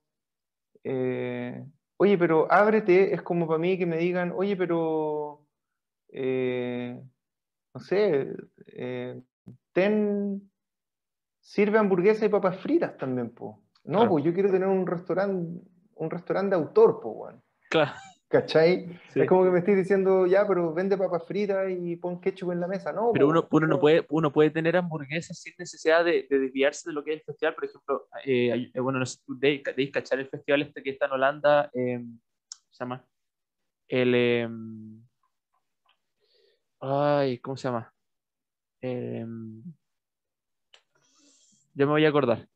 [0.83, 1.63] Eh,
[1.97, 5.45] oye, pero ábrete, es como para mí que me digan, oye, pero...
[6.09, 7.01] Eh,
[7.73, 8.35] no sé,
[9.71, 10.51] ten
[11.43, 13.59] sirve hamburguesas y papas fritas también, po.
[13.83, 15.61] No, pues yo quiero tener un restaurante,
[15.95, 17.43] un restaurante de autor, po, weón.
[17.69, 17.91] Claro.
[18.33, 18.99] ¿Cachai?
[19.13, 22.61] Es como que me estoy diciendo, ya, pero vende papas fritas y pon ketchup en
[22.61, 23.11] la mesa, ¿no?
[23.13, 27.03] Pero uno, uno, no puede, uno puede tener hamburguesas sin necesidad de, desviarse de lo
[27.03, 27.53] que es el festival.
[27.53, 31.11] Por ejemplo, eh, eh, bueno, no sé, de, cachar el festival este que está en
[31.11, 32.03] Holanda, eh,
[32.71, 33.05] se llama?
[33.87, 34.15] El...
[34.15, 35.03] Em,
[36.79, 37.93] ay, ¿cómo se llama?
[38.81, 39.27] Eh,
[41.75, 42.47] ya me voy a acordar.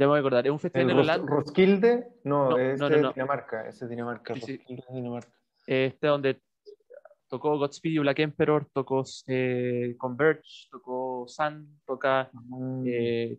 [0.00, 0.46] Ya me voy a acordar.
[0.46, 1.30] Es un festival en Holanda.
[1.30, 2.08] ¿Roskilde?
[2.24, 3.68] No, es Dinamarca.
[3.68, 4.32] Ese es Dinamarca.
[4.88, 5.30] Dinamarca.
[5.66, 6.40] Este donde
[7.28, 12.84] tocó Godspeed y Black Emperor, tocó eh, Converge, tocó Sun, toca mm.
[12.86, 13.38] eh,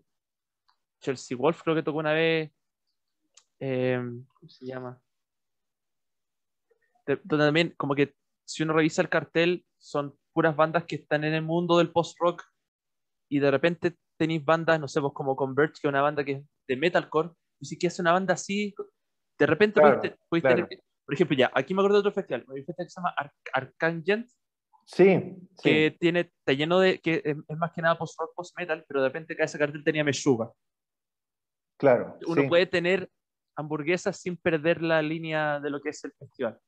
[1.00, 2.52] Chelsea Wolf, creo que tocó una vez.
[3.60, 4.00] Eh,
[4.32, 5.02] ¿Cómo se llama?
[7.24, 8.14] Donde también, como que
[8.46, 12.44] si uno revisa el cartel, son puras bandas que están en el mundo del post-rock
[13.30, 16.32] y de repente tenéis bandas, no sé, vos como Converge, que es una banda que
[16.34, 18.72] es de metalcore, y si quieres una banda así,
[19.40, 20.68] de repente podéis, tener,
[21.04, 23.16] por ejemplo, ya, aquí me acuerdo de otro festival, un festival que se llama
[23.52, 24.30] Arcangent,
[24.86, 29.08] sí, que tiene, está lleno de, que es, más que nada post-rock, post-metal, pero de
[29.08, 30.52] repente cada ese cartel tenía Meshuga.
[31.80, 32.20] Claro.
[32.28, 33.10] Uno puede tener
[33.58, 36.60] hamburguesas sin perder la línea de lo que es el festival.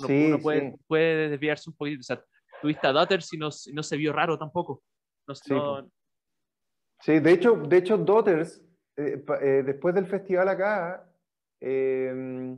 [0.00, 2.00] Uno, puede, puede, desviarse un poquito.
[2.00, 2.22] O sea,
[2.60, 4.82] tuviste a Daughters y no, no se vio raro tampoco.
[5.26, 5.90] No, no,
[7.00, 8.62] Sí, de hecho, de hecho Daughters,
[8.96, 11.08] eh, eh, después del festival acá,
[11.60, 12.56] eh,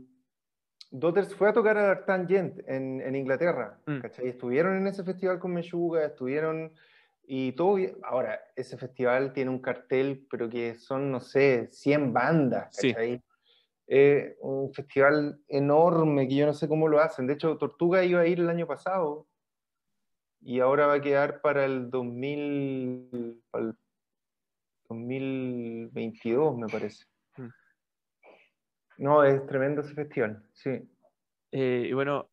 [0.90, 4.00] Daughters fue a tocar a Tangent en, en Inglaterra, mm.
[4.22, 6.72] Estuvieron en ese festival con Meshuga, estuvieron
[7.22, 7.76] y todo.
[8.02, 13.22] Ahora, ese festival tiene un cartel, pero que son, no sé, 100 bandas, ¿cachai?
[14.40, 17.26] un festival enorme que yo no sé cómo lo hacen.
[17.26, 19.26] De hecho, Tortuga iba a ir el año pasado
[20.40, 23.42] y ahora va a quedar para el 2000,
[24.90, 27.04] 2022, me parece.
[27.36, 27.48] Mm.
[28.98, 30.70] No, es tremendo ese festival, sí.
[31.52, 32.28] Eh, y bueno,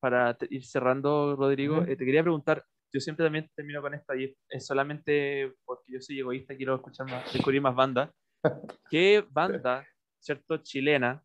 [0.00, 4.36] para ir cerrando, Rodrigo, eh, te quería preguntar, yo siempre también termino con esta, y
[4.48, 8.10] es solamente porque yo soy egoísta, quiero escuchar más, descubrir más bandas.
[8.90, 9.86] ¿Qué banda,
[10.18, 11.22] cierto, chilena,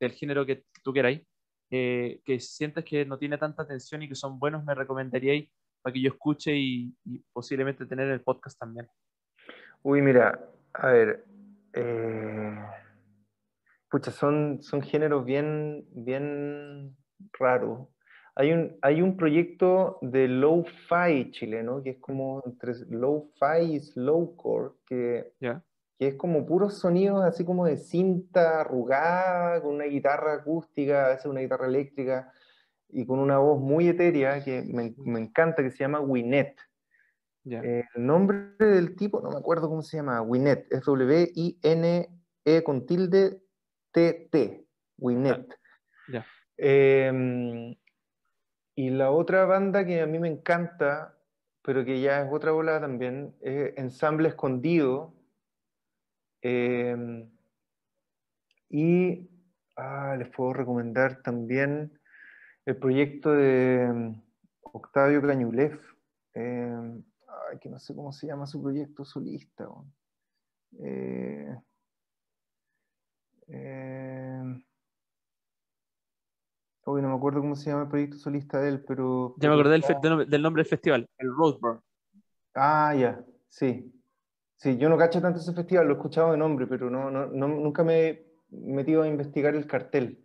[0.00, 1.22] del género que tú queráis,
[1.70, 5.48] eh, que sientes que no tiene tanta atención y que son buenos, me recomendaríais
[5.80, 8.88] para que yo escuche y, y posiblemente tener el podcast también?
[9.86, 10.40] Uy, mira,
[10.72, 11.26] a ver.
[11.74, 12.56] Eh,
[13.90, 16.96] pucha, son, son géneros bien, bien
[17.38, 17.88] raros.
[18.34, 24.72] Hay un, hay un proyecto de low-fi chileno que es como entre low-fi y slowcore,
[24.86, 31.04] que, que es como puros sonidos así como de cinta arrugada, con una guitarra acústica,
[31.04, 32.32] a veces una guitarra eléctrica,
[32.88, 36.00] y con una voz muy etérea que me, me encanta, que se llama
[37.46, 42.86] Eh, el nombre del tipo, no me acuerdo cómo se llama, Winet, es W-I-N-E con
[42.86, 43.42] tilde
[43.92, 44.66] T-T,
[44.98, 45.58] Winet.
[46.56, 47.74] Em,
[48.76, 51.18] y la otra banda que a mí me encanta,
[51.62, 55.14] pero que ya es otra bola también, es Ensamble Escondido.
[56.40, 57.30] Em,
[58.70, 59.28] y
[59.76, 61.98] ah, les puedo recomendar también
[62.64, 64.22] el proyecto de em,
[64.62, 65.78] Octavio Cañulef
[67.58, 69.68] que no sé cómo se llama su proyecto solista.
[70.80, 71.56] Eh,
[73.48, 74.42] eh,
[77.02, 79.34] no me acuerdo cómo se llama el proyecto solista de él, pero...
[79.38, 79.80] Ya me acordé
[80.26, 81.80] del, nombre del festival, el Roadburn.
[82.54, 83.90] Ah, ya, sí.
[84.56, 87.26] Sí, yo no cacho tanto ese festival, lo he escuchado de nombre, pero no, no,
[87.26, 90.20] nunca me he metido a investigar el cartel.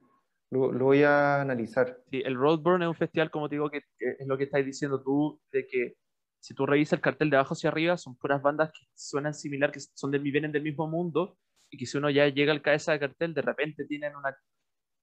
[0.52, 2.02] Lo, lo, voy a analizar.
[2.10, 4.66] Sí, el Roadburn es un festival, como te digo, que, que es lo que estás
[4.66, 5.96] diciendo tú, de que
[6.40, 9.72] si tú revisas el cartel de abajo hacia arriba, son puras bandas que suenan similar,
[9.72, 11.38] que son de, vienen del mismo mundo,
[11.70, 14.36] y que si uno ya llega al cabeza de cartel, de repente tienen una,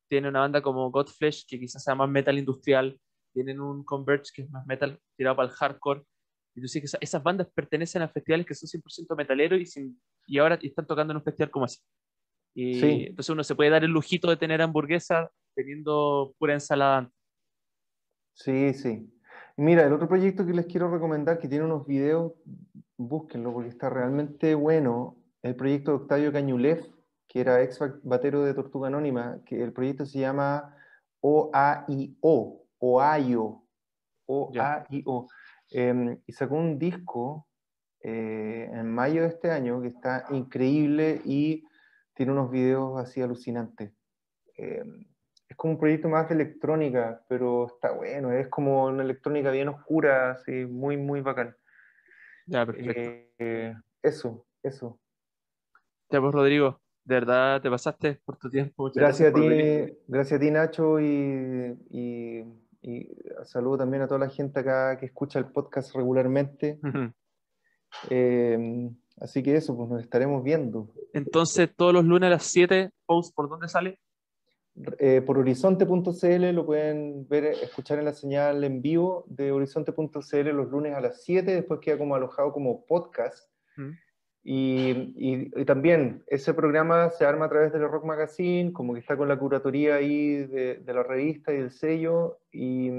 [0.09, 2.99] tienen una banda como Godflesh, que quizás sea más metal industrial,
[3.33, 6.03] tienen un Converge que es más metal tirado para el hardcore.
[6.55, 10.59] Entonces, que esas bandas pertenecen a festivales que son 100% metaleros y, sin, y ahora
[10.63, 11.81] están tocando en un festival como así.
[12.55, 17.11] Y entonces uno se puede dar el lujito de tener hamburguesa teniendo pura ensalada.
[18.33, 19.16] Sí, sí.
[19.59, 22.35] Mira, el otro proyecto que les quiero recomendar, que tiene unos videos,
[22.99, 26.87] búsquenlo porque está realmente bueno, el proyecto de Octavio Cañulef,
[27.27, 30.77] que era ex batero de Tortuga Anónima, que el proyecto se llama
[31.21, 33.65] OAIO, OAIO,
[34.27, 35.27] OAIO,
[35.73, 37.49] eh, y sacó un disco
[38.03, 41.65] eh, en mayo de este año que está increíble y
[42.13, 43.93] tiene unos videos así alucinantes.
[44.59, 44.85] Eh,
[45.57, 49.69] es como un proyecto más de electrónica, pero está bueno, es como una electrónica bien
[49.69, 51.57] oscura, así, muy, muy bacán.
[52.45, 53.01] Ya, perfecto.
[53.39, 55.01] Eh, eso, eso.
[56.11, 58.91] Ya, pues, Rodrigo, de verdad te pasaste por tu tiempo.
[58.95, 62.45] gracias, a ti, gracias a ti, Nacho, y, y,
[63.45, 66.79] saludo también a toda la gente acá que escucha el podcast regularmente.
[68.11, 70.93] Eh, así que eso, pues nos estaremos viendo.
[71.15, 73.99] Entonces, todos los lunes a las 7, post, ¿por dónde sale?
[74.99, 80.71] Eh, por horizonte.cl lo pueden ver, escuchar en la señal en vivo de horizonte.cl los
[80.71, 83.49] lunes a las 7, después queda como alojado como podcast.
[83.77, 83.91] Mm.
[84.49, 89.17] Y, y, también ese programa se arma a través del Rock Magazine, como que está
[89.17, 92.39] con la curatoría ahí de, de la revista y del sello.
[92.53, 92.91] Y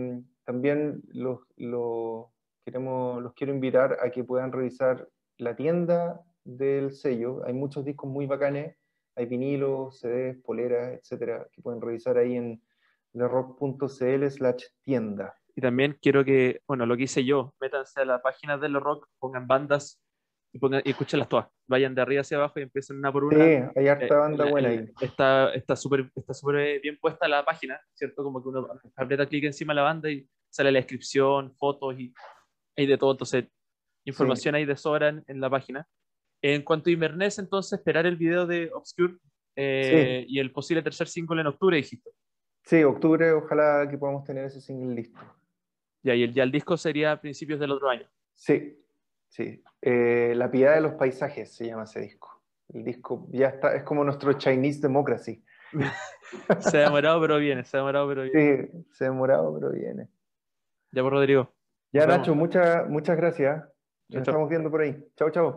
[0.44, 2.26] también los, los,
[2.66, 7.45] queremos, los quiero invitar a que puedan revisar la tienda del sello.
[7.45, 8.76] Hay muchos discos muy bacanes
[9.18, 12.61] hay vinilos, CDs, poleras, etcétera, que pueden revisar ahí en
[13.14, 15.35] lerock.cl slash tienda.
[15.56, 19.07] Y también quiero que, bueno, lo que hice yo, métanse a la página de Rock,
[19.18, 19.99] pongan bandas
[20.53, 21.48] y, pongan, y escúchenlas todas.
[21.68, 23.44] Vayan de arriba hacia abajo y empiecen una por una.
[23.44, 24.85] Sí, hay harta eh, banda buena ahí.
[25.02, 28.23] Está súper está súper bien puesta la página, ¿cierto?
[28.23, 32.14] Como que uno aprieta clic encima de la banda y sale la descripción, fotos y
[32.76, 33.14] hay de todo.
[33.14, 33.45] Entonces,
[34.06, 35.88] información ahí de sobra en la página.
[36.41, 39.15] En cuanto a Inverness, entonces, esperar el video de Obscure
[39.55, 42.11] eh, y el posible tercer single en octubre, dijiste.
[42.64, 45.19] Sí, octubre, ojalá que podamos tener ese single listo.
[46.03, 48.07] Ya, y el, ya el disco sería a principios del otro año.
[48.34, 48.77] Sí,
[49.30, 49.64] sí.
[49.81, 52.43] Eh, La piedad de los paisajes se llama ese disco.
[52.73, 55.43] El disco ya está, es como nuestro Chinese Democracy.
[56.59, 58.68] se ha demorado, pero viene, se ha demorado, pero viene.
[58.68, 60.07] Sí, se ha demorado, pero viene.
[60.91, 61.53] Ya, por pues, Rodrigo.
[61.91, 63.64] Ya, Nacho, muchas muchas gracias.
[64.09, 65.03] Nos estamos viendo por ahí.
[65.15, 65.55] Chao, chao.